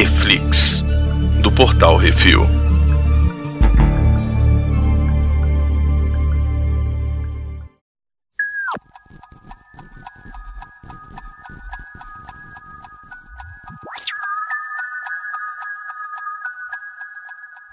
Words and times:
Reflix, 0.00 0.82
do 1.42 1.52
portal 1.52 1.94
Refil. 1.94 2.46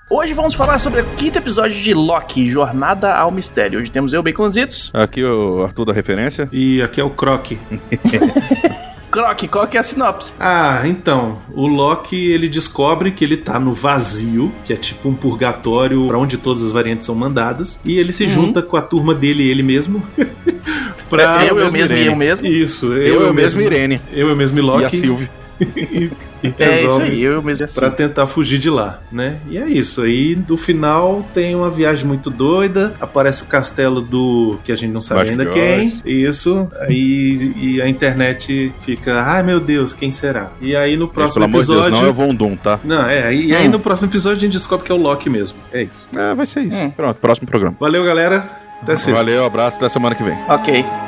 Hoje 0.10 0.34
vamos 0.34 0.54
falar 0.54 0.80
sobre 0.80 1.00
o 1.00 1.06
quinto 1.16 1.38
episódio 1.38 1.82
de 1.82 1.94
Loki, 1.94 2.52
Jornada 2.52 3.16
ao 3.16 3.32
Mistério. 3.32 3.80
Hoje 3.80 3.90
temos 3.90 4.12
eu, 4.12 4.22
Baconzitos. 4.22 4.92
Aqui 4.94 5.24
o 5.24 5.64
Arthur 5.64 5.86
da 5.86 5.94
referência. 5.94 6.50
E 6.52 6.82
aqui 6.82 7.00
é 7.00 7.04
o 7.06 7.10
Croc. 7.10 7.54
Croc, 9.10 9.42
qual 9.50 9.68
que 9.68 9.78
é 9.78 9.80
a 9.80 9.84
sinopse? 9.84 10.34
Ah, 10.40 10.82
então, 10.86 11.40
o 11.54 11.66
Loki 11.68 12.30
ele 12.32 12.50
descobre 12.50 13.12
que 13.12 13.24
ele 13.24 13.38
tá 13.38 13.58
no 13.60 13.74
vazio, 13.74 14.52
que 14.66 14.74
é 14.74 14.76
tipo 14.76 15.08
um 15.10 15.14
purgatório 15.14 16.06
para 16.08 16.18
onde 16.18 16.38
todas 16.38 16.64
as 16.64 16.72
variantes 16.72 17.06
são 17.06 17.16
mandadas, 17.16 17.80
e 17.86 17.98
ele 17.98 18.12
se 18.12 18.26
Uhum. 18.26 18.30
junta 18.30 18.62
com 18.62 18.76
a 18.78 18.82
turma 18.82 19.14
dele 19.16 19.44
e 19.44 19.50
ele 19.50 19.64
mesmo. 19.64 20.04
pra... 21.10 21.46
eu, 21.46 21.58
eu 21.58 21.72
mesmo 21.72 21.96
e 21.96 22.06
eu 22.06 22.16
mesmo. 22.16 22.48
Isso, 22.48 22.88
eu, 22.94 23.02
Eu, 23.02 23.22
eu 23.28 23.34
mesmo, 23.34 23.62
Irene. 23.62 24.02
Eu, 24.12 24.28
eu 24.30 24.36
mesmo 24.36 24.60
e 24.60 24.62
Loki. 24.62 24.84
E 24.84 24.86
a 24.86 24.90
Sylvie. 24.90 25.30
E, 25.76 26.12
e 26.44 26.54
É 26.60 26.76
isso 26.76 26.84
resolve 26.88 27.04
aí, 27.04 27.22
eu 27.24 27.42
mesmo 27.42 27.66
assim. 27.66 27.80
Pra 27.80 27.90
tentar 27.90 28.28
fugir 28.28 28.60
de 28.60 28.70
lá, 28.70 29.00
né? 29.12 29.40
E 29.50 29.58
é 29.58 29.66
isso. 29.68 30.02
Aí 30.04 30.38
no 30.48 30.56
final 30.58 31.26
tem 31.34 31.56
uma 31.56 31.70
viagem 31.70 32.06
muito 32.06 32.30
doida. 32.30 32.94
Aparece 33.02 33.44
o 33.44 33.46
castelo 33.46 34.02
do. 34.02 34.60
que 34.64 34.72
a 34.72 34.76
gente 34.76 34.92
não 34.92 35.02
sabe 35.02 35.30
ainda 35.30 35.46
quem. 35.48 35.88
Oz. 35.88 36.02
Isso. 36.06 36.70
Aí 36.82 37.54
e 37.56 37.82
a 37.82 37.88
internet 37.90 38.74
fica. 38.82 39.22
Ai 39.22 39.44
meu 39.44 39.60
Deus, 39.60 39.94
quem 39.94 40.12
será? 40.12 40.52
E 40.62 40.76
aí 40.76 40.96
no 40.96 41.08
Pelo 41.08 41.24
próximo 41.24 41.46
amor 41.46 41.64
de 41.64 41.72
episódio. 41.72 41.92
Deus, 41.92 42.02
não 42.02 42.08
é 42.08 42.12
o 42.12 42.14
Von 42.14 42.36
Doom, 42.36 42.56
tá? 42.56 42.80
Não, 42.84 43.08
é. 43.08 43.34
E 43.34 43.56
aí 43.56 43.68
Hum. 43.68 43.72
no 43.72 43.80
próximo 43.80 44.08
episódio 44.08 44.38
a 44.38 44.42
gente 44.42 44.54
descobre 44.54 44.86
que 44.86 44.92
é 44.92 44.96
o 44.96 44.98
Loki 44.98 45.30
mesmo. 45.30 45.58
É 45.74 45.82
isso. 45.84 46.08
É, 46.16 46.34
vai 46.36 46.46
ser 46.46 46.62
isso. 46.62 46.78
Hum. 46.78 46.92
Pronto, 46.92 47.18
próximo 47.18 47.48
programa. 47.48 47.76
Valeu, 47.80 48.04
galera. 48.04 48.50
Até 48.82 48.96
sexta. 48.96 49.14
Valeu, 49.24 49.44
abraço, 49.44 49.78
até 49.78 49.90
semana 49.90 50.14
que 50.14 50.24
vem. 50.24 50.38
Ok. 50.48 51.07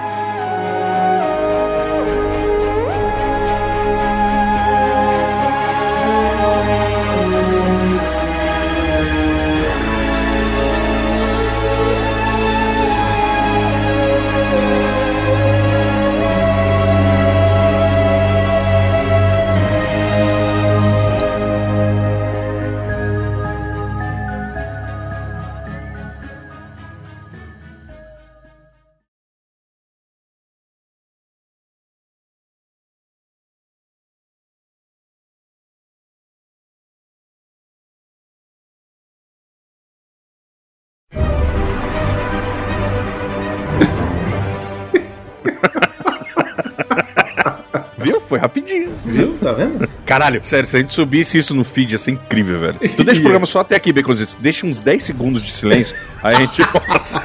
Rapidinho. 48.69 48.91
Viu? 49.05 49.37
Tá 49.41 49.51
vendo? 49.53 49.89
Caralho, 50.05 50.39
sério, 50.43 50.67
se 50.67 50.77
a 50.77 50.79
gente 50.79 50.93
subisse 50.93 51.37
isso 51.37 51.55
no 51.55 51.63
feed, 51.63 51.91
ia 51.93 51.97
ser 51.97 52.11
incrível, 52.11 52.59
velho. 52.59 52.79
Tu 52.95 53.03
deixa 53.03 53.19
o 53.19 53.23
programa 53.23 53.45
só 53.45 53.59
até 53.59 53.75
aqui, 53.75 53.91
Baconzitos. 53.93 54.35
Deixa 54.39 54.65
uns 54.65 54.79
10 54.81 55.03
segundos 55.03 55.41
de 55.41 55.51
silêncio, 55.51 55.95
aí 56.23 56.35
a 56.35 56.39
gente 56.39 56.61
mostra. 56.89 57.21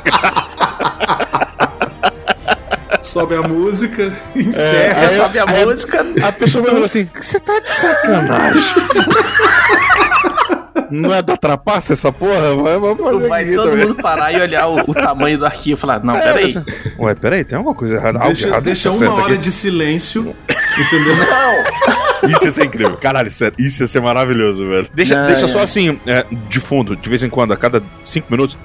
Sobe 3.01 3.35
a 3.37 3.43
música, 3.43 4.03
É, 4.35 4.39
encerra. 4.39 5.01
Aí 5.01 5.05
aí- 5.07 5.11
sobe 5.17 5.39
a 5.39 5.45
aí- 5.47 5.65
música. 5.67 6.07
A 6.27 6.33
pessoa 6.33 6.65
vai 6.65 6.73
falar 6.73 6.87
assim: 6.87 7.09
você 7.15 7.39
tá 7.39 7.61
de 7.61 7.71
sacanagem. 7.71 8.75
Não 10.91 11.13
é 11.15 11.23
da 11.23 11.37
trapaça 11.37 11.93
essa 11.93 12.13
porra? 12.13 12.55
Vai, 12.57 12.79
vamos 12.79 13.01
fazer 13.03 13.29
Vai 13.29 13.43
aqui 13.45 13.55
todo 13.55 13.71
também. 13.71 13.87
mundo 13.89 14.03
parar 14.03 14.33
e 14.33 14.41
olhar 14.41 14.67
o, 14.69 14.81
o 14.91 14.95
tamanho 14.95 15.39
do 15.39 15.47
arquivo 15.47 15.77
e 15.79 15.81
falar: 15.81 16.03
Não, 16.05 16.15
É, 16.17 16.21
peraí. 16.21 16.55
Ué, 16.99 17.15
peraí, 17.15 17.45
tem 17.45 17.57
alguma 17.57 17.75
coisa 17.75 17.97
errada. 17.97 18.19
Algo 18.19 18.33
Deixa, 18.33 18.49
errado 18.49 18.63
deixa 18.65 18.91
tá 18.91 18.97
uma 18.97 19.13
hora 19.15 19.33
aqui. 19.35 19.37
de 19.43 19.53
silêncio. 19.53 20.35
Entendeu? 20.79 21.17
Não! 21.17 21.65
Isso 22.31 22.45
ia 22.45 22.51
ser 22.51 22.65
incrível. 22.65 22.97
Caralho, 22.97 23.31
sério, 23.31 23.55
isso 23.59 23.83
ia 23.83 23.87
ser 23.87 24.01
maravilhoso, 24.01 24.67
velho. 24.67 24.89
Deixa, 24.95 25.21
Ai, 25.21 25.27
deixa 25.27 25.47
só 25.47 25.61
assim, 25.61 26.01
é, 26.07 26.25
de 26.49 26.59
fundo, 26.59 26.97
de 26.97 27.07
vez 27.07 27.23
em 27.23 27.29
quando, 27.29 27.53
a 27.53 27.57
cada 27.57 27.83
cinco 28.03 28.29
minutos. 28.31 28.57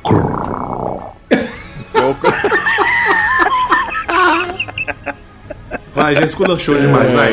Vai, 5.94 6.16
já 6.16 6.22
esculachou 6.22 6.80
demais, 6.80 7.12
vai. 7.12 7.32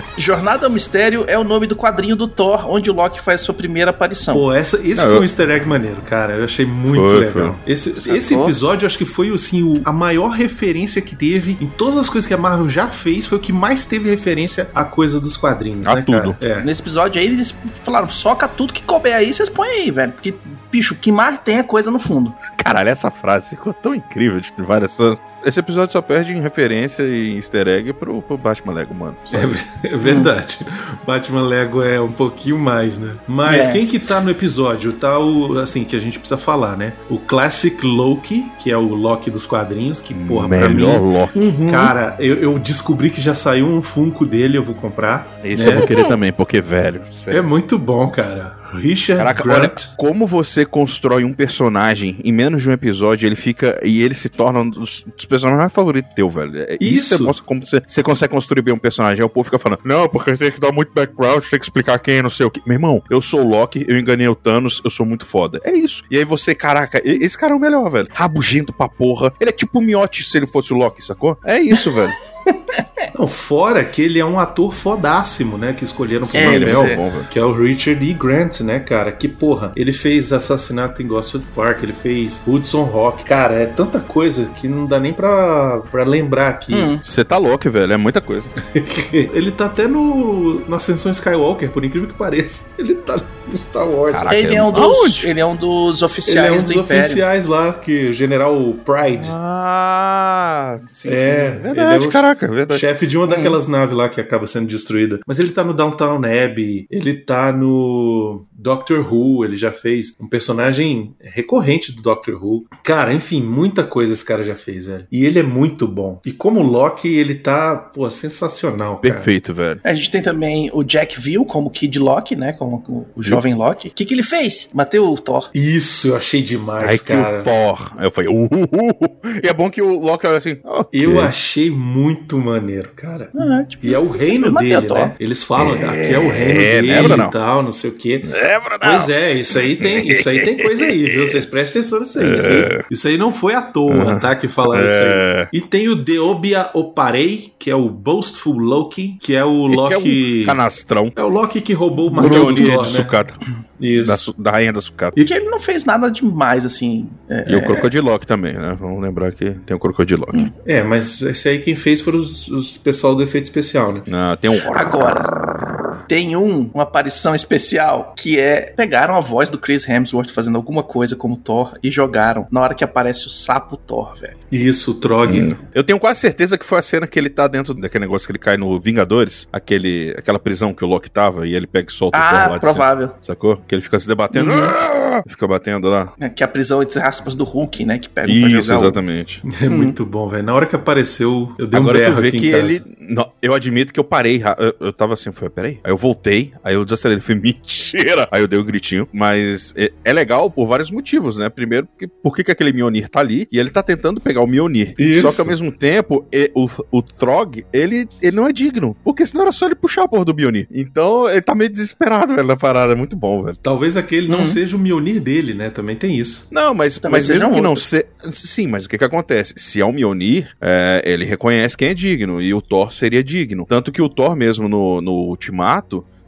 Jornada 0.18 0.66
ao 0.66 0.72
Mistério 0.72 1.24
é 1.26 1.38
o 1.38 1.44
nome 1.44 1.66
do 1.66 1.74
quadrinho 1.76 2.16
do 2.16 2.26
Thor, 2.28 2.68
onde 2.70 2.90
o 2.90 2.94
Loki 2.94 3.20
faz 3.20 3.40
sua 3.40 3.54
primeira 3.54 3.90
aparição. 3.90 4.34
Pô, 4.34 4.52
essa, 4.52 4.76
esse 4.78 4.96
Não, 5.02 5.04
foi 5.08 5.14
eu- 5.16 5.20
um 5.20 5.22
easter 5.22 5.50
egg 5.50 5.66
maneiro, 5.66 6.00
cara. 6.02 6.34
Eu 6.34 6.44
achei 6.44 6.64
muito 6.66 7.08
Foi, 7.08 7.20
legal. 7.20 7.56
Esse, 7.66 7.90
esse 8.10 8.34
episódio, 8.34 8.86
acho 8.86 8.98
que 8.98 9.04
foi 9.04 9.30
assim, 9.32 9.62
o- 9.62 9.80
a 9.84 9.92
maior 9.92 10.28
referência 10.30 11.00
que 11.02 11.14
teve 11.16 11.56
em 11.60 11.66
todas 11.66 11.96
as 11.96 12.08
coisas 12.08 12.26
que 12.26 12.34
a 12.34 12.38
Marvel 12.38 12.68
já 12.68 12.88
fez. 12.88 13.26
Foi 13.26 13.38
o 13.38 13.40
que 13.40 13.52
mais 13.52 13.84
teve 13.84 14.08
referência 14.10 14.68
a 14.74 14.84
coisa 14.84 15.20
dos 15.20 15.36
quadrinhos, 15.36 15.86
A 15.86 15.96
né, 15.96 16.02
tudo. 16.02 16.34
cara? 16.34 16.36
É. 16.40 16.62
Nesse 16.62 16.80
episódio 16.82 17.20
aí, 17.20 17.26
eles 17.26 17.54
falaram: 17.84 18.08
soca 18.08 18.46
tudo 18.48 18.72
que 18.72 18.82
couber 18.82 19.14
aí, 19.14 19.32
vocês 19.32 19.48
põem 19.48 19.70
aí, 19.70 19.90
velho. 19.90 20.12
Porque, 20.12 20.34
bicho, 20.70 20.94
o 20.94 20.96
que 20.96 21.10
mais 21.12 21.38
tem 21.38 21.58
é 21.58 21.62
coisa 21.62 21.90
no 21.90 21.98
fundo. 21.98 22.32
Caralho, 22.56 22.88
essa 22.88 23.10
frase 23.10 23.50
ficou 23.50 23.72
tão 23.72 23.94
incrível 23.94 24.38
de 24.40 24.52
várias. 24.58 24.98
Esse 25.44 25.58
episódio 25.60 25.92
só 25.92 26.00
perde 26.00 26.32
em 26.32 26.40
referência 26.40 27.02
e 27.02 27.36
easter 27.36 27.66
egg 27.68 27.92
pro, 27.92 28.22
pro 28.22 28.38
Batman 28.38 28.72
Lego, 28.72 28.94
mano. 28.94 29.16
Isso. 29.24 29.34
É 29.82 29.96
verdade. 29.96 30.58
Batman 31.06 31.42
Lego 31.42 31.82
é 31.82 32.00
um 32.00 32.12
pouquinho 32.12 32.58
mais, 32.58 32.98
né? 32.98 33.14
Mas 33.26 33.66
É. 33.66 33.72
quem 33.72 33.86
que 33.86 33.98
tá 33.98 34.20
no 34.20 34.30
episódio? 34.30 34.92
Tá 34.92 35.18
o, 35.18 35.58
assim, 35.58 35.82
que 35.84 35.96
a 35.96 35.98
gente 35.98 36.18
precisa 36.18 36.38
falar, 36.38 36.76
né? 36.76 36.92
O 37.10 37.18
Classic 37.18 37.84
Loki, 37.84 38.50
que 38.58 38.70
é 38.70 38.76
o 38.76 38.94
Loki 38.94 39.30
dos 39.30 39.44
quadrinhos, 39.44 40.00
que, 40.00 40.14
porra, 40.14 40.48
pra 40.48 40.68
mim... 40.68 40.76
Melhor 40.76 41.00
Loki. 41.00 41.38
Uhum. 41.38 41.70
Cara, 41.70 42.16
eu, 42.20 42.36
eu 42.36 42.58
descobri 42.58 43.10
que 43.10 43.20
já 43.20 43.34
saiu 43.34 43.66
um 43.66 43.82
Funko 43.82 44.24
dele, 44.24 44.56
eu 44.56 44.62
vou 44.62 44.74
comprar. 44.74 45.40
Esse 45.42 45.66
né? 45.66 45.72
eu 45.72 45.78
vou 45.78 45.86
querer 45.86 46.06
também, 46.06 46.32
porque, 46.32 46.60
velho. 46.60 47.02
sério. 47.10 47.38
É 47.38 47.42
muito 47.42 47.76
bom, 47.78 48.08
cara. 48.08 48.61
Richard 48.72 49.18
Caraca, 49.18 49.42
Grant. 49.42 49.58
olha 49.58 49.72
como 49.96 50.26
você 50.26 50.64
constrói 50.64 51.24
um 51.24 51.32
personagem 51.32 52.18
em 52.24 52.32
menos 52.32 52.62
de 52.62 52.68
um 52.70 52.72
episódio, 52.72 53.26
ele 53.26 53.36
fica 53.36 53.78
e 53.82 54.02
ele 54.02 54.14
se 54.14 54.28
torna 54.28 54.60
um 54.60 54.68
dos, 54.70 55.04
dos 55.16 55.26
personagens 55.26 55.60
mais 55.60 55.72
favoritos 55.72 56.12
teu, 56.14 56.28
velho. 56.28 56.52
É- 56.62 56.76
Isso, 56.80 57.14
Isso. 57.14 57.24
mostra 57.24 57.44
como 57.44 57.64
você, 57.64 57.82
você 57.86 58.02
consegue 58.02 58.32
construir 58.32 58.62
bem 58.62 58.74
um 58.74 58.78
personagem. 58.78 59.20
Aí 59.22 59.24
o 59.24 59.28
povo 59.28 59.44
fica 59.44 59.58
falando, 59.58 59.80
não, 59.84 60.08
porque 60.08 60.36
tem 60.36 60.50
que 60.50 60.60
dar 60.60 60.72
muito 60.72 60.92
background, 60.92 61.42
tem 61.44 61.58
que 61.58 61.64
explicar 61.64 61.98
quem 61.98 62.16
é, 62.16 62.22
não 62.22 62.30
sei 62.30 62.46
o 62.46 62.50
que. 62.50 62.60
Meu 62.66 62.74
irmão, 62.74 63.02
eu 63.10 63.20
sou 63.20 63.40
o 63.44 63.48
Loki, 63.48 63.84
eu 63.88 63.98
enganei 63.98 64.26
o 64.28 64.34
Thanos, 64.34 64.80
eu 64.84 64.90
sou 64.90 65.04
muito 65.06 65.26
foda. 65.26 65.60
É 65.64 65.72
isso. 65.72 66.02
E 66.10 66.16
aí 66.16 66.24
você, 66.24 66.54
caraca, 66.54 67.00
esse 67.04 67.36
cara 67.36 67.52
é 67.52 67.56
o 67.56 67.60
melhor, 67.60 67.88
velho. 67.90 68.08
Rabugento 68.12 68.72
pra 68.72 68.88
porra. 68.88 69.32
Ele 69.40 69.50
é 69.50 69.52
tipo 69.52 69.78
o 69.78 69.82
Miotti 69.82 70.22
se 70.22 70.36
ele 70.36 70.46
fosse 70.46 70.72
o 70.72 70.76
Loki, 70.76 71.04
sacou? 71.04 71.38
É 71.44 71.58
isso, 71.60 71.92
velho. 71.92 72.12
Não, 73.18 73.26
fora 73.26 73.84
que 73.84 74.00
ele 74.00 74.18
é 74.18 74.24
um 74.24 74.38
ator 74.38 74.72
fodássimo, 74.72 75.58
né? 75.58 75.74
Que 75.74 75.84
escolheram 75.84 76.26
pro 76.26 76.38
É, 76.38 76.54
ele 76.54 76.64
papel. 76.66 76.86
é 76.86 76.96
bom, 76.96 77.10
velho. 77.10 77.24
Que 77.30 77.38
é 77.38 77.44
o 77.44 77.52
Richard 77.52 78.02
E. 78.02 78.14
Grant, 78.14 78.60
né, 78.60 78.80
cara? 78.80 79.12
Que 79.12 79.28
porra, 79.28 79.70
ele 79.76 79.92
fez 79.92 80.32
Assassinato 80.32 81.02
em 81.02 81.06
Gosford 81.06 81.46
Park, 81.54 81.82
ele 81.82 81.92
fez 81.92 82.42
Hudson 82.46 82.84
Rock. 82.84 83.24
Cara, 83.24 83.54
é 83.54 83.66
tanta 83.66 84.00
coisa 84.00 84.46
que 84.56 84.66
não 84.66 84.86
dá 84.86 84.98
nem 84.98 85.12
pra, 85.12 85.80
pra 85.90 86.04
lembrar 86.04 86.48
aqui. 86.48 86.74
Hum. 86.74 87.00
Você 87.02 87.22
tá 87.24 87.36
louco, 87.36 87.68
velho. 87.70 87.92
É 87.92 87.96
muita 87.98 88.20
coisa. 88.20 88.48
ele 89.12 89.50
tá 89.50 89.66
até 89.66 89.86
no 89.86 90.62
na 90.66 90.76
Ascensão 90.76 91.10
Skywalker, 91.12 91.70
por 91.70 91.84
incrível 91.84 92.08
que 92.08 92.14
pareça. 92.14 92.70
Ele 92.78 92.94
tá 92.94 93.16
no 93.46 93.58
Star 93.58 93.86
Wars. 93.86 94.12
Caraca, 94.16 94.34
Ele 94.36 94.54
é, 94.54 94.62
um 94.62 94.72
dos, 94.72 94.80
aonde? 94.82 95.28
ele 95.28 95.40
é 95.40 95.46
um 95.46 95.54
dos 95.56 95.98
ele 96.00 96.06
oficiais 96.06 96.48
é 96.48 96.52
um 96.52 96.56
do 96.56 96.62
dos 96.62 96.76
Império. 96.84 97.02
oficiais 97.04 97.46
lá, 97.46 97.72
que 97.74 98.08
o 98.08 98.12
General 98.12 98.54
Pride. 98.84 99.28
Ah, 99.30 100.78
sim, 100.90 101.10
É, 101.10 101.50
sim. 101.50 101.56
ele 101.56 101.74
Verdade, 101.74 102.04
é 102.04 102.08
o 102.08 102.10
caraca, 102.34 102.54
verdade. 102.56 102.80
Chefe 102.80 103.06
de 103.06 103.16
uma 103.16 103.26
daquelas 103.26 103.66
naves 103.66 103.96
lá 103.96 104.08
que 104.08 104.20
acaba 104.20 104.46
sendo 104.46 104.66
destruída. 104.66 105.20
Mas 105.26 105.38
ele 105.38 105.50
tá 105.50 105.62
no 105.64 105.74
Downtown 105.74 106.16
Abbey, 106.24 106.86
ele 106.90 107.14
tá 107.14 107.52
no 107.52 108.44
Doctor 108.52 109.12
Who, 109.12 109.44
ele 109.44 109.56
já 109.56 109.72
fez 109.72 110.14
um 110.20 110.26
personagem 110.28 111.14
recorrente 111.20 111.92
do 111.92 112.02
Doctor 112.02 112.42
Who. 112.42 112.64
Cara, 112.82 113.12
enfim, 113.12 113.42
muita 113.42 113.82
coisa 113.84 114.12
esse 114.14 114.24
cara 114.24 114.44
já 114.44 114.54
fez, 114.54 114.86
velho. 114.86 115.06
E 115.10 115.24
ele 115.24 115.38
é 115.38 115.42
muito 115.42 115.86
bom. 115.86 116.20
E 116.24 116.32
como 116.32 116.62
Loki, 116.62 117.08
ele 117.08 117.34
tá, 117.34 117.76
pô, 117.76 118.08
sensacional, 118.10 118.98
cara. 118.98 119.14
Perfeito, 119.14 119.52
velho. 119.54 119.80
A 119.84 119.92
gente 119.94 120.10
tem 120.10 120.22
também 120.22 120.70
o 120.72 120.82
Jack 120.82 121.20
Ville 121.20 121.44
como 121.46 121.70
Kid 121.70 121.98
Loki, 121.98 122.36
né? 122.36 122.52
Como 122.52 122.82
o- 122.88 123.22
jovem 123.22 123.54
Loki. 123.54 123.88
O 123.88 123.90
que, 123.90 124.04
que 124.04 124.14
ele 124.14 124.22
fez? 124.22 124.70
Bateu 124.74 125.04
o 125.04 125.18
Thor. 125.18 125.50
Isso, 125.54 126.08
eu 126.08 126.16
achei 126.16 126.42
demais, 126.42 126.88
Ai, 126.88 126.98
que 126.98 127.04
cara. 127.04 127.40
o 127.40 127.44
Thor. 127.44 127.92
Aí 127.96 128.06
eu 128.06 128.10
falei, 128.10 128.30
uh, 128.30 128.44
uh, 128.44 128.46
uh. 129.04 129.20
E 129.42 129.48
é 129.48 129.52
bom 129.52 129.70
que 129.70 129.82
o 129.82 129.98
Loki 130.00 130.26
olha 130.26 130.38
assim, 130.38 130.56
ok. 130.64 131.04
Eu 131.04 131.20
achei 131.20 131.70
muito 131.70 132.21
maneiro. 132.38 132.90
cara. 132.94 133.30
Ah, 133.38 133.64
tipo, 133.68 133.84
E 133.86 133.94
é 133.94 133.98
o 133.98 134.08
reino 134.10 134.52
dele, 134.52 134.88
né? 134.88 135.14
Eles 135.18 135.42
falam, 135.42 135.72
aqui 135.74 136.14
é 136.14 136.18
o 136.18 136.28
reino 136.28 136.60
É, 136.60 136.80
dele 136.82 136.92
lembra, 136.94 137.16
não? 137.16 137.28
e 137.28 137.30
tal, 137.30 137.62
não 137.62 137.72
sei 137.72 137.90
o 137.90 137.94
quê. 137.94 138.22
Lembra, 138.24 138.78
Pois 138.80 139.08
é, 139.08 139.32
isso 139.32 139.58
aí 139.58 139.76
tem, 139.76 140.08
isso 140.08 140.28
aí 140.28 140.40
tem 140.44 140.56
coisa 140.58 140.84
aí, 140.84 141.04
viu? 141.10 141.26
Vocês 141.26 141.44
prestem 141.46 141.80
atenção 141.80 142.00
nisso 142.00 142.18
aí. 142.18 142.36
Isso 142.36 142.48
aí, 142.50 142.80
isso 142.90 143.08
aí 143.08 143.16
não 143.18 143.32
foi 143.32 143.54
à 143.54 143.62
toa, 143.62 144.16
tá? 144.20 144.34
Que 144.34 144.48
falaram 144.48 144.86
isso 144.86 144.94
aí. 144.94 145.02
É. 145.04 145.48
E 145.52 145.60
tem 145.60 145.88
o 145.88 145.94
Deobia 145.96 146.70
Oparei, 146.74 147.52
que 147.58 147.70
é 147.70 147.74
o 147.74 147.88
Boastful 147.88 148.58
Loki, 148.58 149.16
que 149.20 149.34
é 149.34 149.44
o 149.44 149.68
Que 149.68 149.72
é 149.72 149.76
Loki. 149.76 150.42
um 150.42 150.46
canastrão. 150.46 151.12
É 151.16 151.22
o 151.22 151.28
Loki 151.28 151.60
que 151.60 151.72
roubou 151.72 152.10
o 152.10 152.28
Thor, 152.28 152.52
de 152.52 152.62
né? 152.68 152.82
sucata. 152.84 153.34
Da, 153.82 154.14
Isso. 154.14 154.32
su- 154.32 154.42
da 154.42 154.50
rainha 154.52 154.72
da 154.72 154.80
sucata. 154.80 155.12
Porque 155.14 155.34
ele 155.34 155.50
não 155.50 155.58
fez 155.58 155.84
nada 155.84 156.08
demais, 156.10 156.64
assim. 156.64 157.10
É, 157.28 157.52
E 157.52 157.56
o 157.56 157.62
Crocodilock 157.64 158.26
também, 158.26 158.52
né? 158.54 158.76
Vamos 158.78 159.02
lembrar 159.02 159.32
que 159.32 159.50
tem 159.66 159.76
o 159.76 159.78
Crocodilock. 159.80 160.52
É, 160.64 160.82
mas 160.82 161.20
esse 161.22 161.48
aí 161.48 161.58
quem 161.58 161.74
fez 161.74 162.00
foram 162.00 162.18
os, 162.18 162.46
os 162.48 162.76
pessoal 162.78 163.14
do 163.14 163.22
efeito 163.22 163.44
especial, 163.44 163.92
né? 163.92 164.02
Ah, 164.12 164.36
tem 164.40 164.50
um. 164.50 164.58
Agora, 164.74 165.71
tem 166.08 166.36
um, 166.36 166.70
uma 166.74 166.82
aparição 166.84 167.34
especial, 167.34 168.14
que 168.16 168.38
é 168.38 168.72
pegaram 168.76 169.16
a 169.16 169.20
voz 169.20 169.48
do 169.48 169.58
Chris 169.58 169.88
Hemsworth 169.88 170.30
fazendo 170.30 170.56
alguma 170.56 170.82
coisa 170.82 171.14
como 171.16 171.36
Thor 171.36 171.72
e 171.82 171.90
jogaram 171.90 172.46
na 172.50 172.60
hora 172.60 172.74
que 172.74 172.84
aparece 172.84 173.26
o 173.26 173.30
sapo 173.30 173.76
Thor, 173.76 174.16
velho. 174.20 174.36
Isso, 174.50 174.90
o 174.90 174.94
Trog. 174.94 175.40
Hum. 175.40 175.54
Eu 175.74 175.82
tenho 175.82 175.98
quase 175.98 176.20
certeza 176.20 176.58
que 176.58 176.64
foi 176.64 176.78
a 176.78 176.82
cena 176.82 177.06
que 177.06 177.18
ele 177.18 177.30
tá 177.30 177.46
dentro 177.48 177.72
daquele 177.74 178.04
negócio 178.04 178.26
que 178.26 178.32
ele 178.32 178.38
cai 178.38 178.56
no 178.56 178.78
Vingadores, 178.78 179.48
aquele, 179.52 180.14
aquela 180.18 180.38
prisão 180.38 180.74
que 180.74 180.84
o 180.84 180.88
Loki 180.88 181.10
tava, 181.10 181.46
e 181.46 181.54
ele 181.54 181.66
pega 181.66 181.88
e 181.90 181.92
solta 181.92 182.18
o 182.18 182.20
Thor 182.20 182.28
Ah, 182.30 182.32
lá 182.32 182.42
de 182.42 182.48
cima. 182.48 182.60
provável. 182.60 183.10
Sacou? 183.20 183.56
Que 183.66 183.74
ele 183.74 183.82
fica 183.82 183.98
se 183.98 184.06
debatendo. 184.06 184.50
Uhum. 184.50 184.62
Ah! 184.62 185.22
Fica 185.26 185.46
batendo 185.46 185.88
lá. 185.88 186.12
É, 186.18 186.28
que 186.28 186.42
é 186.42 186.46
a 186.46 186.48
prisão, 186.48 186.82
entre 186.82 186.98
aspas, 187.00 187.34
do 187.34 187.44
Hulk, 187.44 187.84
né? 187.84 187.98
Que 187.98 188.08
pega 188.08 188.26
pra 188.28 188.34
Isso, 188.34 188.62
jogar 188.68 188.78
o- 188.80 188.82
exatamente. 188.84 189.42
É 189.62 189.68
muito 189.68 190.04
bom, 190.06 190.26
velho. 190.28 190.42
Na 190.42 190.54
hora 190.54 190.66
que 190.66 190.74
apareceu, 190.74 191.52
eu 191.58 191.66
dei 191.66 191.78
Agora 191.78 191.98
um 191.98 192.00
berro 192.00 192.16
tu 192.16 192.20
vê 192.22 192.28
aqui 192.28 192.38
que 192.40 192.48
em 192.48 192.52
casa. 192.52 192.64
ele. 192.64 192.82
Não, 192.98 193.30
eu 193.42 193.54
admito 193.54 193.92
que 193.92 194.00
eu 194.00 194.04
parei. 194.04 194.42
Eu, 194.58 194.74
eu 194.86 194.92
tava 194.92 195.14
assim, 195.14 195.30
foi, 195.32 195.48
peraí. 195.50 195.78
Aí 195.84 195.90
eu 195.92 195.96
voltei, 195.96 196.52
aí 196.62 196.74
eu 196.74 196.84
desacelerei. 196.84 197.22
Falei, 197.22 197.40
mentira! 197.42 198.28
Aí 198.30 198.40
eu 198.42 198.48
dei 198.48 198.58
um 198.58 198.64
gritinho. 198.64 199.08
Mas 199.12 199.74
é, 199.76 199.92
é 200.04 200.12
legal 200.12 200.50
por 200.50 200.66
vários 200.66 200.90
motivos, 200.90 201.38
né? 201.38 201.48
Primeiro, 201.48 201.86
porque, 201.86 202.06
por 202.06 202.34
que, 202.34 202.44
que 202.44 202.50
aquele 202.50 202.72
Mionir 202.72 203.08
tá 203.08 203.20
ali? 203.20 203.46
E 203.50 203.58
ele 203.58 203.70
tá 203.70 203.82
tentando 203.82 204.20
pegar 204.20 204.40
o 204.42 204.46
Mionir. 204.46 204.94
Isso. 204.98 205.22
Só 205.22 205.32
que 205.32 205.40
ao 205.40 205.46
mesmo 205.46 205.70
tempo, 205.72 206.24
e- 206.32 206.50
o, 206.54 206.68
o 206.90 207.02
Throg, 207.02 207.64
ele, 207.72 208.08
ele 208.20 208.36
não 208.36 208.46
é 208.48 208.52
digno. 208.52 208.96
Porque 209.04 209.24
senão 209.26 209.42
era 209.42 209.52
só 209.52 209.66
ele 209.66 209.74
puxar 209.74 210.04
a 210.04 210.08
porra 210.08 210.24
do 210.24 210.34
Mionir. 210.34 210.66
Então 210.72 211.28
ele 211.28 211.42
tá 211.42 211.54
meio 211.54 211.70
desesperado, 211.70 212.34
velho, 212.34 212.46
na 212.46 212.56
parada. 212.56 212.92
É 212.92 212.96
muito 212.96 213.16
bom, 213.16 213.42
velho. 213.42 213.56
Talvez 213.56 213.96
aquele 213.96 214.28
não 214.28 214.40
Uhum. 214.40 214.44
seja 214.46 214.76
o 214.76 214.78
Mionir 214.78 215.20
dele, 215.20 215.54
né? 215.54 215.70
Também 215.70 215.94
tem 215.96 216.18
isso. 216.18 216.48
Não, 216.50 216.74
mas, 216.74 216.98
mas 217.10 217.28
mesmo 217.28 217.52
que 217.54 217.60
não 217.60 217.70
outros. 217.70 217.86
seja. 217.86 218.06
Sim, 218.32 218.66
mas 218.66 218.84
o 218.84 218.88
que 218.88 218.98
que 218.98 219.04
acontece? 219.04 219.54
Se 219.56 219.80
é 219.80 219.84
um 219.86 219.92
Mjolnir, 219.92 220.48
é, 220.60 221.02
ele 221.04 221.24
reconhece 221.24 221.76
quem 221.76 221.88
é 221.88 221.94
digno, 221.94 222.40
e 222.40 222.52
o 222.54 222.60
Thor 222.62 222.92
seria 222.92 223.22
digno. 223.22 223.64
Tanto 223.68 223.90
que 223.92 224.00
o 224.02 224.08
Thor 224.08 224.34
mesmo 224.36 224.68
no, 224.68 225.00
no 225.00 225.12
Ultimato, 225.12 225.71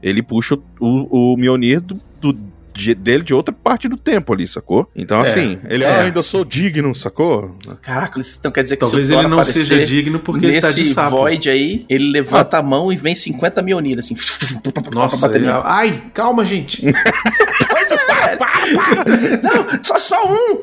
ele 0.03 0.23
puxa 0.23 0.57
o, 0.81 1.33
o, 1.33 1.37
Mjolnir 1.37 1.81
do, 1.81 2.01
do- 2.21 2.55
de- 2.75 2.95
dele 2.95 3.23
de 3.23 3.33
outra 3.33 3.55
parte 3.55 3.89
do 3.89 3.97
tempo 3.97 4.33
ali, 4.33 4.47
sacou? 4.47 4.91
Então, 4.97 5.21
assim, 5.21 5.59
ele, 5.69 5.85
é. 5.85 5.89
ah, 5.89 6.01
ainda 6.03 6.23
sou 6.25 6.45
digno, 6.45 6.93
sacou? 6.95 7.55
Caraca, 7.81 8.21
então 8.21 8.51
quer 8.51 8.65
dizer 8.65 8.77
que 8.77 8.81
Talvez 8.81 9.09
ele 9.11 9.29
não 9.29 9.45
seja 9.45 9.85
digno 9.87 10.19
porque 10.19 10.45
ele 10.47 10.55
nesse 10.55 10.67
tá 10.69 10.75
de 10.75 10.85
sapo. 10.85 11.17
void 11.19 11.49
aí, 11.49 11.87
ele 11.89 12.11
levanta 12.11 12.59
a 12.59 12.63
mão 12.63 12.93
e 12.93 12.97
vem 12.97 13.15
50 13.15 13.63
Mionir, 13.63 13.99
assim. 13.99 14.17
Nossa, 14.93 15.27
ele... 15.29 15.47
nele. 15.47 15.61
ai, 15.65 16.03
calma, 16.13 16.45
gente. 16.45 16.83
Pois 17.71 17.91
é. 17.91 18.39
Não, 19.43 19.83
só, 19.83 19.99
só 19.99 20.17
um. 20.33 20.61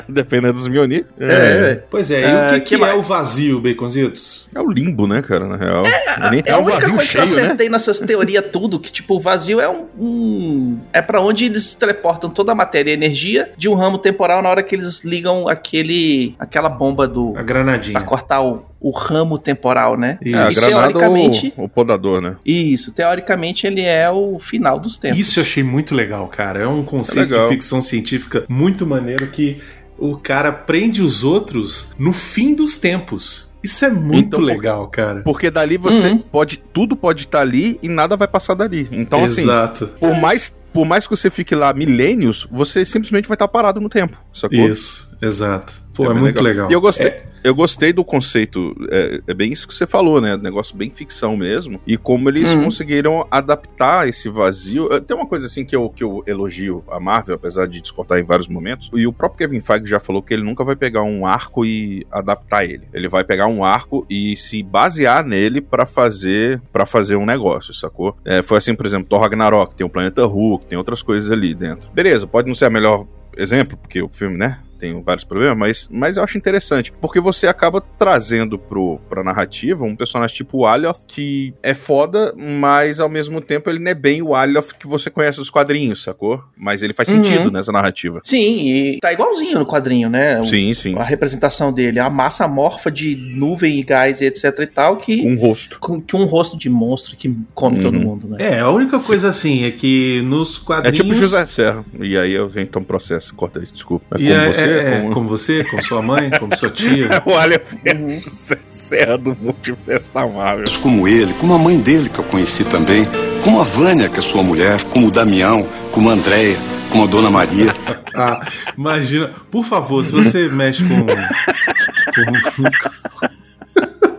Dependendo 0.08 0.54
dos 0.54 0.68
Mjolnir. 0.68 1.06
É, 1.18 1.26
velho. 1.60 1.82
Pois 1.90 2.10
é, 2.10 2.20
e 2.20 2.24
Ah, 2.24 2.46
o 2.48 2.54
que, 2.54 2.60
que 2.60 2.76
que 2.78 2.84
é 2.84 2.94
o 2.94 3.00
vazio, 3.02 3.60
Baconzitos? 3.60 4.48
É 4.54 4.60
o 4.60 4.70
limbo, 4.70 5.06
né, 5.06 5.22
cara, 5.22 5.46
na 5.46 5.56
real. 5.56 5.84
É, 5.86 5.90
É 5.90 6.52
é 6.52 6.56
um 6.56 6.60
única 6.62 6.72
vazio 6.72 6.72
coisa 6.72 6.86
que 6.88 6.92
eu 6.92 6.98
cheio, 7.00 7.24
né? 7.36 7.42
acertei 7.42 7.68
nessas 7.68 7.98
teorias 8.00 8.44
tudo, 8.52 8.78
que 8.80 8.90
tipo, 8.92 9.16
o 9.16 9.20
vazio 9.20 9.60
é 9.60 9.68
um, 9.68 9.86
um- 9.98 10.80
É 10.92 11.00
pra 11.02 11.20
onde 11.20 11.44
eles 11.46 11.72
teleportam 11.74 12.30
toda 12.30 12.52
a 12.52 12.54
matéria 12.54 12.90
e 12.90 12.94
energia 12.94 13.50
de 13.56 13.68
um 13.68 13.74
ramo 13.74 13.98
temporal 13.98 14.42
na 14.42 14.48
hora 14.48 14.62
que 14.62 14.74
eles 14.74 15.04
ligam 15.04 15.48
aquele. 15.48 16.34
aquela 16.38 16.68
bomba 16.68 17.06
do. 17.06 17.30
A 17.30 17.34
Pra 17.34 17.42
granadinha. 17.42 18.00
cortar 18.02 18.42
o, 18.42 18.64
o 18.80 18.90
ramo 18.90 19.38
temporal, 19.38 19.96
né? 19.96 20.18
Isso. 20.22 20.36
É, 20.36 20.42
a 20.42 20.50
E 20.50 20.54
granada 20.54 20.92
teoricamente- 20.92 21.52
ou 21.56 21.64
o 21.64 21.68
podador, 21.68 22.20
né? 22.20 22.36
Isso, 22.44 22.92
teoricamente 22.92 23.66
ele 23.66 23.80
é 23.82 24.10
o 24.10 24.38
final 24.38 24.78
dos 24.78 24.96
tempos. 24.96 25.18
Isso 25.18 25.38
eu 25.38 25.42
achei 25.42 25.62
muito 25.62 25.94
legal, 25.94 26.26
cara. 26.28 26.60
É 26.60 26.66
um 26.66 26.84
conceito 26.84 27.30
legal. 27.30 27.48
de 27.48 27.54
ficção 27.54 27.80
científica 27.82 28.44
muito 28.48 28.86
maneiro 28.86 29.26
que 29.28 29.60
o 29.98 30.16
cara 30.16 30.52
prende 30.52 31.02
os 31.02 31.22
outros 31.24 31.92
no 31.98 32.12
fim 32.12 32.54
dos 32.54 32.76
tempos. 32.78 33.52
Isso 33.62 33.84
é 33.84 33.90
muito 33.90 34.26
Então, 34.26 34.40
legal, 34.40 34.88
cara. 34.88 35.22
Porque 35.22 35.50
dali 35.50 35.78
você 35.78 36.08
Uhum. 36.08 36.18
pode. 36.18 36.58
Tudo 36.58 36.94
pode 36.94 37.22
estar 37.22 37.40
ali 37.40 37.78
e 37.82 37.88
nada 37.88 38.14
vai 38.16 38.28
passar 38.28 38.54
dali. 38.54 38.86
Então, 38.92 39.24
assim, 39.24 39.40
Exato. 39.42 39.86
por 39.98 40.14
mais, 40.14 40.54
por 40.72 40.84
mais 40.84 41.06
que 41.06 41.16
você 41.16 41.30
fique 41.30 41.54
lá 41.54 41.72
milênios, 41.72 42.46
você 42.50 42.84
simplesmente 42.84 43.26
vai 43.26 43.36
estar 43.36 43.48
parado 43.48 43.80
no 43.80 43.88
tempo, 43.88 44.18
sacou? 44.34 44.58
Isso, 44.68 45.16
exato. 45.22 45.82
Pô, 45.94 46.04
é, 46.04 46.08
bem 46.08 46.18
muito 46.18 46.42
legal. 46.42 46.70
E 46.70 46.74
eu 46.74 46.80
gostei. 46.80 47.06
É, 47.06 47.24
Eu 47.44 47.54
gostei 47.54 47.92
do 47.92 48.02
conceito, 48.02 48.74
é, 48.90 49.20
é 49.26 49.34
bem 49.34 49.52
isso 49.52 49.68
que 49.68 49.74
você 49.74 49.86
falou, 49.86 50.18
né? 50.18 50.34
Negócio 50.36 50.74
bem 50.74 50.88
ficção 50.90 51.36
mesmo. 51.36 51.78
E 51.86 51.98
como 51.98 52.30
eles 52.30 52.54
Uhum. 52.54 52.64
conseguiram 52.64 53.26
adaptar 53.30 54.08
esse 54.08 54.30
vazio. 54.30 54.88
Tem 55.02 55.14
uma 55.14 55.26
coisa 55.26 55.44
assim 55.46 55.62
que 55.64 55.76
eu, 55.76 55.90
que 55.90 56.02
eu 56.02 56.24
elogio 56.26 56.82
a 56.90 56.98
Marvel, 56.98 57.34
apesar 57.34 57.66
de 57.66 57.82
discordar 57.82 58.18
em 58.18 58.22
vários 58.22 58.48
momentos. 58.48 58.90
E 58.94 59.06
o 59.06 59.12
próprio 59.12 59.46
Kevin 59.46 59.60
Feige 59.60 59.86
já 59.86 60.00
falou 60.00 60.22
que 60.22 60.32
ele 60.32 60.42
nunca 60.42 60.64
vai 60.64 60.74
pegar 60.74 61.02
um 61.02 61.26
arco 61.26 61.66
e 61.66 62.06
adaptar 62.10 62.64
ele. 62.64 62.88
Ele 62.94 63.08
vai 63.10 63.22
pegar 63.24 63.46
um 63.46 63.62
arco 63.62 64.06
e 64.08 64.34
se 64.36 64.62
basear 64.62 65.22
nele 65.26 65.60
pra 65.60 65.84
fazer 65.84 66.62
para 66.72 66.86
fazer 66.86 67.16
um 67.16 67.26
negócio, 67.26 67.74
sacou? 67.74 68.16
É, 68.24 68.40
foi 68.42 68.56
assim, 68.56 68.74
por 68.74 68.86
exemplo, 68.86 69.06
Thor 69.08 69.20
Ragnarok, 69.20 69.74
tem 69.74 69.86
o 69.86 69.90
Planeta 69.90 70.24
Hulk, 70.24 70.64
tem 70.66 70.78
outras 70.78 71.02
coisas 71.02 71.30
ali 71.30 71.54
dentro. 71.54 71.90
Beleza, 71.92 72.26
pode 72.26 72.48
não 72.48 72.54
ser 72.54 72.64
a 72.66 72.70
melhor 72.70 73.06
exemplo, 73.36 73.76
porque 73.76 74.00
o 74.00 74.08
filme, 74.08 74.38
né? 74.38 74.60
Tem 74.84 75.00
vários 75.00 75.24
problemas, 75.24 75.56
mas, 75.56 75.88
mas 75.90 76.16
eu 76.18 76.22
acho 76.22 76.36
interessante. 76.36 76.92
Porque 77.00 77.18
você 77.18 77.46
acaba 77.46 77.80
trazendo 77.80 78.58
pro, 78.58 79.00
pra 79.08 79.24
narrativa 79.24 79.82
um 79.82 79.96
personagem 79.96 80.36
tipo 80.36 80.58
o 80.58 80.66
Alioth, 80.66 80.98
que 81.08 81.54
é 81.62 81.72
foda, 81.72 82.34
mas 82.36 83.00
ao 83.00 83.08
mesmo 83.08 83.40
tempo 83.40 83.70
ele 83.70 83.78
não 83.78 83.90
é 83.90 83.94
bem 83.94 84.20
o 84.20 84.34
Alioth 84.34 84.72
que 84.78 84.86
você 84.86 85.08
conhece 85.08 85.38
dos 85.38 85.48
quadrinhos, 85.48 86.02
sacou? 86.02 86.44
Mas 86.54 86.82
ele 86.82 86.92
faz 86.92 87.08
Uhum. 87.08 87.24
sentido 87.24 87.50
nessa 87.50 87.72
narrativa. 87.72 88.20
Sim, 88.22 88.68
e 88.68 88.98
tá 89.00 89.10
igualzinho 89.10 89.58
no 89.58 89.66
quadrinho, 89.66 90.10
né? 90.10 90.38
O- 90.40 90.44
Sim, 90.44 90.74
sim. 90.74 90.94
A 90.98 91.02
representação 91.04 91.72
dele, 91.72 91.98
a 91.98 92.10
massa 92.10 92.44
amorfa 92.44 92.90
de 92.90 93.16
nuvem 93.16 93.78
e 93.80 93.82
gás 93.82 94.20
e 94.20 94.26
etc 94.26 94.58
e 94.60 94.66
tal, 94.66 94.98
que 94.98 95.26
Um 95.26 95.36
rosto. 95.36 95.78
com, 95.80 95.98
que 95.98 96.14
um 96.14 96.26
rosto 96.26 96.58
de 96.58 96.68
monstro 96.68 97.16
que 97.16 97.34
come 97.54 97.82
todo 97.82 97.94
Uhum. 97.96 98.02
mundo, 98.02 98.28
né? 98.28 98.36
É, 98.38 98.60
a 98.60 98.68
única 98.70 98.98
coisa 99.00 99.30
assim 99.30 99.64
é 99.64 99.70
que 99.70 100.20
nos 100.26 100.58
É 100.60 100.64
quadrinhos. 100.64 100.98
tipo 100.98 101.14
José 101.14 101.46
Serra. 101.46 101.82
E 101.98 102.18
aí 102.18 102.32
eu 102.32 102.50
então 102.56 102.82
processo. 102.84 103.34
Corta 103.34 103.62
isso, 103.62 103.72
desculpa. 103.72 104.16
É 104.18 104.20
E 104.20 104.28
como 104.28 104.34
é, 104.40 104.52
você, 104.52 104.60
é, 104.62 104.73
é, 104.74 105.00
como... 105.00 105.14
como 105.14 105.28
você, 105.28 105.64
como 105.64 105.82
sua 105.82 106.02
mãe, 106.02 106.30
como 106.38 106.56
sua 106.56 106.70
tia. 106.70 107.08
o 107.26 107.34
Alioth 107.34 107.74
é 107.84 109.16
do 109.16 109.36
multiverso 109.40 110.12
da 110.12 110.26
Marvel. 110.26 110.64
como 110.82 111.08
ele, 111.08 111.32
como 111.34 111.54
a 111.54 111.58
mãe 111.58 111.78
dele 111.78 112.08
que 112.08 112.18
eu 112.18 112.24
conheci 112.24 112.64
também, 112.64 113.06
como 113.42 113.60
a 113.60 113.64
Vânia, 113.64 114.08
que 114.08 114.18
é 114.18 114.22
sua 114.22 114.42
mulher, 114.42 114.82
como 114.84 115.08
o 115.08 115.10
Damião, 115.10 115.66
como 115.90 116.10
a 116.10 116.12
Andréia, 116.12 116.56
como 116.90 117.04
a 117.04 117.06
Dona 117.06 117.30
Maria. 117.30 117.74
Ah, 118.16 118.46
imagina. 118.78 119.32
Por 119.50 119.64
favor, 119.64 120.04
se 120.04 120.12
você 120.12 120.48
mexe 120.48 120.84
com. 120.84 121.04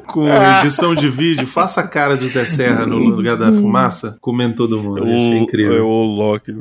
com, 0.06 0.26
com 0.26 0.28
edição 0.60 0.94
de 0.94 1.08
vídeo, 1.08 1.48
faça 1.48 1.80
a 1.80 1.88
cara 1.88 2.18
do 2.18 2.28
Zé 2.28 2.44
Serra 2.44 2.86
no 2.86 2.98
lugar 2.98 3.38
da 3.38 3.54
fumaça, 3.54 4.18
comendo 4.20 4.56
todo 4.56 4.84
mundo. 4.84 5.08
Isso 5.08 5.28
é 5.28 5.38
incrível. 5.38 5.78
É 5.78 5.82
o 5.82 6.04
Loki. 6.04 6.58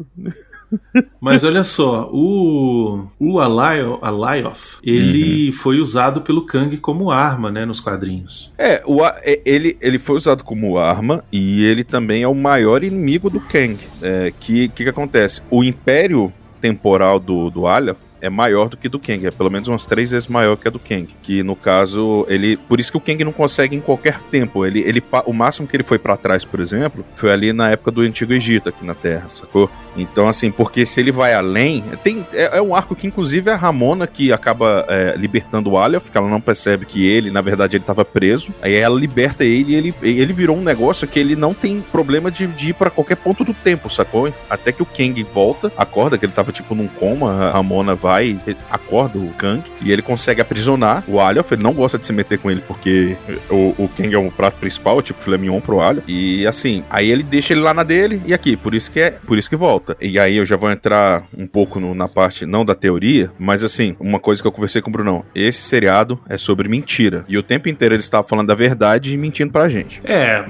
Mas 1.21 1.45
olha 1.45 1.65
só, 1.65 2.09
o, 2.13 3.07
o 3.19 3.39
Alio- 3.41 3.99
Alioth, 4.03 4.79
ele 4.83 5.53
foi 5.53 5.79
usado 5.79 6.21
pelo 6.21 6.47
Kang 6.47 6.77
como 6.79 7.11
arma, 7.11 7.51
né, 7.51 7.65
nos 7.65 7.81
quadrinhos. 7.81 8.55
É, 8.59 8.83
o, 8.87 9.05
é, 9.05 9.41
ele, 9.45 9.77
ele 9.81 9.99
foi 9.99 10.17
usado 10.17 10.45
como 10.45 10.79
arma 10.79 11.25
e 11.33 11.65
ele 11.65 11.85
também 11.85 12.23
é 12.23 12.29
o 12.29 12.35
maior 12.35 12.85
inimigo 12.85 13.29
do 13.31 13.41
Kang. 13.41 13.79
É, 14.03 14.33
que 14.39 14.69
que, 14.69 14.85
que 14.85 14.89
acontece? 14.89 15.43
O 15.51 15.65
império 15.65 16.33
temporal 16.61 17.19
do, 17.19 17.51
do 17.51 17.67
Aleph 17.67 17.99
é 18.25 18.31
maior 18.31 18.69
do 18.69 18.77
que 18.77 18.89
do 18.89 18.99
Kang, 18.99 19.27
é 19.27 19.31
pelo 19.31 19.51
menos 19.51 19.69
umas 19.69 19.85
três 19.85 20.11
vezes 20.11 20.29
maior 20.29 20.57
que 20.57 20.67
a 20.67 20.71
do 20.71 20.79
Kang. 20.79 21.07
Que 21.23 21.43
no 21.43 21.55
caso, 21.55 22.25
ele. 22.29 22.57
Por 22.57 22.81
isso 22.81 22.91
que 22.91 22.97
o 22.97 23.01
Kang 23.01 23.23
não 23.23 23.33
consegue 23.33 23.77
em 23.77 23.81
qualquer 23.81 24.23
tempo. 24.23 24.65
Ele, 24.65 24.81
ele, 24.81 25.03
o 25.27 25.33
máximo 25.33 25.69
que 25.69 25.77
ele 25.77 25.83
foi 25.83 25.99
pra 25.99 26.17
trás, 26.17 26.45
por 26.45 26.59
exemplo, 26.59 27.05
foi 27.15 27.31
ali 27.31 27.53
na 27.53 27.71
época 27.71 27.91
do 27.91 28.01
Antigo 28.01 28.33
Egito, 28.33 28.71
aqui 28.71 28.85
na 28.85 28.95
Terra, 28.95 29.27
sacou? 29.29 29.71
Então, 29.97 30.27
assim, 30.27 30.51
porque 30.51 30.87
se 30.87 31.01
ele 31.01 31.13
vai 31.13 31.35
além. 31.35 31.85
Tem, 32.03 32.27
é, 32.33 32.59
é 32.59 32.63
um 32.63 32.75
arco 32.75 32.97
que, 32.97 33.07
inclusive, 33.07 33.51
é 33.51 33.53
a 33.53 33.57
Ramona 33.57 34.07
que 34.07 34.33
acaba 34.33 34.85
é, 34.89 35.15
libertando 35.17 35.71
o 35.71 35.79
Aleph, 35.79 36.09
que 36.09 36.17
ela 36.17 36.29
não 36.29 36.41
percebe 36.41 36.87
que 36.87 37.07
ele, 37.07 37.31
na 37.31 37.41
verdade, 37.41 37.77
ele 37.77 37.85
tava 37.85 38.05
preso. 38.05 38.55
Aí 38.63 38.75
ela 38.75 38.99
liberta 38.99 39.45
ele 39.45 39.73
e 39.73 39.75
ele, 39.75 39.95
ele 40.03 40.33
virou 40.33 40.57
um 40.57 40.63
negócio 40.63 41.07
que 41.07 41.19
ele 41.19 41.37
não 41.37 41.53
tem 41.53 41.81
problema 41.93 42.31
de, 42.31 42.47
de 42.47 42.71
ir 42.71 42.75
pra 42.75 42.91
qualquer 42.91 43.17
ponto 43.17 43.45
do 43.45 43.53
tempo, 43.53 43.91
sacou? 43.91 44.33
Até 44.49 44.73
que 44.73 44.83
o 44.83 44.87
Kang 44.87 45.23
volta, 45.25 45.71
acorda 45.77 46.17
que 46.17 46.25
ele 46.25 46.33
tava 46.33 46.53
tipo 46.53 46.75
num 46.75 46.89
coma, 46.89 47.45
a 47.45 47.51
Ramona 47.51 47.95
vai 47.95 48.14
vai, 48.15 48.39
acorda 48.71 49.19
o 49.19 49.29
Kang 49.37 49.63
e 49.83 49.91
ele 49.93 50.03
consegue 50.03 50.41
aprisionar 50.41 51.03
o 51.09 51.21
Alioth. 51.21 51.51
Ele 51.53 51.63
não 51.63 51.73
gosta 51.73 51.99
de 51.99 52.07
se 52.07 52.13
meter 52.13 52.39
com 52.39 52.51
ele 52.51 52.63
porque 52.67 53.17
o, 53.51 53.75
o 53.79 53.91
Kang 53.97 54.15
é 54.15 54.19
um 54.19 54.31
prato 54.31 54.59
principal, 54.59 55.03
tipo 55.03 55.21
filé 55.21 55.37
mignon 55.37 55.61
pro 55.61 55.81
Alioth. 55.81 56.05
E 56.09 56.47
assim, 56.47 56.85
aí 56.91 57.11
ele 57.11 57.23
deixa 57.23 57.53
ele 57.53 57.61
lá 57.61 57.75
na 57.75 57.83
dele 57.83 58.23
e 58.27 58.33
aqui, 58.33 58.57
por 58.57 58.75
isso 58.75 58.91
que 58.91 59.01
é, 59.01 59.11
por 59.11 59.37
isso 59.39 59.49
que 59.51 59.57
volta. 59.57 59.97
E 60.01 60.19
aí 60.19 60.37
eu 60.37 60.47
já 60.47 60.57
vou 60.57 60.71
entrar 60.71 61.25
um 61.37 61.47
pouco 61.47 61.81
no- 61.81 61.95
na 61.95 62.09
parte 62.09 62.47
não 62.47 62.65
da 62.65 62.75
teoria, 62.75 63.31
mas 63.39 63.65
assim, 63.65 63.97
uma 63.99 64.19
coisa 64.21 64.41
que 64.41 64.47
eu 64.49 64.53
conversei 64.53 64.81
com 64.81 64.91
o 64.91 64.93
Brunão, 64.93 65.25
esse 65.35 65.63
seriado 65.63 66.19
é 66.29 66.37
sobre 66.37 66.69
mentira. 66.69 67.25
E 67.29 67.37
o 67.37 67.43
tempo 67.43 67.69
inteiro 67.69 67.95
ele 67.95 68.01
estava 68.01 68.27
falando 68.27 68.47
da 68.49 68.55
verdade 68.55 69.13
e 69.13 69.17
mentindo 69.17 69.51
pra 69.53 69.69
gente. 69.69 70.01
É, 70.05 70.45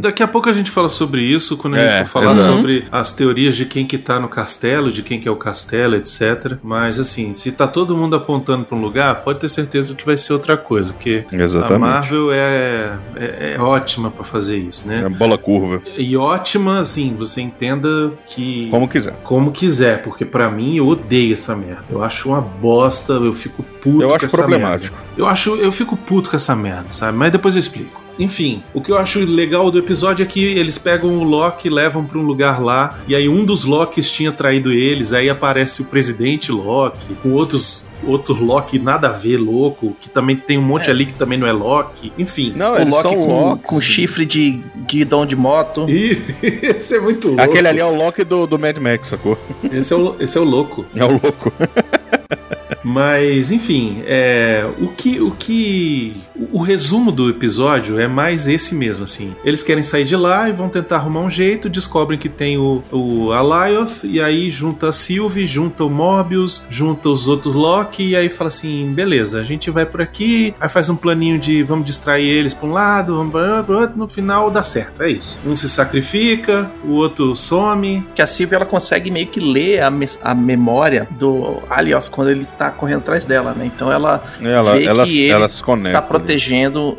daqui 0.00 0.22
a 0.22 0.28
pouco 0.28 0.48
a 0.48 0.52
gente 0.52 0.70
fala 0.70 0.88
sobre 0.88 1.22
isso, 1.22 1.56
quando 1.56 1.74
a 1.76 1.80
É, 1.80 1.98
gente 1.98 2.08
for 2.08 2.20
falar 2.22 2.32
exato. 2.34 2.52
sobre 2.56 2.84
as 2.90 3.12
teorias 3.12 3.56
de 3.56 3.64
quem 3.64 3.86
que 3.86 3.98
tá 3.98 4.20
no 4.20 4.28
castelo, 4.28 4.90
de 4.92 5.02
quem 5.02 5.18
que 5.20 5.26
é 5.28 5.30
o 5.30 5.36
castelo, 5.36 5.96
etc. 5.96 6.56
Mas 6.62 6.98
assim, 6.98 7.07
se 7.08 7.52
tá 7.52 7.66
todo 7.66 7.96
mundo 7.96 8.16
apontando 8.16 8.64
pra 8.64 8.76
um 8.76 8.80
lugar, 8.80 9.22
pode 9.22 9.38
ter 9.40 9.48
certeza 9.48 9.94
que 9.94 10.04
vai 10.04 10.16
ser 10.16 10.32
outra 10.32 10.56
coisa, 10.56 10.92
porque 10.92 11.24
a 11.32 11.36
Exatamente. 11.36 11.80
Marvel 11.80 12.32
é, 12.32 12.96
é, 13.16 13.54
é 13.56 13.60
ótima 13.60 14.10
pra 14.10 14.24
fazer 14.24 14.56
isso, 14.56 14.86
né? 14.86 15.02
É 15.04 15.08
bola 15.08 15.38
curva, 15.38 15.82
E 15.96 16.16
ótima, 16.16 16.80
assim, 16.80 17.14
você 17.18 17.40
entenda 17.40 18.12
que 18.26 18.68
como 18.70 18.86
quiser. 18.88 19.14
como 19.24 19.50
quiser, 19.52 20.02
porque 20.02 20.24
pra 20.24 20.50
mim 20.50 20.76
eu 20.76 20.86
odeio 20.88 21.34
essa 21.34 21.54
merda. 21.56 21.84
Eu 21.90 22.02
acho 22.02 22.28
uma 22.28 22.40
bosta, 22.40 23.14
eu 23.14 23.32
fico 23.32 23.62
puto 23.62 24.02
Eu 24.02 24.14
acho 24.14 24.28
problemático. 24.28 24.96
merda. 24.96 25.07
Eu 25.18 25.26
acho, 25.26 25.56
eu 25.56 25.72
fico 25.72 25.96
puto 25.96 26.30
com 26.30 26.36
essa 26.36 26.54
merda, 26.54 26.86
sabe? 26.92 27.18
Mas 27.18 27.32
depois 27.32 27.56
eu 27.56 27.58
explico. 27.58 28.00
Enfim, 28.20 28.62
o 28.72 28.80
que 28.80 28.90
eu 28.90 28.96
acho 28.96 29.20
legal 29.20 29.70
do 29.70 29.78
episódio 29.78 30.22
é 30.22 30.26
que 30.26 30.44
eles 30.44 30.78
pegam 30.78 31.18
o 31.18 31.24
Loki, 31.24 31.68
levam 31.68 32.04
pra 32.04 32.18
um 32.18 32.22
lugar 32.22 32.60
lá, 32.60 32.98
e 33.06 33.14
aí 33.14 33.28
um 33.28 33.44
dos 33.44 33.64
Lokis 33.64 34.10
tinha 34.10 34.32
traído 34.32 34.72
eles, 34.72 35.12
aí 35.12 35.28
aparece 35.28 35.82
o 35.82 35.84
presidente 35.84 36.50
Loki, 36.50 37.14
com 37.22 37.32
outros 37.32 37.86
outro 38.04 38.44
Loki 38.44 38.78
nada 38.78 39.08
a 39.08 39.12
ver, 39.12 39.38
louco, 39.38 39.96
que 40.00 40.08
também 40.08 40.36
tem 40.36 40.56
um 40.56 40.62
monte 40.62 40.88
ali 40.88 41.04
que 41.04 41.14
também 41.14 41.36
não 41.36 41.46
é 41.48 41.52
Loki. 41.52 42.12
Enfim. 42.16 42.52
Não, 42.54 42.74
o 42.74 42.78
eles 42.78 42.94
Loki 42.94 43.02
são 43.02 43.14
com, 43.14 43.48
Locks. 43.48 43.66
com 43.66 43.80
chifre 43.80 44.24
de 44.24 44.60
guidão 44.86 45.26
de 45.26 45.34
moto. 45.34 45.86
E 45.98 46.16
esse 46.62 46.96
é 46.96 47.00
muito 47.00 47.28
louco. 47.28 47.42
Aquele 47.42 47.66
ali 47.66 47.80
é 47.80 47.84
o 47.84 47.94
Loki 47.94 48.22
do, 48.22 48.46
do 48.46 48.58
Mad 48.58 48.78
Max, 48.78 49.08
sacou? 49.08 49.36
esse, 49.72 49.92
é 49.92 49.96
o, 49.96 50.14
esse 50.20 50.38
é 50.38 50.40
o 50.40 50.44
louco. 50.44 50.86
É 50.94 51.04
o 51.04 51.10
louco. 51.10 51.52
Mas, 52.88 53.52
enfim, 53.52 54.02
é, 54.06 54.66
o 54.78 54.88
que 54.88 55.20
o 55.20 55.30
que 55.32 56.22
o, 56.58 56.62
resumo 56.62 57.10
do 57.12 57.28
episódio 57.28 57.98
é 57.98 58.06
mais 58.08 58.46
esse 58.48 58.74
mesmo, 58.74 59.04
assim. 59.04 59.34
Eles 59.44 59.62
querem 59.62 59.82
sair 59.82 60.04
de 60.04 60.16
lá 60.16 60.48
e 60.48 60.52
vão 60.52 60.68
tentar 60.68 60.96
arrumar 60.96 61.20
um 61.20 61.30
jeito, 61.30 61.68
descobrem 61.68 62.18
que 62.18 62.28
tem 62.28 62.56
o, 62.58 62.82
o 62.92 63.32
Alioth, 63.32 64.04
e 64.04 64.20
aí 64.20 64.50
junta 64.50 64.88
a 64.88 64.92
Sylvie, 64.92 65.46
junta 65.46 65.84
o 65.84 65.90
Mobius, 65.90 66.62
junta 66.68 67.08
os 67.08 67.28
outros 67.28 67.54
Loki, 67.54 68.08
e 68.10 68.16
aí 68.16 68.28
fala 68.28 68.48
assim, 68.48 68.92
beleza, 68.92 69.40
a 69.40 69.44
gente 69.44 69.70
vai 69.70 69.84
por 69.86 70.00
aqui, 70.00 70.54
aí 70.60 70.68
faz 70.68 70.88
um 70.88 70.96
planinho 70.96 71.38
de 71.38 71.62
vamos 71.62 71.84
distrair 71.84 72.26
eles 72.28 72.54
pra 72.54 72.68
um 72.68 72.72
lado, 72.72 73.16
vamos 73.16 73.32
pra 73.32 73.62
pro 73.62 73.78
outro, 73.80 73.98
no 73.98 74.08
final 74.08 74.50
dá 74.50 74.62
certo, 74.62 75.02
é 75.02 75.10
isso. 75.10 75.38
Um 75.46 75.56
se 75.56 75.68
sacrifica, 75.68 76.70
o 76.84 76.92
outro 76.92 77.34
some, 77.36 78.04
Que 78.14 78.22
a 78.22 78.26
Sylvie 78.26 78.54
ela 78.56 78.64
consegue 78.66 79.10
meio 79.10 79.26
que 79.26 79.40
ler 79.40 79.82
a, 79.82 79.90
me- 79.90 80.08
a 80.22 80.34
memória 80.34 81.06
do 81.18 81.58
Alioth 81.68 82.08
quando 82.10 82.30
ele 82.30 82.46
tá 82.58 82.70
correndo 82.70 82.98
atrás 83.00 83.24
dela, 83.24 83.52
né? 83.56 83.66
Então 83.66 83.90
ela 83.92 84.22
Ela, 84.40 84.72
Vê 84.74 84.84
ela, 84.84 85.04
que 85.04 85.18
ele 85.20 85.28
ela 85.30 85.48
se 85.48 85.62
conecta. 85.62 86.00
tá 86.00 86.06
protegendo 86.06 86.47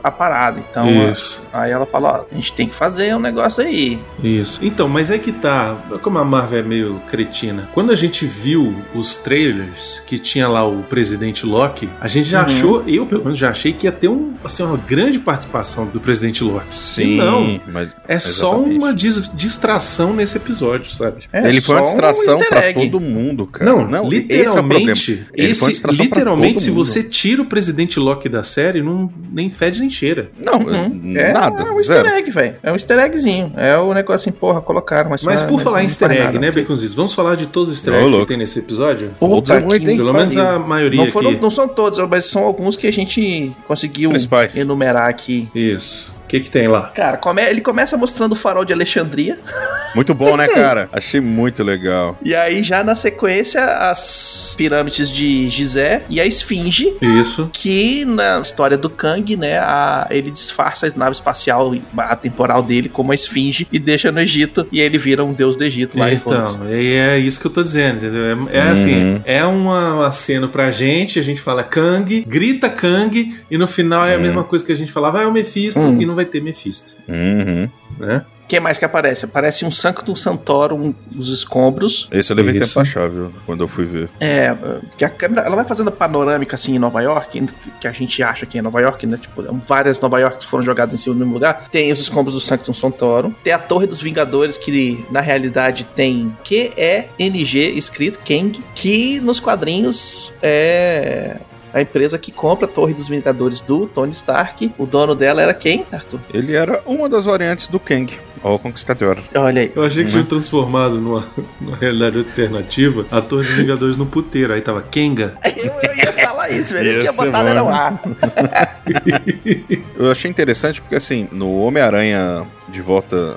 a 0.04 0.12
parada. 0.12 0.60
Então 0.70 0.88
Isso. 1.12 1.48
aí 1.54 1.72
ela 1.72 1.86
fala: 1.86 2.10
ó, 2.10 2.26
a 2.32 2.36
gente 2.36 2.54
tem 2.54 2.68
que 2.68 2.76
fazer 2.76 3.16
um 3.16 3.20
negócio 3.20 3.64
aí. 3.64 4.00
Isso. 4.24 4.60
Então, 4.64 4.88
mas 4.88 5.10
é 5.10 5.18
que 5.18 5.32
tá. 5.32 5.76
Como 6.02 6.18
a 6.18 6.26
Marvel 6.26 6.60
é 6.60 6.64
meio 6.64 7.02
cretina. 7.10 7.70
Quando 7.74 7.92
a 7.92 7.96
gente 7.96 8.26
viu 8.26 8.76
os 8.94 9.16
trailers 9.16 10.02
que 10.06 10.18
tinha 10.20 10.48
lá 10.48 10.68
o 10.68 10.84
presidente 10.84 11.46
Loki, 11.46 11.88
a 12.00 12.08
gente 12.08 12.28
já 12.28 12.40
Uhum. 12.40 12.46
achou, 12.46 12.84
eu 12.88 13.06
pelo 13.06 13.24
menos 13.24 13.40
já 13.40 13.50
achei 13.50 13.74
que 13.74 13.86
ia 13.86 13.92
ter 13.92 14.08
um, 14.08 14.34
assim, 14.44 14.64
uma 14.64 14.78
grande 14.78 15.20
participação 15.20 15.86
do 15.86 16.00
presidente 16.00 16.44
Loki. 16.44 16.76
Sim, 16.78 17.14
E 17.14 17.18
não. 17.18 17.62
mas 17.68 17.96
É 18.08 18.20
só 18.20 18.54
Exatamente. 18.54 18.78
uma 18.78 18.94
dis- 18.94 19.32
distração 19.36 20.14
nesse 20.14 20.38
episódio, 20.38 20.92
sabe? 20.92 21.24
É 21.32 21.48
ele 21.48 21.62
foi 21.62 21.76
uma 21.76 21.86
só 21.86 21.92
um 21.92 21.94
distração 21.96 22.34
easter 22.34 22.50
pra 22.50 22.68
egg. 22.70 22.90
todo 22.90 23.00
mundo, 23.00 23.46
cara. 23.48 23.72
Não, 23.72 23.82
esse 23.82 23.86
é 23.96 24.00
o 24.00 24.54
problema. 24.54 24.80
literalmente, 24.80 25.28
Ele 25.34 25.56
foi 25.56 25.68
uma 25.68 25.72
esse, 25.72 26.02
literalmente, 26.02 26.62
se 26.62 26.72
você 26.72 27.04
tira 27.04 27.42
o 27.42 27.46
presidente 27.46 28.00
Loki 28.00 28.30
da 28.30 28.44
série, 28.44 28.82
não 28.82 29.12
nem 29.32 29.50
fede 29.50 29.80
nem 29.82 29.90
cheira. 29.90 30.32
Não, 30.46 30.60
Uhum. 30.60 31.14
é, 31.16 31.32
nada. 31.34 31.64
É 31.64 31.72
um 31.72 31.78
easter 31.78 32.04
zero. 32.04 32.08
egg, 32.10 32.32
velho. 32.32 32.56
É 32.64 32.72
um 32.72 32.76
easter 32.76 33.00
eggzinho. 33.00 33.54
É 33.56 33.78
o 33.78 33.94
negócio 33.94 34.30
assim, 34.30 34.38
porra, 34.38 34.62
colocaram. 34.62 35.10
Mas, 35.10 35.24
Mas 35.24 35.40
só- 35.42 35.48
por 35.48 35.60
falar 35.60 35.80
em 35.80 35.84
não 35.84 35.90
easter 35.90 36.12
egg, 36.12 36.24
nada. 36.24 36.40
né, 36.40 36.52
Baconzitos? 36.52 36.96
Vamos 36.96 37.14
falar 37.14 37.36
de 37.36 37.48
todos 37.48 37.70
os 37.70 37.76
easter 37.78 37.94
eggs 37.94 38.18
que 38.20 38.26
tem 38.26 38.38
nesse 38.38 38.60
episódio? 38.60 39.12
Todos 39.20 39.36
Puta 39.42 39.60
muito, 39.60 39.86
que? 39.86 39.96
Pelo 39.98 40.14
menos 40.14 40.36
a 40.38 40.60
maioria 40.60 41.04
Não, 41.06 41.12
foram, 41.12 41.32
aqui. 41.32 41.42
não 41.42 41.50
são 41.52 41.68
todos, 41.68 42.00
mas 42.10 42.26
são 42.26 42.44
alguns 42.44 42.76
que 42.76 42.88
a 42.88 42.92
gente 42.92 43.52
conseguiu 43.68 44.12
enumerar 44.56 45.08
aqui. 45.10 45.48
Isso. 45.54 46.18
O 46.30 46.32
que 46.32 46.42
que 46.42 46.52
tem 46.52 46.68
lá? 46.68 46.92
Cara, 46.94 47.18
come- 47.18 47.42
ele 47.44 47.60
começa 47.60 47.98
mostrando 47.98 48.34
o 48.34 48.36
farol 48.36 48.64
de 48.64 48.72
Alexandria. 48.72 49.40
Muito 49.96 50.14
bom, 50.14 50.38
né, 50.38 50.48
cara? 50.48 50.88
Achei 50.94 51.20
muito 51.20 51.64
legal. 51.64 52.16
E 52.22 52.36
aí, 52.36 52.62
já 52.62 52.84
na 52.84 52.94
sequência, 52.94 53.66
as 53.66 54.54
pirâmides 54.56 55.10
de 55.10 55.50
Gizé 55.50 56.04
e 56.08 56.22
a 56.22 56.28
Esfinge. 56.28 56.96
Isso. 57.02 57.50
Que 57.52 58.06
na 58.06 58.40
história 58.40 58.78
do 58.78 58.88
Kang, 58.88 59.36
né, 59.36 59.58
a- 59.58 60.06
ele 60.12 60.30
disfarça 60.30 60.86
a 60.86 60.92
nave 60.96 61.14
espacial 61.14 61.74
atemporal 61.98 62.62
dele 62.62 62.88
como 62.88 63.12
a 63.12 63.16
Esfinge 63.16 63.68
e 63.72 63.80
deixa 63.80 64.12
no 64.12 64.20
Egito. 64.20 64.68
E 64.72 64.80
aí 64.80 64.86
ele 64.86 65.00
vira 65.00 65.24
um 65.26 65.34
deus 65.34 65.56
do 65.56 65.64
Egito 65.64 65.98
lá. 65.98 66.14
Então, 66.14 66.46
é, 66.70 67.16
é 67.16 67.18
isso 67.18 67.40
que 67.40 67.48
eu 67.48 67.52
tô 67.52 67.64
dizendo, 67.64 67.98
entendeu? 67.98 68.24
É, 68.52 68.58
é 68.60 68.64
Uhum. 68.66 68.72
assim, 68.74 69.22
é 69.26 69.44
uma, 69.44 69.94
uma 69.96 70.12
cena 70.12 70.48
pra 70.48 70.70
gente, 70.70 71.18
a 71.18 71.24
gente 71.24 71.42
fala 71.42 71.64
Kang, 71.64 72.24
grita 72.28 72.70
Kang, 72.70 73.36
e 73.50 73.58
no 73.58 73.68
final 73.68 74.06
é 74.06 74.14
a 74.14 74.18
Uhum. 74.18 74.22
mesma 74.22 74.44
coisa 74.44 74.64
que 74.64 74.72
a 74.72 74.76
gente 74.76 74.92
falava, 74.92 75.20
ah, 75.20 75.24
é 75.24 75.26
o 75.26 75.32
Mephisto, 75.32 75.80
Hum. 75.80 75.98
e 76.00 76.06
não 76.06 76.14
vai 76.24 76.26
ter 76.26 76.42
Mephisto, 76.42 76.96
Uhum. 77.08 77.70
né? 77.98 78.26
Quem 78.48 78.60
mais 78.60 78.80
que 78.80 78.86
aparece? 78.86 79.26
Aparece 79.26 79.64
um 79.64 79.70
Sanctum 79.70 80.16
Santorum 80.16 80.92
dos 81.12 81.30
escombros. 81.30 82.08
Esse 82.12 82.32
eu 82.34 82.36
levei 82.36 82.56
Isso. 82.56 82.62
tempo 82.62 82.74
pra 82.74 82.82
achar, 82.82 83.08
viu? 83.08 83.32
Quando 83.46 83.64
eu 83.64 83.68
fui 83.68 83.86
ver. 83.86 84.10
É, 84.20 84.56
que 84.98 85.06
a 85.06 85.10
câmera 85.10 85.44
ela 85.44 85.56
vai 85.56 85.66
fazendo 85.66 85.92
panorâmica 85.92 86.56
assim 86.56 86.74
em 86.76 86.80
Nova 86.80 87.00
York, 87.00 87.46
que 87.80 87.88
a 87.88 87.92
gente 87.92 88.24
acha 88.24 88.48
que 88.48 88.58
é 88.58 88.62
Nova 88.64 88.82
York, 88.82 89.06
né? 89.06 89.18
Tipo, 89.22 89.44
várias 89.68 90.00
Nova 90.02 90.20
Yorks 90.20 90.46
foram 90.46 90.64
jogadas 90.64 90.96
em 90.96 90.98
cima 90.98 91.14
do 91.14 91.20
mesmo 91.20 91.34
lugar. 91.36 91.68
Tem 91.72 91.92
os 91.92 92.00
escombros 92.00 92.34
do 92.34 92.40
Sanctum 92.40 92.74
Santorum. 92.74 93.32
Tem 93.44 93.54
a 93.54 93.60
Torre 93.60 93.86
dos 93.86 94.02
Vingadores, 94.02 94.58
que 94.58 95.06
na 95.12 95.22
realidade 95.22 95.84
tem 95.96 96.36
Q-E-N-G 96.44 97.70
escrito, 97.74 98.18
Kang, 98.28 98.60
que 98.74 99.20
nos 99.20 99.40
quadrinhos 99.40 100.34
é. 100.42 101.38
A 101.74 101.82
empresa 101.82 102.18
que 102.18 102.32
compra 102.32 102.66
a 102.66 102.70
Torre 102.70 102.94
dos 102.94 103.08
Vingadores 103.08 103.62
do 103.62 103.86
Tony 103.88 104.12
Stark. 104.12 104.72
O 104.78 104.86
dono 104.86 105.14
dela 105.16 105.42
era 105.42 105.54
quem, 105.54 105.86
Arthur? 105.92 106.20
Ele 106.34 106.54
era 106.56 106.82
uma 106.86 107.08
das 107.08 107.26
variantes 107.26 107.68
do 107.68 107.80
Kang, 107.80 108.12
o 108.44 108.58
Conquistador. 108.60 109.18
Olha 109.36 109.62
aí. 109.62 109.72
Eu 109.76 109.84
achei 109.84 110.04
que 110.04 110.10
Uhum. 110.10 110.18
tinha 110.18 110.26
transformado 110.26 110.96
numa, 111.00 111.26
numa 111.62 111.78
realidade 111.78 112.18
alternativa 112.18 113.06
a 113.12 113.22
Torre 113.22 113.44
dos 113.46 113.52
Vingadores 113.56 113.98
no 113.98 114.06
puteiro, 114.06 114.54
aí 114.54 114.62
tava 114.62 114.82
Kenga. 114.82 115.36
Eu, 115.58 115.74
eu 115.84 115.96
ia 115.96 116.14
falar 116.14 116.50
isso, 116.52 116.74
velho. 116.74 116.90
Eu 116.90 117.00
tinha 117.02 117.12
botado 117.14 117.48
era 117.50 117.64
um 117.64 117.70
A. 117.70 118.00
Eu 119.98 120.12
achei 120.12 120.30
interessante 120.32 120.82
porque, 120.82 120.96
assim, 120.96 121.28
no 121.32 121.62
Homem-Aranha 121.62 122.46
de 122.70 122.82
volta. 122.82 123.36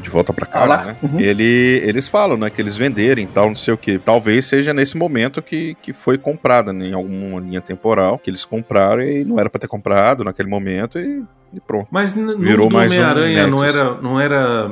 De 0.00 0.10
volta 0.10 0.32
pra 0.32 0.46
Ah 0.46 0.52
casa, 0.52 0.66
lá? 0.66 0.84
né? 0.84 0.96
Uhum. 1.02 1.20
Ele, 1.20 1.80
eles 1.84 2.08
falam, 2.08 2.36
né? 2.36 2.50
Que 2.50 2.60
eles 2.62 2.76
venderem 2.76 3.24
e 3.24 3.28
tal, 3.28 3.48
não 3.48 3.54
sei 3.54 3.74
o 3.74 3.76
que. 3.76 3.98
Talvez 3.98 4.46
seja 4.46 4.72
nesse 4.72 4.96
momento 4.96 5.42
que, 5.42 5.76
que 5.82 5.92
foi 5.92 6.16
comprada, 6.18 6.72
né, 6.72 6.86
em 6.88 6.92
alguma 6.94 7.40
linha 7.40 7.60
temporal, 7.60 8.18
que 8.18 8.30
eles 8.30 8.44
compraram 8.44 9.02
e 9.02 9.24
não 9.24 9.38
era 9.38 9.50
pra 9.50 9.60
ter 9.60 9.68
comprado 9.68 10.24
naquele 10.24 10.48
momento 10.48 10.98
e, 10.98 11.22
pronto. 11.66 11.86
Mas 11.90 12.14
no 12.14 12.38
Virou 12.38 12.68
do 12.68 12.74
mais 12.74 12.90
um 12.92 12.96
Homem-Aranha 12.96 13.46
não 13.46 13.60
Nexus. 13.60 13.76
era, 13.76 14.00
não 14.00 14.20
era. 14.20 14.68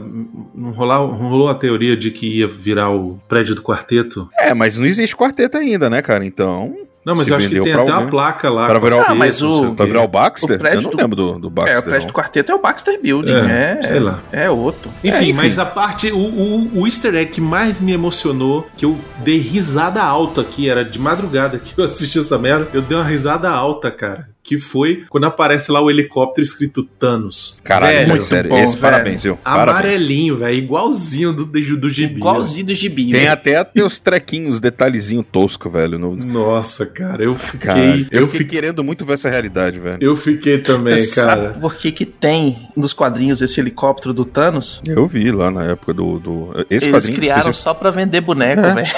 Não 0.54 0.70
rolou, 0.72 1.08
não 1.08 1.28
rolou 1.28 1.48
a 1.48 1.54
teoria 1.54 1.96
de 1.96 2.10
que 2.10 2.38
ia 2.38 2.48
virar 2.48 2.90
o 2.90 3.20
prédio 3.28 3.54
do 3.54 3.62
quarteto? 3.62 4.28
É, 4.38 4.52
mas 4.54 4.78
não 4.78 4.86
existe 4.86 5.14
quarteto 5.16 5.56
ainda, 5.58 5.88
né, 5.90 6.00
cara? 6.02 6.24
Então. 6.24 6.74
Não, 7.04 7.16
mas 7.16 7.26
eu 7.28 7.36
acho 7.36 7.48
que 7.48 7.60
tem 7.60 7.72
até 7.72 7.82
uma 7.82 7.94
alguém. 7.96 8.10
placa 8.10 8.48
lá. 8.48 8.66
Pra 8.68 8.78
virar 8.78 9.04
Ah, 9.08 9.14
mas 9.14 9.42
o-. 9.42 9.74
Pra 9.74 9.84
virar 9.86 10.02
o 10.02 10.08
Baxter? 10.08 10.56
O 10.56 10.58
prédio 10.60 10.78
eu 10.78 10.82
não 10.82 10.90
do- 10.90 10.96
lembro 10.96 11.16
do, 11.16 11.38
do 11.40 11.50
Baxter. 11.50 11.74
É, 11.76 11.78
o 11.78 11.82
prédio 11.82 12.00
não. 12.00 12.06
do 12.06 12.12
quarteto 12.12 12.52
é 12.52 12.54
o 12.54 12.58
Baxter 12.60 13.00
Building. 13.02 13.32
É, 13.32 13.78
É, 13.80 13.82
sei 13.82 13.98
lá. 14.00 14.20
É 14.30 14.48
outro. 14.50 14.90
Enfim, 15.02 15.16
É, 15.16 15.22
enfim. 15.30 15.32
mas 15.32 15.58
a 15.58 15.64
parte. 15.66 16.12
O, 16.12 16.16
o, 16.18 16.80
o 16.82 16.86
easter 16.86 17.14
egg 17.14 17.32
que 17.32 17.40
mais 17.40 17.80
me 17.80 17.92
emocionou, 17.92 18.68
que 18.76 18.84
eu 18.84 18.96
dei 19.18 19.38
risada 19.38 20.02
alta 20.02 20.42
aqui, 20.42 20.70
era 20.70 20.84
de 20.84 20.98
madrugada 20.98 21.58
que 21.58 21.74
eu 21.76 21.84
assisti 21.86 22.18
essa 22.20 22.38
merda, 22.38 22.68
eu 22.72 22.82
dei 22.82 22.96
uma 22.96 23.04
risada 23.04 23.50
alta, 23.50 23.90
cara. 23.90 24.28
Que 24.44 24.58
foi 24.58 25.04
quando 25.08 25.24
aparece 25.24 25.70
lá 25.70 25.80
o 25.80 25.88
helicóptero 25.88 26.44
escrito 26.44 26.82
Thanos. 26.82 27.60
Caralho, 27.62 27.96
Velho, 27.98 28.08
muito 28.08 28.24
sério. 28.24 28.50
bom, 28.50 28.58
Esse 28.58 28.72
velho. 28.76 28.80
parabéns, 28.82 29.22
viu? 29.22 29.36
Parabéns. 29.36 29.76
Amarelinho, 29.76 30.36
velho. 30.36 30.56
Igualzinho 30.58 31.32
do, 31.32 31.44
do, 31.46 31.76
do 31.76 31.90
gibi. 31.90 32.16
Igualzinho 32.16 32.66
do 32.66 32.74
gibi. 32.74 33.04
Tem 33.04 33.20
velho. 33.20 33.32
até 33.32 33.56
até 33.56 33.84
os 33.84 34.00
trequinhos, 34.00 34.58
detalhezinho 34.58 35.22
tosco, 35.22 35.70
velho. 35.70 35.96
No... 35.96 36.16
Nossa, 36.16 36.84
cara, 36.86 37.22
eu 37.22 37.36
fiquei. 37.36 37.58
Cara, 37.60 37.80
eu, 37.80 37.94
eu, 38.22 38.26
fiquei 38.26 38.40
fiquei 38.42 38.46
querendo 38.60 38.82
muito 38.82 39.04
ver 39.04 39.12
essa 39.14 39.30
realidade, 39.30 39.78
velho. 39.78 39.98
eu 40.00 40.16
fiquei 40.16 40.58
também, 40.58 40.98
Você 40.98 41.20
cara. 41.20 41.36
sabe 41.52 41.60
por 41.60 41.76
que, 41.76 41.92
que 41.92 42.04
tem 42.04 42.68
nos 42.76 42.92
quadrinhos 42.92 43.40
esse 43.42 43.60
helicóptero 43.60 44.12
do 44.12 44.24
Thanos, 44.24 44.80
Eu 44.84 45.06
vi 45.06 45.30
lá 45.30 45.52
na 45.52 45.62
época 45.66 45.94
do. 45.94 46.18
do 46.18 46.50
esse 46.68 46.86
eles 46.88 46.96
quadrinho 46.96 47.16
criaram 47.16 47.38
específico. 47.42 47.62
só 47.62 47.74
pra 47.74 47.92
vender 47.92 48.20
boneco, 48.20 48.60
É. 48.60 48.74
velho. 48.74 48.88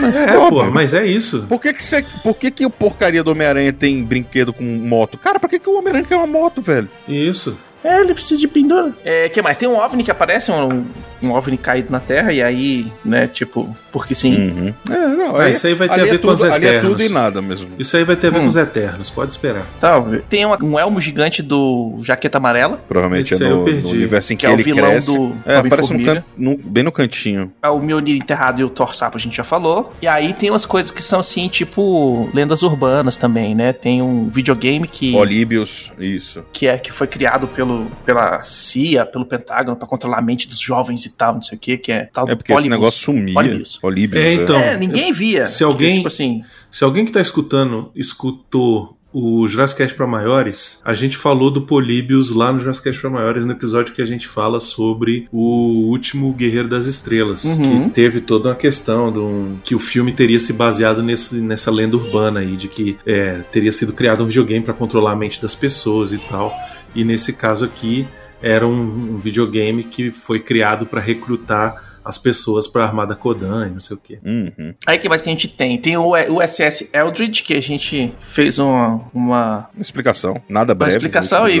É, 0.00 0.32
Pô, 0.34 0.48
pô, 0.48 0.56
mano. 0.60 0.72
mas 0.72 0.94
é 0.94 1.04
isso. 1.06 1.44
Por 1.46 1.60
que 1.60 1.74
que, 1.74 1.82
você, 1.82 2.02
por 2.22 2.34
que 2.34 2.50
que 2.50 2.64
o 2.64 2.70
porcaria 2.70 3.22
do 3.22 3.32
Homem-Aranha 3.32 3.70
tem 3.70 4.02
brinquedo 4.02 4.50
com 4.50 4.64
moto? 4.90 5.16
Cara, 5.16 5.38
por 5.38 5.48
que 5.48 5.58
que 5.58 5.68
o 5.68 5.78
Homem-Aranha 5.78 6.04
quer 6.04 6.16
uma 6.16 6.26
moto, 6.26 6.60
velho? 6.60 6.88
Isso. 7.08 7.56
É, 7.84 8.00
ele 8.00 8.14
precisa 8.14 8.38
de 8.40 8.46
pendura. 8.48 8.92
É, 9.04 9.28
que 9.28 9.40
mais? 9.42 9.56
Tem 9.58 9.68
um 9.68 9.76
OVNI 9.78 10.04
que 10.04 10.10
aparece, 10.10 10.50
um, 10.52 10.84
um 11.22 11.30
OVNI 11.32 11.56
caído 11.56 11.90
na 11.90 12.00
Terra, 12.00 12.32
e 12.32 12.42
aí, 12.42 12.86
né, 13.04 13.26
tipo, 13.26 13.74
porque 13.92 14.14
sim. 14.14 14.34
Uhum. 14.50 14.74
É, 14.90 15.06
não, 15.16 15.36
aí- 15.36 15.52
isso 15.52 15.66
aí 15.66 15.74
vai 15.74 15.88
ter 15.88 16.00
a 16.00 16.06
é 16.06 16.10
ver 16.10 16.18
com 16.20 16.28
os 16.28 16.40
tudo, 16.40 16.52
Ali 16.52 16.66
é 16.66 16.68
Eternos. 16.70 16.90
tudo 16.92 17.02
e 17.02 17.08
nada 17.08 17.40
mesmo. 17.42 17.70
Isso 17.78 17.96
aí 17.96 18.04
vai 18.04 18.16
ter 18.16 18.26
a 18.28 18.30
ver 18.30 18.36
Hum. 18.38 18.40
com 18.42 18.46
os 18.46 18.56
Eternos, 18.56 19.10
pode 19.10 19.32
esperar. 19.32 19.64
Tá, 19.80 20.02
tem 20.28 20.44
uma- 20.44 20.62
um 20.62 20.78
elmo 20.78 21.00
gigante 21.00 21.42
do 21.42 21.98
Jaqueta 22.02 22.38
Amarela, 22.38 22.80
Provavelmente 22.88 23.32
Esse 23.34 23.44
é 23.44 23.48
no, 23.48 23.64
perdi. 23.64 23.82
no 23.82 23.90
universo 23.90 24.32
em 24.32 24.36
que, 24.36 24.40
que 24.40 24.46
é 24.46 24.50
o 24.50 24.54
ele 24.54 24.62
vilão 24.62 24.90
cresce. 24.90 25.14
do 25.14 25.32
É, 25.46 25.56
aparece 25.56 25.92
no 25.94 26.04
canto, 26.04 26.24
no- 26.36 26.56
bem 26.58 26.82
no 26.84 26.92
cantinho. 26.92 27.52
É 27.62 27.68
o 27.68 27.78
Mjolnir 27.78 28.16
enterrado 28.16 28.60
e 28.60 28.64
o 28.64 28.68
Thor 28.70 28.94
Sapo, 28.94 29.16
a 29.16 29.20
gente 29.20 29.36
já 29.36 29.44
falou. 29.44 29.92
E 30.02 30.06
aí 30.08 30.32
tem 30.34 30.50
umas 30.50 30.64
coisas 30.66 30.90
que 30.90 31.02
são 31.02 31.20
assim, 31.20 31.48
tipo 31.48 32.28
lendas 32.34 32.62
urbanas 32.62 33.16
também, 33.16 33.54
né? 33.54 33.72
Tem 33.72 34.00
um 34.02 34.28
videogame 34.28 34.86
que, 34.88 35.14
Olíbios, 35.14 35.92
isso. 35.98 36.42
que, 36.52 36.66
é, 36.66 36.78
que 36.78 36.90
foi 36.92 37.06
criado 37.06 37.46
pelo, 37.48 37.69
pela 38.04 38.42
CIA, 38.42 39.04
pelo 39.06 39.24
Pentágono, 39.26 39.76
pra 39.76 39.86
controlar 39.86 40.18
a 40.18 40.22
mente 40.22 40.48
dos 40.48 40.58
jovens 40.60 41.04
e 41.06 41.16
tal, 41.16 41.34
não 41.34 41.42
sei 41.42 41.56
o 41.56 41.60
que, 41.60 41.76
que 41.78 41.92
é 41.92 42.04
tal 42.12 42.24
É 42.26 42.30
do 42.30 42.36
porque 42.36 42.52
esse 42.52 42.62
Polybus. 42.62 42.78
negócio 42.78 43.00
sumia. 43.04 43.38
Olíbios. 43.38 43.78
Olíbios. 43.82 44.24
É, 44.24 44.32
então. 44.34 44.56
É, 44.56 44.76
ninguém 44.76 45.12
via. 45.12 45.44
se 45.44 45.62
alguém- 45.64 45.90
Que, 45.90 45.96
tipo 45.96 46.08
assim, 46.08 46.42
Se 46.70 46.84
alguém 46.84 47.04
que 47.04 47.12
tá 47.12 47.20
escutando 47.20 47.90
escutou 47.96 48.96
o 49.12 49.48
Jurassic 49.48 49.78
Cast 49.82 49.96
pra 49.96 50.06
maiores, 50.06 50.80
a 50.84 50.94
gente 50.94 51.16
falou 51.16 51.50
do 51.50 51.62
Políbios 51.62 52.30
lá 52.30 52.52
no 52.52 52.60
Jurassic 52.60 52.84
Cast 52.84 53.00
pra 53.00 53.10
maiores, 53.10 53.44
no 53.44 53.50
episódio 53.50 53.92
que 53.92 54.00
a 54.00 54.04
gente 54.04 54.28
fala 54.28 54.60
sobre 54.60 55.26
o 55.32 55.88
último 55.90 56.32
Guerreiro 56.32 56.68
das 56.68 56.86
Estrelas, 56.86 57.42
Uhum. 57.44 57.88
que 57.88 57.90
teve 57.90 58.20
toda 58.20 58.50
uma 58.50 58.54
questão 58.54 59.10
de 59.12 59.18
um- 59.18 59.58
que 59.64 59.74
o 59.74 59.80
filme 59.80 60.12
teria 60.12 60.38
se 60.38 60.52
baseado 60.52 61.02
nesse, 61.02 61.40
nessa 61.40 61.72
lenda 61.72 61.96
urbana 61.96 62.38
aí, 62.38 62.56
de 62.56 62.68
que 62.68 62.98
é, 63.04 63.40
teria 63.50 63.72
sido 63.72 63.92
criado 63.92 64.22
um 64.22 64.28
videogame 64.28 64.64
pra 64.64 64.74
controlar 64.74 65.10
a 65.10 65.16
mente 65.16 65.42
das 65.42 65.56
pessoas 65.56 66.12
e 66.12 66.18
tal. 66.18 66.54
E 66.94 67.04
nesse 67.04 67.32
caso 67.32 67.64
aqui 67.64 68.06
era 68.42 68.66
um, 68.66 69.14
um 69.14 69.18
videogame 69.18 69.84
que 69.84 70.10
foi 70.10 70.40
criado 70.40 70.86
pra 70.86 71.00
recrutar 71.00 71.90
as 72.02 72.16
pessoas 72.16 72.66
pra 72.66 72.82
Armada 72.84 73.14
Kodan 73.14 73.66
e 73.68 73.70
não 73.70 73.78
sei 73.78 73.94
o 73.94 74.00
quê. 74.00 74.18
Uhum. 74.24 74.74
Aí 74.86 74.98
que 74.98 75.06
mais 75.06 75.20
que 75.20 75.28
a 75.28 75.32
gente 75.32 75.46
tem? 75.46 75.76
Tem 75.78 75.98
o 75.98 76.12
USS 76.38 76.88
Eldridge, 76.94 77.42
que 77.42 77.52
a 77.52 77.60
gente 77.60 78.14
fez 78.18 78.58
uma, 78.58 79.02
uma, 79.12 79.68
Uma 79.74 79.82
explicação. 79.82 80.40
Nada 80.48 80.72
uma 80.72 80.76
breve. 80.76 80.96
explicação 80.96 81.42
no 81.42 81.50
e 81.50 81.60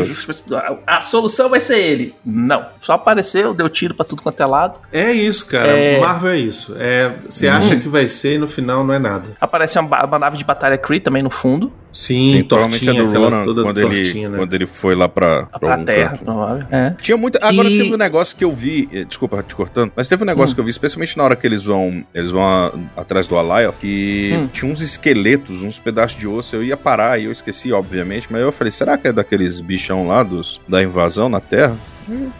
a, 0.86 0.96
a 0.96 1.00
solução 1.02 1.50
vai 1.50 1.60
ser 1.60 1.78
ele. 1.78 2.14
Não. 2.24 2.66
Só 2.80 2.94
apareceu, 2.94 3.52
deu 3.52 3.68
tiro 3.68 3.94
pra 3.94 4.04
tudo 4.04 4.22
quanto 4.22 4.42
é 4.42 4.46
lado. 4.46 4.80
É 4.90 5.12
isso, 5.12 5.44
cara. 5.46 5.78
É. 5.78 6.00
Marvel 6.00 6.30
é 6.30 6.38
isso. 6.38 6.74
É, 6.78 7.14
você 7.28 7.46
Hum. 7.46 7.52
acha 7.52 7.76
que 7.76 7.88
vai 7.88 8.08
ser 8.08 8.36
e 8.36 8.38
no 8.38 8.48
final 8.48 8.82
não 8.82 8.94
é 8.94 8.98
nada. 8.98 9.36
Aparece 9.38 9.78
uma, 9.78 10.04
uma 10.06 10.18
nave 10.18 10.38
de 10.38 10.44
batalha 10.44 10.78
Kree 10.78 11.00
também 11.00 11.22
no 11.22 11.30
fundo. 11.30 11.70
Sim, 11.92 12.28
Sim, 12.28 12.44
provavelmente 12.44 12.88
é 12.88 12.92
do 12.94 13.08
aquela 13.08 13.24
Ronan, 13.30 13.42
toda 13.42 13.62
quando, 13.62 13.80
tortinha, 13.80 14.00
ele, 14.02 14.28
né? 14.28 14.38
quando 14.38 14.54
ele 14.54 14.66
foi 14.66 14.94
lá 14.94 15.08
pra, 15.08 15.46
pra, 15.46 15.58
Pra 15.58 15.72
algum 15.72 15.84
Terra, 15.84 16.10
canto. 16.10 16.24
provável. 16.24 16.66
É. 16.70 16.94
Tinha 17.00 17.16
muita. 17.16 17.38
Agora 17.46 17.68
E- 17.68 17.78
teve 17.78 17.94
um 17.94 17.96
negócio 17.96 18.36
que 18.36 18.44
eu 18.44 18.52
vi. 18.52 18.88
eh, 18.92 19.04
Desculpa 19.04 19.42
te 19.42 19.54
cortando, 19.54 19.92
mas 19.96 20.06
teve 20.08 20.22
um 20.22 20.26
negócio 20.26 20.52
Hum. 20.52 20.54
que 20.54 20.60
eu 20.60 20.64
vi, 20.64 20.70
especialmente 20.70 21.16
na 21.16 21.24
hora 21.24 21.34
que 21.36 21.46
eles 21.46 21.62
vão. 21.64 22.04
Eles 22.14 22.30
vão 22.30 22.42
a- 22.44 22.72
atrás 22.96 23.26
do 23.26 23.36
Alioth, 23.36 23.78
que 23.80 24.32
Hum. 24.34 24.46
tinha 24.52 24.70
uns 24.70 24.80
esqueletos, 24.80 25.62
uns 25.62 25.78
pedaços 25.78 26.18
de 26.18 26.28
osso. 26.28 26.54
Eu 26.56 26.62
ia 26.62 26.76
parar 26.76 27.18
e 27.20 27.24
eu 27.24 27.32
esqueci, 27.32 27.72
obviamente, 27.72 28.28
mas 28.30 28.40
eu 28.40 28.52
falei, 28.52 28.70
será 28.70 28.96
que 28.96 29.08
é 29.08 29.12
daqueles 29.12 29.60
bichão 29.60 30.06
lá 30.06 30.22
dos, 30.22 30.60
da 30.68 30.82
invasão 30.82 31.28
na 31.28 31.40
Terra? 31.40 31.76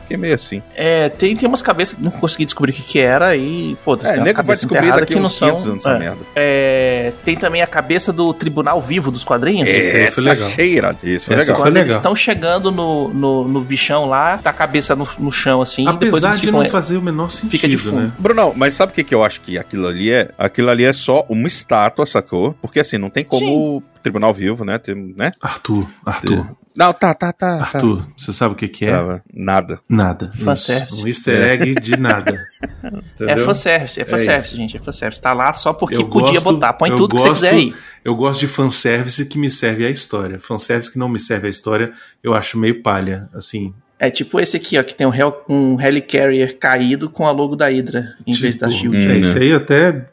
Fiquei 0.03 0.17
meio 0.17 0.35
assim. 0.35 0.63
É, 0.75 1.09
tem, 1.09 1.35
tem 1.37 1.49
umas 1.49 1.63
cabeças 1.63 1.95
que 1.95 2.03
não 2.03 2.11
consegui 2.11 2.45
descobrir 2.45 2.73
o 2.73 2.75
que, 2.75 2.83
que 2.83 2.99
era 2.99 3.37
e, 3.37 3.77
pô, 3.85 3.97
tem 3.97 4.09
É, 4.11 4.15
umas 4.15 4.25
nego 4.25 4.37
vai 4.37 4.45
cabeças 4.45 4.61
descobrir 4.61 4.93
daqui 4.93 5.15
que 5.15 5.21
não 5.21 5.31
são. 5.31 5.49
500 5.51 5.67
anos 5.69 5.87
essa 5.87 5.95
é. 5.95 5.99
merda. 5.99 6.19
É, 6.35 7.13
tem 7.25 7.37
também 7.37 7.63
a 7.63 7.67
cabeça 7.67 8.13
do 8.13 8.33
Tribunal 8.35 8.81
Vivo 8.81 9.11
dos 9.11 9.25
quadrinhos. 9.25 9.69
foi 9.71 9.79
Essa 10.01 10.21
legal. 10.23 10.49
cheira. 10.49 10.97
Isso 11.03 11.27
foi 11.27 11.37
Essa 11.37 11.43
legal. 11.45 11.57
foi 11.57 11.65
Quando 11.67 11.77
eles 11.77 11.89
legal. 11.89 11.99
estão 11.99 12.15
chegando 12.17 12.71
no, 12.71 13.09
no, 13.09 13.49
no 13.49 13.61
bichão 13.61 14.07
lá, 14.07 14.39
tá 14.39 14.51
a 14.51 14.53
cabeça 14.53 14.97
no, 14.97 15.09
no 15.19 15.31
chão 15.33 15.61
assim, 15.63 15.85
depois 15.85 16.11
Apesar 16.11 16.29
eles 16.29 16.41
de 16.41 16.51
não 16.51 16.65
fazer 16.67 16.97
o 16.97 17.03
menor 17.03 17.31
sentido, 17.31 17.51
fica 17.51 17.69
de 17.69 17.77
fundo. 17.79 18.01
né? 18.03 18.13
Brunão, 18.19 18.53
mas 18.57 18.75
sabe 18.75 18.93
o 18.93 18.95
que, 18.95 19.05
que 19.05 19.15
eu 19.15 19.23
acho 19.25 19.41
que 19.41 19.59
aquilo 19.59 19.87
ali 19.87 20.11
é? 20.11 20.31
Aquilo 20.39 20.71
ali 20.71 20.85
é 20.85 20.93
só 20.93 21.25
uma 21.29 21.47
estátua, 21.49 22.07
sacou? 22.07 22.55
Porque 22.61 22.81
assim, 22.81 22.99
não 22.99 23.11
tem 23.11 23.25
como 23.25 23.77
o 23.77 23.83
Tribunal 24.03 24.33
Vivo, 24.33 24.65
né? 24.65 24.79
Tem, 24.79 24.95
né? 25.17 25.33
Arthur, 25.41 25.87
Arthur, 26.05 26.57
Não, 26.77 26.93
tá, 26.93 27.13
tá, 27.15 27.33
tá. 27.33 27.59
tá. 27.59 27.63
Arthur, 27.63 28.07
você 28.17 28.33
sabe 28.33 28.55
o 28.55 28.57
que 28.57 28.69
que 28.69 28.85
é? 28.87 28.91
Tava. 28.93 29.23
Nada. 29.33 29.81
Nada. 29.89 30.33
Fanservice. 30.37 31.03
Um 31.05 31.07
easter 31.09 31.43
egg 31.47 31.75
de 31.81 31.97
nada. 31.97 32.35
É 33.21 33.37
fanservice, 33.37 34.01
é 34.01 34.05
fanservice, 34.05 34.47
isso. 34.49 34.57
gente. 34.57 34.77
É 34.77 34.81
fanservice. 34.81 35.21
Tá 35.21 35.33
lá 35.35 35.53
só 35.53 35.73
porque 35.75 35.97
Eu 35.97 36.09
podia 36.09 36.35
gosto- 36.41 36.53
botar. 36.55 36.73
Põe 36.73 36.97
tudo 36.97 37.15
que 37.15 37.21
você 37.21 37.29
gosto- 37.29 37.43
quiser 37.45 37.55
aí. 37.55 37.75
Eu 38.05 38.15
gosto 38.17 38.41
de 38.41 38.47
fanservice 38.49 39.27
que 39.27 39.39
me 39.39 39.51
serve 39.51 39.85
a 39.87 39.91
história. 39.91 40.39
Fanservice 40.39 40.91
que 40.91 40.99
não 40.99 41.09
me 41.09 41.19
serve 41.19 41.47
a 41.47 41.51
história, 41.51 41.93
eu 42.23 42.33
acho 42.35 42.59
meio 42.59 42.83
palha, 42.83 43.29
assim. 43.35 43.75
É 44.01 44.11
tipo 44.11 44.41
esse 44.41 44.57
aqui, 44.57 44.79
ó, 44.79 44.83
que 44.83 44.95
tem 44.95 45.07
um, 45.07 45.15
Hel 45.15 45.45
um 45.47 45.79
Helicarrier 45.79 46.57
caído 46.59 47.11
com 47.11 47.27
a 47.27 47.31
logo 47.31 47.55
da 47.55 47.67
Hydra, 47.69 48.15
em 48.27 48.33
vez 48.33 48.57
da 48.57 48.67
Tipo, 48.69 48.81
Shield. 48.81 48.97
É, 48.97 49.11
Hum, 49.15 49.19
isso 49.21 49.35
né? 49.37 49.43
aí 49.43 49.49
eu 49.51 49.59
até 49.59 50.07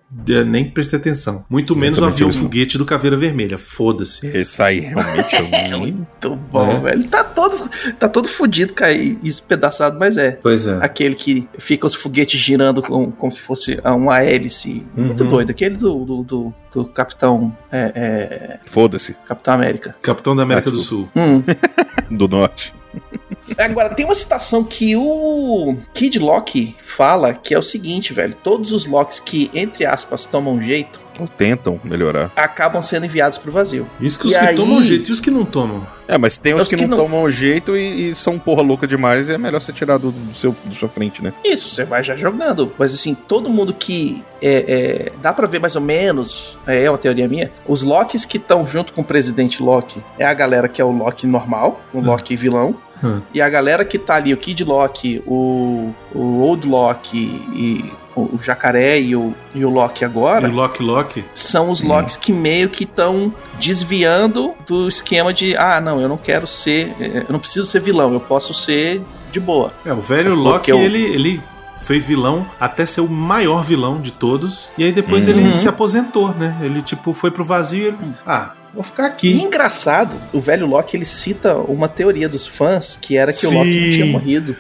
nem 0.46 0.70
prestei 0.70 1.00
atenção. 1.00 1.46
Muito 1.50 1.74
menos 1.76 1.98
o 2.00 2.04
avião 2.04 2.32
foguete 2.32 2.78
do 2.78 2.84
Caveira 2.86 3.16
Vermelha. 3.16 3.58
Foda-se. 3.58 4.28
Esse 4.28 4.62
aí 4.62 4.80
realmente 4.82 5.36
é 5.36 5.40
É 5.72 5.76
um... 5.76 5.80
muito 5.80 6.36
bom, 6.36 6.70
É. 6.72 6.80
velho. 6.82 7.04
Tá 7.10 7.24
todo, 7.24 7.70
tá 7.98 8.10
todo 8.10 8.28
fudido, 8.28 8.74
cair, 8.74 9.18
espedaçado, 9.24 9.98
mas 9.98 10.18
é. 10.18 10.32
Pois 10.32 10.68
é. 10.68 10.80
Aquele 10.82 11.16
que 11.16 11.48
fica 11.58 11.88
os 11.88 11.96
foguetes 11.96 12.40
girando 12.42 12.82
com- 12.82 13.10
como 13.12 13.32
se 13.32 13.40
fosse 13.40 13.80
uma 13.86 14.20
hélice. 14.22 14.86
Muito 14.96 15.24
Uhum. 15.24 15.30
doido. 15.30 15.52
Aquele 15.52 15.78
do, 15.78 16.04
do, 16.04 16.24
do- 16.24 16.54
do 16.74 16.86
Capitão. 16.86 17.56
É, 17.72 17.92
é, 17.96 18.60
Foda-se. 18.66 19.16
Capitão 19.26 19.54
América. 19.54 19.96
Capitão 20.02 20.36
da 20.36 20.44
América 20.44 20.70
Ah, 20.70 20.74
do 20.74 20.80
Sul. 20.80 21.10
Hum. 21.16 21.42
Do 22.12 22.28
norte. 22.28 22.74
Agora, 23.58 23.90
tem 23.90 24.06
uma 24.06 24.16
citação 24.16 24.64
que 24.64 24.96
o 24.96 25.76
Kid 25.94 26.20
Loki 26.20 26.76
fala 26.82 27.34
que 27.34 27.54
é 27.54 27.60
o 27.60 27.62
seguinte, 27.64 28.14
velho. 28.14 28.34
Todos 28.36 28.72
os 28.72 28.86
Locks 28.86 29.20
que, 29.20 29.50
entre 29.54 29.86
aspas, 29.86 30.26
tomam 30.26 30.62
jeito, 30.62 31.00
Ou 31.20 31.28
tentam 31.28 31.80
melhorar. 31.84 32.32
acabam 32.36 32.82
sendo 32.82 33.06
enviados 33.06 33.38
pro 33.38 33.52
vazio. 33.52 33.88
Isso 34.02 34.20
que 34.20 34.28
E 34.28 34.32
os 34.32 34.38
que 34.38 34.46
aí- 34.46 34.56
tomam 34.56 34.82
jeito 34.84 35.10
e 35.10 35.12
os 35.12 35.20
que 35.22 35.32
não 35.32 35.46
tomam. 35.46 35.86
É, 36.08 36.18
mas 36.18 36.38
tem 36.38 36.54
uns 36.54 36.64
Os 36.64 36.70
que, 36.70 36.76
que 36.78 36.82
não, 36.86 36.98
não- 36.98 37.04
tomam 37.06 37.30
jeito 37.30 37.76
e, 37.76 38.12
e 38.12 38.16
são 38.16 38.40
porra 38.40 38.62
louca 38.62 38.88
demais 38.88 39.28
e 39.30 39.34
é 39.34 39.38
melhor 39.38 39.60
você 39.60 39.74
tirar 39.74 39.98
do, 39.98 40.12
do 40.12 40.34
seu, 40.36 40.54
do 40.64 40.74
sua 40.74 40.88
frente, 40.88 41.22
né? 41.24 41.34
Isso, 41.44 41.70
você 41.70 41.84
vai 41.84 42.02
já 42.04 42.16
jogando. 42.16 42.72
Mas 42.78 42.94
assim, 42.94 43.14
todo 43.14 43.50
mundo 43.50 43.74
que. 43.74 44.24
É, 44.42 45.10
é, 45.10 45.12
dá 45.22 45.34
pra 45.34 45.48
ver 45.48 45.60
mais 45.60 45.76
ou 45.76 45.82
menos, 45.82 46.58
é, 46.68 46.84
é 46.84 46.90
uma 46.92 46.98
teoria 46.98 47.28
minha. 47.28 47.52
Os 47.68 47.82
Locks 47.82 48.24
que 48.24 48.38
estão 48.38 48.66
junto 48.66 48.94
com 48.94 49.02
o 49.02 49.04
presidente 49.04 49.62
Loki 49.64 50.04
é 50.20 50.26
a 50.26 50.34
galera 50.34 50.68
que 50.70 50.80
é 50.82 50.86
o 50.86 50.92
Loki 50.92 51.26
normal, 51.26 51.82
o 51.94 52.00
Loki 52.00 52.36
vilão. 52.36 52.76
Hum. 53.04 53.22
E 53.34 53.42
a 53.42 53.50
galera 53.50 53.84
que 53.86 53.98
tá 54.00 54.16
ali, 54.16 54.34
o 54.34 54.38
Kid 54.38 54.64
Loki, 54.64 55.22
o, 55.28 55.92
o 56.14 56.40
Old 56.42 56.68
Loki 56.68 57.18
e 57.54 57.92
o, 58.16 58.40
Jacaré 58.42 59.00
e 59.00 59.16
o, 59.16 59.34
e 59.54 59.64
o 59.64 59.70
Loki 59.70 60.04
agora. 60.04 60.48
E 60.48 60.52
o 60.52 60.56
Loki 60.56 60.82
Loki. 60.82 61.24
são 61.36 61.70
os 61.70 61.84
Hum. 61.84 61.90
Locks 61.90 62.18
que 62.18 62.32
meio 62.34 62.68
que 62.70 62.84
estão 62.84 63.32
desviando 63.60 64.54
do 64.68 64.88
esquema 64.88 65.34
de 65.34 65.56
ah, 65.56 65.80
não, 65.80 66.02
eu 66.02 66.10
não 66.10 66.18
quero 66.18 66.48
ser, 66.48 66.94
eh, 67.00 67.24
eu 67.28 67.32
não 67.32 67.40
preciso 67.40 67.66
ser 67.68 67.80
vilão, 67.82 68.12
eu 68.14 68.20
posso 68.20 68.54
ser 68.54 69.02
de 69.32 69.40
boa. 69.40 69.72
É, 69.86 69.94
o 69.94 70.02
velho 70.02 70.30
Sacou 70.32 70.44
Loki, 70.44 70.66
que 70.66 70.72
eu- 70.72 70.80
ele, 70.80 71.04
ele 71.04 71.42
foi 71.84 72.00
vilão 72.00 72.46
até 72.60 72.86
ser 72.86 73.02
o 73.02 73.08
maior 73.08 73.64
vilão 73.64 74.02
de 74.02 74.12
todos. 74.12 74.70
E 74.78 74.84
aí 74.84 74.92
depois 74.92 75.28
Uhum. 75.28 75.34
ele 75.38 75.54
se 75.54 75.68
aposentou, 75.68 76.30
né? 76.34 76.58
Ele, 76.62 76.82
tipo, 76.82 77.14
foi 77.14 77.30
pro 77.32 77.46
vazio 77.46 77.84
e 77.84 77.88
ele. 77.88 77.98
Ah, 78.26 78.52
vou 78.78 78.84
ficar 78.84 79.04
E 79.04 79.08
aqui. 79.08 79.34
engraçado, 79.42 80.16
o 80.34 80.40
velho 80.40 80.66
Loki 80.68 80.96
ele 80.96 81.06
cita 81.06 81.56
uma 81.56 81.88
teoria 81.90 82.30
dos 82.30 82.46
fãs 82.48 82.98
que 83.02 83.18
era 83.18 83.32
que 83.34 83.46
o 83.46 83.50
Sim. 83.50 83.58
Loki 83.58 83.80
não 83.86 83.92
tinha 83.92 84.06
morrido. 84.06 84.56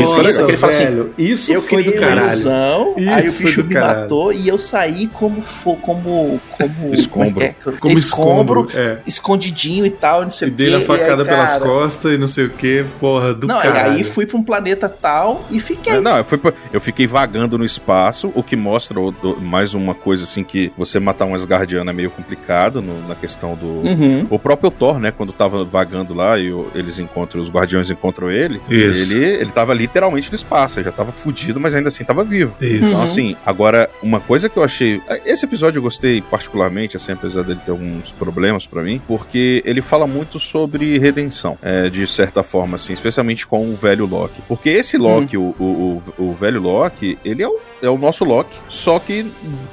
Isso 0.00 0.14
foi 0.14 0.22
legal. 0.24 0.44
que 0.46 0.50
ele 0.52 0.56
fala 0.58 0.72
assim, 0.72 0.84
velho, 0.84 1.14
isso 1.18 1.52
eu 1.52 1.62
foi 1.62 1.82
do 1.82 1.92
caralho. 1.92 2.22
ilusão, 2.26 2.94
aí 2.98 3.24
o 3.24 3.28
Isso 3.28 3.42
bicho 3.44 3.64
me 3.64 3.74
caralho. 3.74 4.00
matou 4.02 4.32
e 4.32 4.46
eu 4.48 4.58
saí 4.58 5.06
como 5.08 5.42
como 5.82 6.40
como 6.50 6.92
Escombro. 6.94 7.32
como, 7.34 7.42
é 7.42 7.46
é? 7.46 7.54
Como 7.80 7.94
escombro, 7.94 8.60
escombro. 8.66 8.68
É. 8.74 8.98
escondidinho 9.06 9.86
e 9.86 9.90
tal, 9.90 10.22
não 10.22 10.30
sei 10.30 10.48
E 10.48 10.50
o 10.50 10.54
quê. 10.54 10.64
dei 10.64 10.74
a 10.74 10.80
facada 10.80 11.22
aí, 11.22 11.28
pelas 11.28 11.52
cara, 11.52 11.64
costas 11.64 12.12
e 12.12 12.18
não 12.18 12.26
sei 12.28 12.44
o 12.46 12.50
que, 12.50 12.84
porra, 13.00 13.32
do 13.34 13.46
Não, 13.46 13.58
e 13.58 13.62
caralho. 13.62 13.92
aí 13.94 14.04
fui 14.04 14.26
pra 14.26 14.36
um 14.38 14.42
planeta 14.42 14.88
tal 14.88 15.44
e 15.50 15.58
fiquei. 15.60 16.00
Não, 16.00 16.18
eu, 16.18 16.24
fui 16.24 16.38
pra- 16.38 16.52
eu 16.72 16.80
fiquei 16.80 17.06
vagando 17.06 17.56
no 17.58 17.64
espaço, 17.64 18.30
o 18.34 18.42
que 18.42 18.54
mostra 18.56 19.00
o- 19.00 19.14
o- 19.22 19.40
mais 19.40 19.74
uma 19.74 19.94
coisa 19.94 20.24
assim 20.24 20.44
que 20.44 20.72
você 20.76 20.98
matar 21.00 21.24
um 21.24 21.34
Asgardiano 21.34 21.88
é 21.90 21.92
meio 21.92 22.10
complicado 22.10 22.82
no- 22.82 23.06
na 23.08 23.14
questão 23.14 23.54
do. 23.62 23.88
Uhum. 23.88 24.26
O 24.30 24.38
próprio 24.38 24.70
Thor, 24.70 24.98
né, 24.98 25.10
quando 25.10 25.32
tava 25.32 25.64
vagando 25.64 26.14
lá 26.14 26.38
e 26.38 26.48
eles 26.74 26.98
encontram, 26.98 27.40
os 27.40 27.48
guardiões 27.50 27.90
encontram 27.90 28.30
ele, 28.30 28.60
Isso. 28.68 29.12
ele 29.12 29.24
ele 29.24 29.50
tava 29.52 29.72
literalmente 29.74 30.30
no 30.30 30.34
espaço, 30.36 30.78
ele 30.78 30.84
já 30.86 30.92
tava 30.92 31.12
fudido, 31.12 31.58
mas 31.60 31.74
ainda 31.74 31.88
assim 31.88 32.04
tava 32.04 32.24
vivo. 32.24 32.56
Isso. 32.60 32.84
Então, 32.84 32.98
Uhum. 32.98 33.04
assim, 33.04 33.36
agora, 33.46 33.88
uma 34.02 34.20
coisa 34.20 34.48
que 34.48 34.56
eu 34.56 34.62
achei. 34.64 35.00
Esse 35.24 35.44
episódio 35.46 35.78
eu 35.78 35.82
gostei 35.82 36.20
particularmente, 36.20 36.96
assim, 36.96 37.12
apesar 37.12 37.42
dele 37.42 37.60
ter 37.64 37.70
alguns 37.70 38.12
problemas 38.12 38.66
pra 38.66 38.82
mim, 38.82 39.00
porque 39.06 39.62
ele 39.64 39.80
fala 39.82 40.06
muito 40.06 40.38
sobre 40.38 40.98
redenção, 40.98 41.56
é, 41.62 41.88
de 41.88 42.06
certa 42.06 42.42
forma, 42.42 42.76
assim, 42.76 42.92
especialmente 42.92 43.46
com 43.46 43.68
o 43.70 43.74
velho 43.74 44.06
Loki. 44.06 44.42
Porque 44.48 44.68
esse 44.70 44.96
Loki, 44.98 45.36
o, 45.36 45.54
o, 45.58 46.02
o, 46.18 46.24
o 46.30 46.34
velho 46.34 46.60
Loki, 46.60 47.18
ele 47.24 47.42
é 47.42 47.48
o, 47.48 47.58
é 47.82 47.88
o 47.90 47.98
nosso 47.98 48.24
Loki, 48.24 48.56
só 48.68 48.98
que 48.98 49.26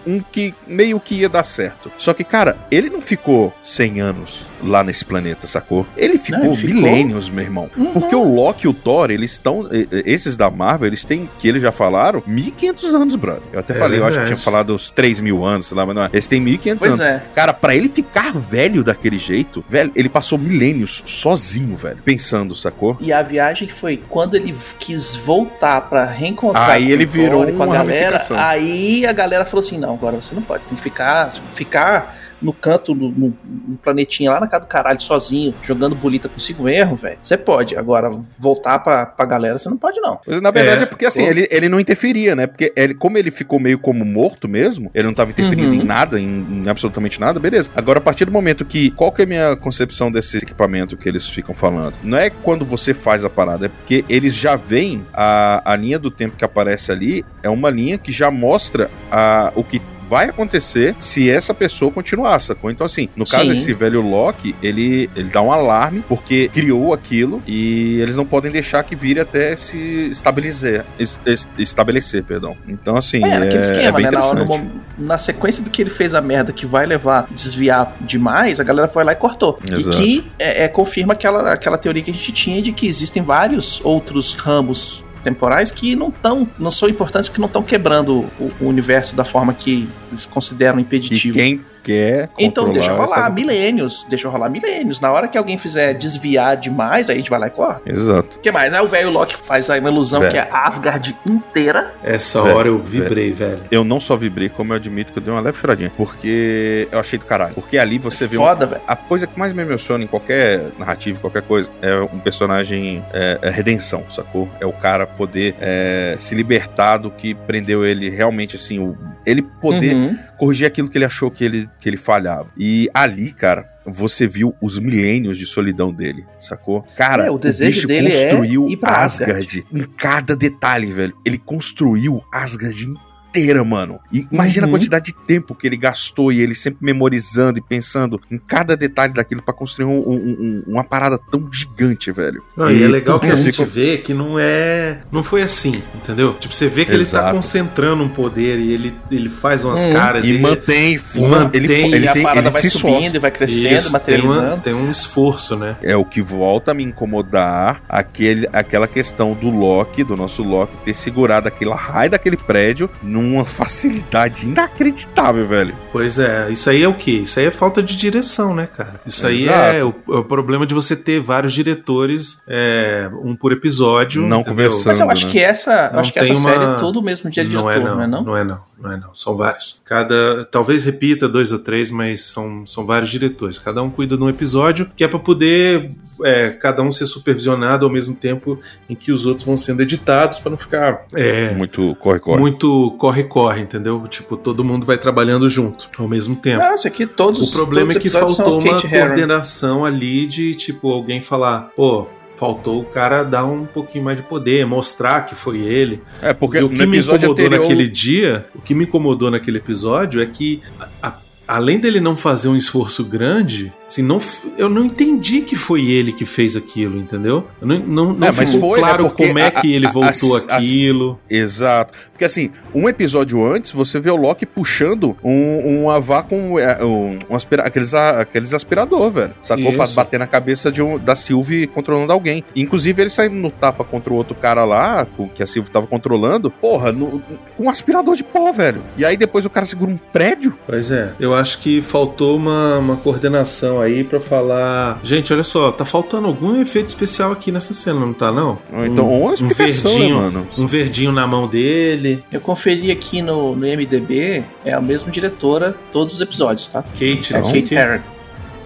um 0.06 0.20
que 0.32 0.54
meio 0.68 1.00
que 1.00 1.16
ia 1.16 1.30
dar 1.30 1.44
certo. 1.44 1.92
Só 1.98 2.14
que, 2.14 2.24
cara, 2.24 2.58
ele 2.72 2.90
não 2.90 3.00
ficou 3.02 3.54
100 3.62 4.02
anos 4.02 4.48
lá 4.64 4.84
nesse 4.84 5.06
planeta, 5.06 5.48
sacou? 5.48 5.86
Ele 5.96 6.18
ficou 6.18 6.46
ele 6.54 6.56
ficou. 6.56 6.76
milênios, 6.76 7.30
meu 7.30 7.44
irmão. 7.44 7.70
Uhum. 7.78 7.92
Porque 7.94 8.16
o 8.16 8.24
Loki 8.24 8.66
e 8.66 8.70
o 8.70 8.74
Thor, 8.74 9.12
eles 9.12 9.32
estão. 9.32 9.68
Esses 10.06 10.36
da 10.36 10.50
Marvel, 10.50 10.88
eles 10.88 11.06
têm, 11.06 11.30
que 11.40 11.48
eles 11.48 11.62
já 11.62 11.72
falaram, 11.72 12.22
1500 12.26 12.94
anos, 12.94 13.16
brother. 13.16 13.44
Eu 13.54 13.60
até 13.60 13.74
É 13.74 13.78
falei, 13.78 14.00
eu 14.00 14.06
acho 14.06 14.20
que 14.20 14.26
tinha 14.26 14.38
falado 14.38 14.74
uns 14.74 14.90
3 14.92 15.22
mil 15.22 15.46
anos, 15.46 15.68
sei 15.68 15.78
lá, 15.78 15.86
mas 15.86 15.96
não 15.96 16.04
é. 16.04 16.10
Eles 16.12 16.28
têm 16.28 16.42
1500 16.42 16.80
Pois 16.80 17.00
anos. 17.00 17.06
é. 17.06 17.24
Cara, 17.34 17.54
pra 17.54 17.76
ele 17.76 17.90
ficar 17.90 18.34
velho 18.34 18.84
daquele 18.84 19.18
jeito, 19.20 19.64
velho, 19.70 19.92
ele 19.96 20.10
passou 20.10 20.38
milênios 20.38 21.04
sozinho, 21.06 21.76
velho, 21.76 22.00
pensando, 22.04 22.56
sacou? 22.56 22.98
E 23.00 23.14
a 23.14 23.22
viagem 23.22 23.68
foi 23.68 24.02
quando 24.10 24.36
ele 24.36 24.54
quis 24.80 25.16
voltar 25.16 25.82
pra 25.82 26.06
reencontrar 26.06 26.70
Aí 26.72 26.92
ele 26.92 27.06
virou 27.06 27.46
Thor 27.46 27.54
com 27.56 27.64
a 27.64 27.66
uma 27.68 27.84
galera. 28.04 28.48
Aí 28.48 29.06
a 29.06 29.14
galera 29.14 29.46
falou 29.46 29.66
assim: 29.66 29.78
não, 29.78 29.94
agora 29.94 30.18
você 30.18 30.34
não 30.36 30.42
pode, 30.42 30.66
tem 30.66 30.76
que 30.76 30.84
ficar, 30.84 31.32
ficar 31.32 32.19
no 32.42 32.54
canto, 32.54 32.94
no, 32.96 33.10
no- 33.10 33.38
no 33.68 33.78
planetinha 33.78 34.32
lá 34.32 34.40
na 34.40 34.48
casa 34.48 34.66
do 34.66 34.68
caralho, 34.68 35.02
sozinho, 35.02 35.54
jogando 35.64 35.96
bolita 35.96 36.30
consigo 36.30 36.64
mesmo, 36.64 36.96
velho. 36.96 37.18
Você 37.22 37.38
pode. 37.38 37.76
Agora, 37.78 38.10
voltar 38.38 38.80
pra, 38.80 39.06
pra 39.06 39.26
galera, 39.26 39.58
você 39.58 39.70
não 39.70 39.78
pode, 39.78 40.00
não. 40.00 40.20
Mas 40.26 40.42
na 40.42 40.52
verdade 40.52 40.82
é, 40.82 40.84
É, 40.84 40.86
porque 40.86 41.06
assim, 41.06 41.24
ele, 41.26 41.48
ele 41.52 41.68
não 41.70 41.80
interferia, 41.80 42.36
né? 42.36 42.48
Porque 42.48 42.72
ele, 42.76 42.94
como 42.94 43.18
ele 43.18 43.32
ficou 43.32 43.60
meio 43.60 43.78
como 43.80 44.04
morto 44.06 44.48
mesmo, 44.48 44.90
ele 44.94 45.08
não 45.08 45.14
tava 45.14 45.32
interferindo 45.32 45.70
Uhum. 45.70 45.82
em 45.82 45.84
nada, 45.84 46.20
em, 46.20 46.64
em 46.64 46.70
absolutamente 46.70 47.20
nada, 47.20 47.40
beleza. 47.40 47.70
Agora, 47.76 48.00
a 48.00 48.02
partir 48.02 48.26
do 48.26 48.32
momento 48.32 48.64
que. 48.66 48.92
Qual 48.92 49.12
que 49.12 49.22
é 49.22 49.26
a 49.26 49.28
minha 49.28 49.56
concepção 49.56 50.12
desse 50.12 50.38
equipamento 50.38 50.96
que 50.98 51.08
eles 51.10 51.28
ficam 51.30 51.54
falando? 51.54 51.94
Não 52.04 52.18
é 52.18 52.30
quando 52.30 52.66
você 52.66 52.94
faz 52.94 53.24
a 53.26 53.30
parada, 53.30 53.66
é 53.66 53.70
porque 53.70 54.04
eles 54.10 54.34
já 54.36 54.56
veem 54.56 55.04
a, 55.14 55.62
a 55.66 55.76
linha 55.76 56.00
do 56.00 56.10
tempo 56.10 56.36
que 56.38 56.44
aparece 56.46 56.92
ali, 56.92 57.24
é 57.44 57.50
uma 57.50 57.70
linha 57.70 57.98
que 57.98 58.12
já 58.12 58.32
mostra 58.32 58.90
a, 59.12 59.52
o 59.56 59.64
que. 59.64 59.82
Vai 60.10 60.30
acontecer 60.30 60.96
se 61.00 61.30
essa 61.30 61.54
pessoa 61.54 61.92
continuar, 61.92 62.40
sacou? 62.42 62.72
Então, 62.72 62.84
assim, 62.86 63.08
no 63.16 63.26
caso, 63.26 63.46
Sim. 63.46 63.52
esse 63.52 63.74
velho 63.74 64.02
Loki, 64.02 64.56
ele, 64.62 65.10
ele 65.16 65.30
dá 65.30 65.42
um 65.42 65.52
alarme 65.52 66.04
porque 66.10 66.50
criou 66.52 66.94
aquilo 66.94 67.44
e 67.46 68.00
eles 68.02 68.16
não 68.16 68.26
podem 68.26 68.52
deixar 68.52 68.84
que 68.84 68.96
vire 68.96 69.20
até 69.20 69.56
se 69.56 69.78
estabilizar. 70.10 70.84
es- 70.98 71.20
es- 71.26 71.48
estabelecer, 71.58 72.24
perdão. 72.24 72.58
Então, 72.68 72.96
assim, 72.98 73.24
É, 73.24 73.38
naquele 73.40 73.60
é, 73.60 73.62
esquema, 73.62 73.84
é 73.88 73.92
bem 73.92 74.06
né? 74.06 74.12
Na, 74.12 74.20
no 74.20 74.26
interessante. 74.44 74.48
mom- 74.48 74.70
na 74.98 75.18
sequência 75.18 75.64
do 75.64 75.70
que 75.70 75.82
ele 75.82 75.90
fez 75.92 76.16
a 76.16 76.22
merda 76.22 76.52
que 76.52 76.66
vai 76.66 76.86
levar 76.86 77.28
desviar 77.32 77.96
demais, 78.02 78.60
a 78.60 78.64
galera 78.64 78.88
foi 78.88 79.04
lá 79.04 79.12
e 79.12 79.16
cortou. 79.16 79.60
Exato. 79.72 79.98
E 80.02 80.22
que 80.22 80.32
é, 80.40 80.64
é, 80.64 80.68
confirma 80.68 81.14
aquela, 81.14 81.54
aquela 81.54 81.78
teoria 81.78 82.02
que 82.02 82.10
a 82.10 82.14
gente 82.14 82.32
tinha 82.32 82.62
de 82.62 82.72
que 82.72 82.88
existem 82.88 83.22
vários 83.22 83.80
outros 83.84 84.34
ramos 84.34 85.04
temporais 85.24 85.72
que 85.72 85.96
não 85.96 86.10
estão, 86.10 86.48
não 86.58 86.72
são 86.72 86.90
importantes 86.90 87.30
porque 87.30 87.42
não 87.42 87.48
estão 87.48 87.64
quebrando 87.64 88.26
o, 88.40 88.52
o 88.62 88.66
universo 88.68 89.16
da 89.16 89.24
forma 89.26 89.54
que 89.54 89.88
eles 90.10 90.26
consideram 90.26 90.80
E 90.80 90.82
impeditivo. 90.82 91.34
quem 91.34 91.62
quer 91.84 92.30
Então 92.38 92.72
deixa 92.72 92.92
rolar 92.94 93.20
essa- 93.20 93.30
milênios, 93.30 94.06
deixa 94.10 94.30
rolar 94.30 94.50
milênios. 94.50 95.00
Na 95.00 95.12
hora 95.12 95.28
que 95.28 95.38
alguém 95.38 95.58
fizer 95.58 95.94
desviar 95.94 96.58
demais, 96.58 97.10
aí 97.10 97.16
a 97.16 97.18
gente 97.20 97.30
vai 97.30 97.40
lá 97.40 97.48
e 97.48 97.52
corta. 97.52 97.82
Exato. 97.92 98.38
O 98.38 98.40
que 98.40 98.52
mais? 98.52 98.74
Aí 98.74 98.82
o 98.82 98.88
velho 98.88 99.10
Loki 99.10 99.36
faz 99.36 99.70
aí 99.70 99.80
uma 99.80 99.90
ilusão 99.90 100.20
Velho. 100.22 100.32
que 100.32 100.38
é 100.38 100.50
Asgard 100.52 101.16
inteira. 101.26 101.94
Essa 102.04 102.42
Velho, 102.42 102.56
hora 102.56 102.68
eu 102.68 102.80
vibrei, 102.80 103.32
velho. 103.32 103.62
Eu 103.72 103.84
não 103.84 104.00
só 104.00 104.16
vibrei, 104.16 104.50
como 104.50 104.74
eu 104.74 104.78
admito 104.78 105.12
que 105.14 105.20
eu 105.20 105.24
dei 105.24 105.34
uma 105.34 105.40
leve 105.42 105.58
choradinha. 105.58 105.92
Porque 105.96 106.88
eu 106.92 107.00
achei 107.00 107.18
do 107.20 107.26
caralho. 107.26 107.54
Porque 107.54 107.78
ali 107.78 107.98
você 107.98 108.28
vê 108.28 108.38
um 108.38 108.42
Foda, 108.42 108.66
velho. 108.66 108.82
A 108.88 108.96
coisa 108.96 109.26
que 109.28 109.38
mais 109.38 109.54
me 109.54 109.62
emociona 109.62 110.04
em 110.04 110.08
qualquer 110.08 110.68
narrativa, 110.78 111.20
qualquer 111.20 111.42
coisa, 111.42 111.70
é 111.82 111.96
um 112.02 112.20
personagem 112.20 113.04
é, 113.14 113.40
é 113.42 113.50
redenção, 113.50 114.04
sacou? 114.10 114.50
É 114.60 114.66
o 114.66 114.74
cara 114.74 115.06
poder 115.06 115.56
é, 115.60 116.16
se 116.18 116.36
libertar 116.36 116.98
do 116.98 117.10
que 117.12 117.34
prendeu 117.34 117.86
ele 117.86 118.10
realmente, 118.10 118.56
assim, 118.56 118.80
o, 118.80 118.98
ele 119.30 119.42
poder 119.62 119.96
Uhum. 119.96 120.18
corrigir 120.38 120.66
aquilo 120.68 120.90
que 120.90 120.98
ele 120.98 121.06
achou 121.06 121.30
que 121.32 121.44
ele, 121.44 121.70
que 121.80 121.88
ele 121.90 121.98
falhava. 121.98 122.50
E 122.58 122.90
ali, 122.94 123.32
cara, 123.32 123.68
você 123.86 124.28
viu 124.28 124.54
os 124.62 124.78
milênios 124.80 125.38
de 125.38 125.46
solidão 125.46 125.92
dele, 125.94 126.26
sacou? 126.38 126.84
Cara, 126.96 127.26
É, 127.26 127.32
o 127.32 127.38
desejo 127.40 127.72
bicho 127.72 127.88
dele 127.88 128.08
é 128.08 128.12
construiu 128.12 128.68
ir 128.70 128.78
pra 128.78 129.04
Asgard. 129.04 129.66
em 129.72 129.82
cada 129.98 130.36
detalhe, 130.36 130.92
velho. 130.92 131.14
Ele 131.26 131.38
construiu 131.38 132.22
Asgard 132.32 132.88
inteira, 133.30 133.64
mano. 133.64 134.00
E 134.12 134.28
imagina 134.32 134.66
Uhum. 134.66 134.74
a 134.74 134.78
quantidade 134.78 135.06
de 135.06 135.14
tempo 135.14 135.54
que 135.54 135.68
ele 135.68 135.78
gastou 135.78 136.32
e 136.32 136.40
ele 136.42 136.56
sempre 136.56 136.80
memorizando 136.86 137.60
e 137.60 137.62
pensando 137.62 138.20
em 138.32 138.38
cada 138.38 138.76
detalhe 138.76 139.14
daquilo 139.14 139.42
pra 139.42 139.54
construir 139.54 139.86
um- 139.86 140.00
um- 140.00 140.14
um- 140.40 140.64
uma 140.68 140.84
parada 140.84 141.18
tão 141.18 141.48
gigante, 141.52 142.12
velho. 142.12 142.42
Não, 142.58 142.70
e 142.72 142.84
é 142.84 142.88
legal 142.88 143.20
que 143.20 143.28
a 143.28 143.36
gente 143.36 143.56
fico- 143.58 143.70
vê 143.70 143.98
que 143.98 144.14
não 144.14 144.38
é. 144.40 145.00
Não 145.12 145.22
foi 145.24 145.42
assim, 145.42 145.82
entendeu? 145.96 146.34
Tipo, 146.40 146.54
você 146.54 146.68
vê 146.68 146.86
que 146.86 146.92
ele 146.92 147.00
tá 147.06 147.20
Exato. 147.20 147.36
concentrando 147.36 148.04
um 148.04 148.10
poder 148.10 148.58
e 148.60 148.72
ele, 148.74 148.96
ele 149.12 149.30
faz 149.30 149.64
umas 149.64 149.86
Hum. 149.86 149.94
caras 149.94 150.26
E 150.26 150.30
ele- 150.30 150.40
mantém, 150.40 150.98
fuma, 150.98 151.40
mantém, 151.42 151.64
ele, 151.64 151.74
e 151.74 151.94
ele, 151.94 152.06
e 152.06 152.08
a 152.08 152.14
tem- 152.14 152.24
parada 152.24 152.42
ele 152.48 152.50
vai 152.50 152.62
se 152.62 152.70
subindo 152.70 152.96
esforça. 152.98 153.18
e 153.18 153.20
vai 153.20 153.32
crescendo, 153.32 153.78
Isso, 153.78 153.92
materializando. 153.92 154.40
Tem, 154.40 154.50
uma- 154.50 154.58
tem 154.58 154.74
um 154.74 154.92
esforço, 154.92 155.56
né? 155.56 155.76
É 155.82 155.96
o 155.96 156.04
que 156.06 156.22
volta 156.22 156.72
a 156.72 156.74
me 156.74 156.84
incomodar 156.84 157.82
aquele, 157.88 158.48
aquela 158.52 158.88
questão 158.88 159.34
do 159.34 159.50
Loki, 159.50 160.04
do 160.04 160.16
nosso 160.16 160.42
Loki, 160.44 160.76
ter 160.84 160.94
segurado 160.96 161.48
aquele 161.48 161.72
raio 161.72 162.10
daquele 162.12 162.38
prédio 162.38 162.90
numa 163.22 163.46
facilidade 163.46 164.46
inacreditável, 164.48 165.48
velho. 165.48 165.76
Pois 165.92 166.18
é, 166.20 166.50
isso 166.50 166.70
aí 166.70 166.84
é 166.84 166.88
o 166.88 166.94
quê? 166.94 167.12
Isso 167.24 167.40
aí 167.40 167.46
é 167.46 167.52
falta 167.52 167.82
de 167.82 167.96
direção, 167.96 168.54
né, 168.56 168.68
cara? 168.68 169.02
Isso 169.06 169.26
aí 169.26 169.44
Exato. 169.44 169.76
é 169.76 169.84
o, 169.84 169.94
é 170.16 170.18
o 170.20 170.24
problema 170.24 170.66
de 170.66 170.74
você 170.74 170.96
ter 170.96 171.20
vários 171.20 171.54
diretores, 171.54 172.42
é, 172.48 173.10
um 173.24 173.36
por 173.36 173.52
episódio. 173.52 174.22
Não 174.22 174.42
entendeu? 174.42 174.52
conversando. 174.52 174.88
Mas 174.88 175.00
eu 175.00 175.10
acho 175.10 175.26
né? 175.28 175.32
que 175.32 175.40
essa, 175.40 175.90
Não 175.92 176.00
acho 176.00 176.14
que 176.14 176.20
essa 176.20 176.34
uma- 176.34 176.50
série 176.52 176.64
é 176.64 176.76
todo 176.76 176.98
o 177.00 177.02
mesmo 177.04 177.30
dia 177.30 177.46
de 177.46 177.56
não 177.56 177.64
diretor, 177.64 177.82
é 177.82 177.90
não, 177.90 177.96
não 177.96 178.04
é 178.04 178.08
não? 178.08 178.24
não 178.24 178.38
é 178.38 178.44
não, 178.44 178.62
não 178.82 178.92
é 178.92 178.98
não. 178.98 179.14
São 179.14 179.36
vários. 179.36 179.82
Cada, 179.84 180.46
talvez 180.46 180.84
repita 180.84 181.28
dois 181.28 181.52
ou 181.52 181.60
três, 181.60 181.92
mas 181.92 182.22
são, 182.22 182.66
são 182.66 182.86
vários 182.86 183.10
diretores. 183.10 183.60
Cada 183.60 183.82
um 183.84 183.90
cuida 183.90 184.18
de 184.18 184.24
um 184.24 184.30
episódio 184.30 184.90
que 184.96 185.04
é 185.04 185.08
pra 185.08 185.20
poder 185.20 185.92
é, 186.24 186.50
cada 186.50 186.82
um 186.82 186.92
ser 186.92 187.06
supervisionado 187.06 187.86
ao 187.86 187.92
mesmo 187.92 188.16
tempo 188.16 188.60
em 188.90 188.96
que 188.96 189.12
os 189.12 189.26
outros 189.26 189.46
vão 189.46 189.58
sendo 189.58 189.82
editados 189.82 190.40
pra 190.40 190.50
não 190.50 190.58
ficar 190.58 191.06
é, 191.14 191.54
Muito 191.56 191.96
corre-corre. 192.00 192.40
muito 192.40 192.96
corre-corre, 192.98 193.62
entendeu? 193.62 194.06
Tipo 194.08 194.36
todo 194.38 194.64
mundo 194.64 194.86
vai 194.86 194.98
trabalhando 194.98 195.50
junto 195.50 195.90
ao 195.98 196.08
mesmo 196.08 196.36
tempo. 196.36 196.64
Não, 196.64 196.76
isso 196.76 196.88
aqui 196.88 197.06
todos 197.06 197.50
O 197.50 197.52
problema 197.54 197.94
todos 197.94 197.98
é 197.98 198.00
que 198.00 198.10
faltou 198.10 198.60
uma 198.60 198.82
coordenação 198.82 199.86
ali 199.86 200.26
de, 200.26 200.56
tipo, 200.56 200.92
alguém 200.92 201.22
falar, 201.22 201.72
pô, 201.76 202.08
faltou 202.40 202.80
o 202.82 202.86
cara 202.86 203.22
dar 203.24 203.46
um 203.46 203.66
pouquinho 203.66 204.06
mais 204.06 204.16
de 204.18 204.24
poder, 204.24 204.66
mostrar 204.66 205.26
que 205.26 205.36
foi 205.36 205.60
ele. 205.60 206.02
É, 206.22 206.34
porque 206.34 206.58
e 206.60 206.64
o 206.64 206.70
que 206.70 206.86
me 206.86 206.98
incomodou 207.00 207.32
anterior... 207.32 207.60
naquele 207.60 207.88
dia, 207.88 208.46
o 208.56 208.62
que 208.62 208.74
me 208.74 208.86
incomodou 208.86 209.30
naquele 209.30 209.58
episódio 209.58 210.22
é 210.22 210.26
que, 210.26 210.62
a- 210.80 210.88
a- 211.04 211.18
além 211.50 211.80
dele 211.80 212.00
não 212.00 212.16
fazer 212.16 212.48
um 212.48 212.56
esforço 212.56 213.04
grande, 213.04 213.74
assim, 213.88 214.04
não, 214.04 214.22
eu 214.56 214.70
não 214.70 214.86
entendi 214.86 215.42
que 215.42 215.56
foi 215.56 215.84
ele 215.90 216.14
que 216.14 216.24
fez 216.24 216.56
aquilo, 216.56 216.98
entendeu? 217.00 217.48
Eu 217.60 217.68
não, 217.68 217.80
não, 217.80 218.14
não 218.14 218.28
É, 218.28 218.32
mas 218.32 218.54
ficou 218.54 218.70
foi, 218.70 218.80
né, 218.82 218.88
claro 218.88 219.04
porque 219.06 219.26
como 219.28 219.40
é 219.40 219.48
a- 219.48 219.52
que 219.52 219.74
ele 219.74 219.88
a- 219.88 219.92
voltou 219.92 220.36
as- 220.36 220.44
as- 220.44 220.50
aquilo. 220.50 221.20
Exato. 221.28 221.98
Porque 222.12 222.24
assim, 222.24 222.52
um 222.74 222.88
episódio 222.88 223.44
antes, 223.44 223.72
você 223.72 224.00
vê 224.00 224.12
o 224.12 224.16
Loki 224.16 224.46
puxando 224.46 225.18
um, 225.24 225.82
um 225.86 225.90
avá 225.90 226.22
com 226.22 226.60
é, 226.60 226.84
um, 226.86 227.18
um 227.28 227.36
aspira- 227.36 227.64
aqueles, 227.64 227.94
a- 227.96 228.22
aqueles 228.22 228.54
aspirador, 228.54 229.10
velho. 229.10 229.34
Sacou? 229.42 229.74
Pra 229.74 229.86
Isso. 229.86 229.96
bater 229.96 230.20
na 230.20 230.28
cabeça 230.28 230.72
de 230.72 230.82
um, 230.84 231.00
da 231.00 231.16
Sylvie 231.16 231.66
controlando 231.66 232.14
alguém. 232.14 232.44
Inclusive, 232.56 233.02
ele 233.02 233.10
saindo 233.10 233.36
no 233.36 233.50
tapa 233.50 233.84
contra 233.84 234.14
o 234.14 234.16
outro 234.16 234.36
cara 234.36 234.64
lá, 234.66 235.08
que 235.34 235.42
a 235.42 235.48
Sylvie 235.48 235.72
tava 235.72 235.88
controlando, 235.88 236.52
porra, 236.52 236.92
no- 236.92 237.22
com 237.58 237.64
um 237.64 237.70
aspirador 237.70 238.16
de 238.16 238.24
pó, 238.24 238.52
velho. 238.52 238.84
E 238.98 239.04
aí 239.04 239.18
depois 239.18 239.46
o 239.46 239.50
cara 239.50 239.66
segura 239.66 239.90
um 239.90 239.98
prédio. 239.98 240.56
Pois 240.68 240.92
é, 240.92 241.14
eu 241.20 241.34
acho 241.40 241.60
que 241.60 241.82
faltou 241.82 242.36
uma, 242.38 242.78
uma 242.78 242.96
coordenação 242.98 243.80
aí 243.82 244.04
pra 244.04 244.20
falar. 244.20 245.00
Gente, 245.04 245.34
olha 245.34 245.44
só, 245.44 245.72
tá 245.72 245.84
faltando 245.86 246.28
algum 246.28 246.60
efeito 246.62 246.88
especial 246.90 247.32
aqui 247.32 247.52
nessa 247.52 247.74
cena, 247.74 248.00
não 248.00 248.14
tá 248.14 248.32
não? 248.32 248.58
Ou 248.72 248.86
então, 248.86 249.10
uma 249.22 249.34
explicação, 249.34 249.98
né, 250.00 250.10
mano? 250.10 250.48
um 250.58 250.68
verdinho 250.68 251.12
na 251.12 251.26
mão 251.26 251.48
dele. 251.48 252.24
Eu 252.32 252.42
conferi 252.42 252.92
aqui 252.92 253.22
no, 253.22 253.56
no 253.56 253.62
MDB, 253.66 254.44
é 254.64 254.74
a 254.74 254.82
mesma 254.82 255.12
diretora 255.12 255.76
todos 255.92 256.14
os 256.14 256.22
episódios, 256.22 256.68
tá? 256.68 256.82
Kate, 256.84 257.34
É 257.36 257.42
não? 257.42 257.52
Kate 257.52 257.74
Herron. 257.74 258.00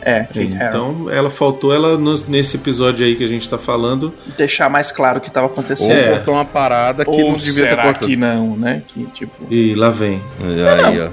É, 0.05 0.23
Kate 0.25 0.39
Herron. 0.41 0.67
Então, 0.67 1.09
ela 1.09 1.29
faltou 1.29 1.73
ela 1.73 1.97
no- 1.97 2.15
nesse 2.27 2.57
episódio 2.57 3.05
aí 3.05 3.15
que 3.15 3.23
a 3.23 3.27
gente 3.27 3.47
tá 3.49 3.57
falando. 3.57 4.13
Deixar 4.37 4.69
mais 4.69 4.91
claro 4.91 5.19
o 5.19 5.21
que 5.21 5.31
tava 5.31 5.47
Ou 5.47 5.53
acontecendo. 5.53 5.91
É. 5.91 6.11
cortou 6.15 6.33
uma 6.33 6.43
parada 6.43 7.05
que 7.05 7.11
Ou 7.11 7.31
não 7.31 7.37
devia 7.37 7.53
ter 7.63 7.69
será 7.69 7.83
cortado. 7.83 8.05
que 8.05 8.15
não, 8.17 8.57
né? 8.57 8.81
Que 8.85 9.05
tipo. 9.13 9.45
E 9.49 9.73
lá 9.75 9.89
vem. 9.91 10.21
E 10.41 10.61
aí, 10.67 11.01
ó. 11.01 11.09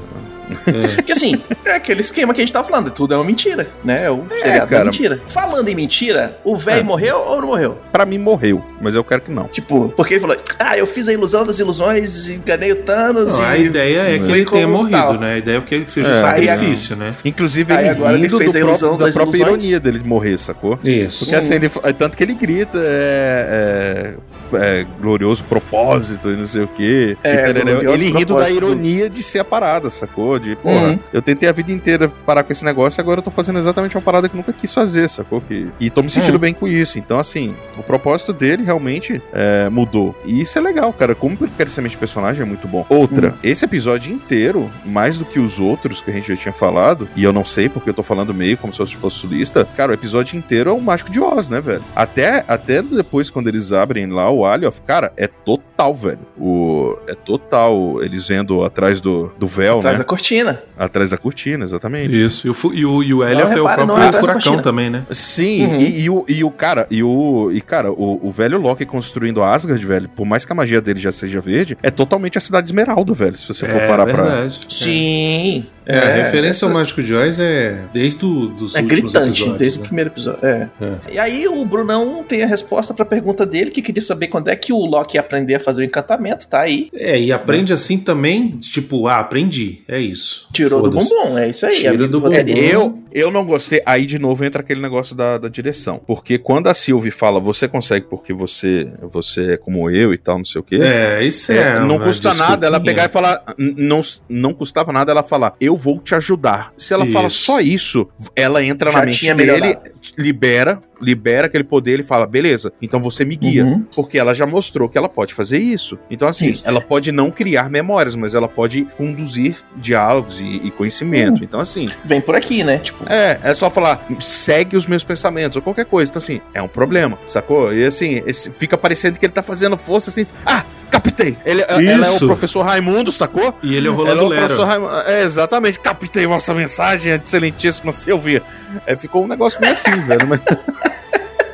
Porque 0.97 1.13
assim, 1.13 1.41
é 1.65 1.73
aquele 1.73 2.01
esquema 2.01 2.33
que 2.35 2.41
a 2.41 2.45
gente 2.45 2.53
tá 2.53 2.63
falando, 2.65 2.91
tudo 2.91 3.15
é 3.15 3.17
uma 3.17 3.25
mentira, 3.25 3.67
né? 3.85 4.11
O 4.11 4.25
seriado 4.41 4.65
é 4.65 4.67
cara. 4.67 4.85
mentira. 4.85 5.21
Falando 5.29 5.69
em 5.69 5.75
mentira, 5.75 6.39
o 6.45 6.57
velho 6.57 6.81
É. 6.81 6.83
morreu 6.83 7.17
ou 7.19 7.41
não 7.41 7.47
morreu? 7.49 7.79
Pra 7.93 8.05
mim 8.05 8.19
morreu, 8.19 8.65
mas 8.81 8.95
eu 8.95 9.05
quero 9.05 9.21
que 9.23 9.31
não. 9.31 9.45
Tipo, 9.49 9.93
porque 9.97 10.15
ele 10.15 10.21
falou, 10.21 10.37
ah, 10.59 10.77
eu 10.77 10.87
fiz 10.87 11.09
a 11.09 11.13
ilusão 11.13 11.45
das 11.45 11.59
ilusões, 11.59 12.29
enganei 12.29 12.73
o 12.73 12.77
Thanos 12.77 13.39
Não, 13.39 13.45
e... 13.45 13.47
a 13.47 13.57
ideia 13.57 14.01
é 14.15 14.19
que 14.19 14.31
ele 14.31 14.45
tenha 14.47 14.69
morrido, 14.69 14.91
tal. 14.97 15.19
né? 15.21 15.35
A 15.35 15.39
ideia 15.39 15.59
é 15.59 15.61
que 15.61 15.91
seja 15.91 16.11
É, 16.11 16.15
sacrifício, 16.15 16.97
né? 16.97 17.15
Inclusive, 17.25 17.73
ele 17.73 17.89
agora 17.89 18.17
ele 18.19 18.29
fez 18.29 18.55
a 18.55 18.59
ilusão 18.61 18.97
próprio- 18.97 18.99
da 18.99 19.05
das 19.07 19.15
própria 19.15 19.37
ilusões. 19.39 19.65
ironia 19.65 19.81
dele 19.81 20.01
morrer, 20.05 20.39
sacou? 20.39 20.79
Isso. 20.85 21.21
Porque 21.25 21.37
assim, 21.37 21.55
ele, 21.55 21.71
é 21.83 21.93
tanto 21.93 22.17
que 22.17 22.23
ele 22.23 22.35
grita, 22.35 22.79
é, 22.79 24.13
é, 24.13 24.15
é, 24.57 24.87
glorioso 25.01 25.45
propósito 25.45 26.31
e 26.31 26.37
não 26.37 26.45
sei 26.45 26.63
o 26.63 26.69
quê. 26.69 27.17
É, 27.23 27.51
ele 27.51 28.11
rindo 28.11 28.35
da 28.37 28.51
ironia 28.51 29.09
de 29.09 29.23
ser 29.23 29.41
a 29.41 29.45
parada, 29.45 29.91
sacou? 29.91 30.39
De, 30.39 30.57
porra, 30.57 30.81
Uhum. 30.91 30.99
eu 31.13 31.21
tentei 31.23 31.49
a 31.49 31.53
vida 31.53 31.71
inteira 31.73 32.09
parar 32.09 32.43
com 32.43 32.53
esse 32.53 32.65
negócio 32.65 32.99
e 32.99 33.03
agora 33.03 33.19
eu 33.21 33.23
tô 33.25 33.31
fazendo 33.31 33.59
exatamente 33.59 33.97
uma 33.97 34.03
parada 34.03 34.29
que 34.29 34.37
nunca 34.37 34.53
quis 34.53 34.73
fazer, 34.73 35.09
sacou? 35.09 35.41
Que, 35.41 35.69
e 35.79 35.91
tô 35.91 36.03
me 36.03 36.11
sentindo 36.11 36.35
Uhum. 36.35 36.39
bem 36.41 36.55
com 36.55 36.67
isso. 36.67 36.99
Então, 36.99 37.19
assim, 37.19 37.55
o 37.79 37.83
propósito 37.83 38.33
dele 38.33 38.63
realmente 38.65 39.21
é, 39.33 39.69
mudou. 39.69 40.15
E 40.25 40.41
isso 40.41 40.59
é 40.59 40.61
legal, 40.63 40.93
cara. 40.93 41.15
Como 41.15 41.37
crescimento 41.37 41.93
de 41.93 41.99
personagem 41.99 42.43
é 42.43 42.45
muito 42.45 42.67
bom. 42.69 42.85
Outra, 42.89 43.29
Uhum. 43.29 43.35
esse 43.43 43.65
episódio 43.65 44.13
inteiro, 44.13 44.71
mais 44.85 45.19
do 45.19 45.25
que 45.25 45.39
os 45.39 45.59
outros 45.59 46.01
que 46.01 46.11
a 46.11 46.15
gente 46.15 46.29
já 46.29 46.37
tinha 46.37 46.53
falado, 46.53 47.09
e 47.17 47.23
eu 47.25 47.33
não 47.33 47.45
sei 47.45 47.69
porque 47.69 47.91
eu 47.91 47.95
tô 47.95 48.03
falando 48.03 48.33
meio 48.35 48.57
como 48.57 48.73
se 48.73 48.81
eu 48.81 48.87
fosse 48.87 49.17
sulista, 49.19 49.67
cara, 49.77 49.93
o 49.93 49.95
episódio 49.95 50.37
inteiro 50.37 50.71
é 50.71 50.73
o 50.73 50.81
Mágico 50.81 51.11
de 51.11 51.21
Oz, 51.21 51.49
né, 51.49 51.61
velho? 51.61 51.83
Até, 51.95 52.45
até 52.49 52.83
depois, 52.83 53.31
quando 53.31 53.49
eles 53.49 53.73
abrem 53.73 54.07
lá 54.07 54.31
o 54.31 54.40
Alioth, 54.45 54.81
cara, 54.87 55.13
é 55.17 55.27
total, 55.27 55.93
velho. 55.95 56.19
O, 56.39 56.97
é 57.07 57.15
total 57.15 58.03
eles 58.03 58.29
vendo 58.29 58.65
atrás 58.65 59.01
do, 59.01 59.33
do 59.39 59.47
véu, 59.47 59.79
Atrás 59.79 59.99
né? 59.99 60.05
da 60.05 60.05
cortina. 60.05 60.63
Atrás 60.79 61.11
da 61.11 61.19
cortina, 61.19 61.65
exatamente. 61.65 62.19
Isso. 62.21 62.47
E 62.47 62.51
o, 62.51 62.55
e 62.75 62.85
o, 62.85 63.03
e 63.03 63.15
o 63.15 63.23
é 63.25 63.35
o 63.61 63.65
próprio 63.65 63.99
é 64.03 64.13
furacão 64.13 64.63
também, 64.63 64.91
né? 64.91 65.05
Sim, 65.11 65.67
Uhum. 65.67 65.77
e, 65.79 66.01
e 66.03 66.11
o, 66.11 66.25
e 66.29 66.45
o 66.45 66.51
cara, 66.51 66.87
e 66.91 67.03
o. 67.03 67.51
E 67.53 67.61
cara, 67.61 67.91
o, 67.93 68.21
o 68.27 68.31
velho 68.31 68.59
Loki 68.59 68.85
construindo 68.85 69.43
a 69.43 69.55
Asgard, 69.55 69.85
velho, 69.85 70.09
por 70.09 70.25
mais 70.27 70.45
que 70.45 70.53
a 70.53 70.55
magia 70.55 70.81
dele 70.81 70.99
já 71.01 71.13
seja 71.13 71.41
verde, 71.41 71.77
é 71.83 71.91
totalmente 71.91 72.39
a 72.39 72.41
cidade 72.41 72.69
Esmeralda, 72.69 73.13
velho. 73.13 73.37
Se 73.37 73.47
você 73.49 73.67
for 73.67 73.81
é 73.81 73.87
parar 73.87 74.05
pra. 74.07 74.23
verdade. 74.23 74.61
Sim. 74.69 75.67
É, 75.91 75.99
a 75.99 76.25
referência 76.25 76.67
ao 76.67 76.73
Mágico 76.75 77.03
de 77.03 77.15
Oz 77.15 77.39
é 77.41 77.79
desde 77.93 78.25
o, 78.25 78.47
dos 78.49 78.75
É 78.75 78.81
últimos 78.81 79.13
gritante, 79.13 79.29
episódios, 79.43 79.59
desde 79.59 79.79
o 79.79 79.83
né? 79.83 79.87
primeiro 79.89 80.11
episódio. 80.11 80.47
É. 80.47 80.69
É. 80.81 81.15
E 81.15 81.19
aí 81.19 81.49
o 81.49 81.65
Brunão 81.65 82.25
tem 82.27 82.43
a 82.43 82.47
resposta 82.47 82.95
pra 82.95 83.05
pergunta 83.05 83.45
dele, 83.47 83.71
que 83.71 83.83
queria 83.83 84.03
saber 84.03 84.29
quando 84.29 84.49
é 84.49 84.57
que 84.57 84.73
o 84.73 84.79
Loki 84.79 85.17
ia 85.17 85.21
aprender 85.21 85.55
a 85.55 85.61
fazer 85.61 85.83
o 85.83 85.85
encantamento, 85.85 86.47
tá 86.47 86.61
aí. 86.61 86.89
É, 86.95 87.21
e 87.21 87.33
aprende 87.33 87.73
assim 87.73 87.99
também, 87.99 88.59
tipo, 88.59 89.07
ah, 89.07 89.19
aprendi, 89.19 89.83
é 89.89 89.99
isso. 89.99 90.47
Tirou 90.53 90.83
do 90.83 90.91
bumbum, 90.91 91.39
é 91.39 91.49
isso 91.49 91.67
aí. 91.67 91.75
Tira 91.75 92.09
do 92.09 92.19
roteirista. 92.19 92.61
bumbum. 92.61 92.71
Eu, 92.73 92.99
eu 93.13 93.31
não 93.31 93.45
gostei. 93.45 93.83
Aí 93.85 94.07
de 94.07 94.19
novo 94.19 94.45
entra 94.45 94.63
aquele 94.63 94.81
negócio 94.81 95.15
da, 95.17 95.39
da 95.39 95.49
direção. 95.49 96.01
Porque 96.07 96.39
quando 96.39 96.69
a 96.69 96.75
Sylvie 96.75 97.11
fala, 97.11 97.41
você 97.41 97.67
consegue 97.69 98.07
porque 98.07 98.33
você, 98.33 98.89
você 99.03 99.53
é 99.53 99.57
como 99.57 99.91
eu 99.91 100.13
e 100.15 100.19
tal, 100.19 100.39
não 100.39 100.45
sei 100.45 100.61
o 100.61 100.65
quê. 100.65 100.79
É, 100.81 101.23
isso 101.25 101.53
é. 101.53 101.77
É, 101.77 101.81
não 101.81 101.99
custa 101.99 102.35
nada 102.35 102.67
ela 102.67 102.81
pegar 102.81 103.05
e 103.05 103.09
falar. 103.09 103.43
Não, 103.59 104.01
não 104.29 104.53
custava 104.53 104.93
nada 104.93 105.11
ela 105.13 105.23
falar, 105.23 105.55
eu 105.61 105.77
vou 105.81 105.99
te 106.01 106.15
ajudar. 106.15 106.73
Se 106.77 106.93
ela 106.93 107.07
fala 107.07 107.29
Isso. 107.29 107.45
só 107.45 107.61
isso, 107.61 108.09
ela 108.37 108.63
entra 108.63 108.91
Já 108.91 108.99
na 108.99 109.05
mente 109.07 109.23
dele, 109.23 109.35
melhorado. 109.35 109.91
libera, 110.19 110.83
libera 111.01 111.47
aquele 111.47 111.65
poder 111.65 111.93
ele 111.93 112.03
fala, 112.03 112.27
beleza, 112.27 112.73
então 112.81 113.01
você 113.01 113.25
me 113.25 113.37
guia. 113.37 113.65
Uhum. 113.65 113.85
Porque 113.95 114.19
ela 114.19 114.35
já 114.35 114.47
mostrou 114.47 114.89
que 114.89 114.99
ela 114.99 115.09
pode 115.09 115.33
fazer 115.35 115.59
isso. 115.59 115.99
Então, 116.11 116.29
assim, 116.29 116.49
Isso. 116.49 116.63
ela 116.65 116.81
pode 116.81 117.11
não 117.13 117.31
criar 117.31 117.71
memórias, 117.71 118.15
mas 118.17 118.35
ela 118.35 118.49
pode 118.49 118.85
conduzir 118.97 119.57
diálogos 119.77 120.41
e, 120.41 120.61
e 120.65 120.71
conhecimento. 120.71 121.43
Então, 121.45 121.61
assim, 121.61 121.89
Vem 122.05 122.21
por 122.21 122.35
aqui, 122.35 122.63
né? 122.65 122.79
Tipo, 122.79 123.05
é, 123.11 123.39
é 123.43 123.55
só 123.55 123.71
falar, 123.71 124.07
segue 124.21 124.77
os 124.77 124.87
meus 124.87 125.05
pensamentos, 125.05 125.57
ou 125.57 125.63
qualquer 125.63 125.85
coisa. 125.85 126.11
Então, 126.11 126.19
assim, 126.19 126.41
é 126.55 126.61
um 126.63 126.69
problema, 126.69 127.19
sacou? 127.27 127.73
E 127.73 127.85
assim, 127.85 128.23
esse- 128.27 128.51
fica 128.51 128.77
parecendo 128.77 129.19
que 129.19 129.27
ele 129.27 129.33
tá 129.33 129.43
fazendo 129.43 129.77
força 129.77 130.11
assim. 130.11 130.27
Ah, 130.45 130.65
captei! 130.91 131.37
Ele, 131.45 131.63
ela 131.69 131.83
é 132.07 132.11
o 132.25 132.27
professor 132.27 132.63
Raimundo, 132.63 133.13
sacou? 133.13 133.55
E 133.63 133.75
ele 133.75 133.89
é 133.89 133.91
o 133.91 133.95
Ela 133.95 134.11
é 134.11 134.15
Rolando 134.15 134.35
o 134.35 134.37
professor 134.39 134.65
Raimundo. 134.67 134.93
É, 135.07 135.23
exatamente, 135.23 135.79
captei 135.81 136.27
vossa 136.27 136.53
mensagem, 136.55 137.13
excelentíssima 137.15 137.93
Silvia. 137.93 138.43
É, 138.87 138.97
ficou 138.97 139.25
um 139.25 139.27
negócio 139.27 139.61
meio 139.61 139.73
assim, 139.73 139.91
velho. 140.01 140.27
Mas... 140.27 140.41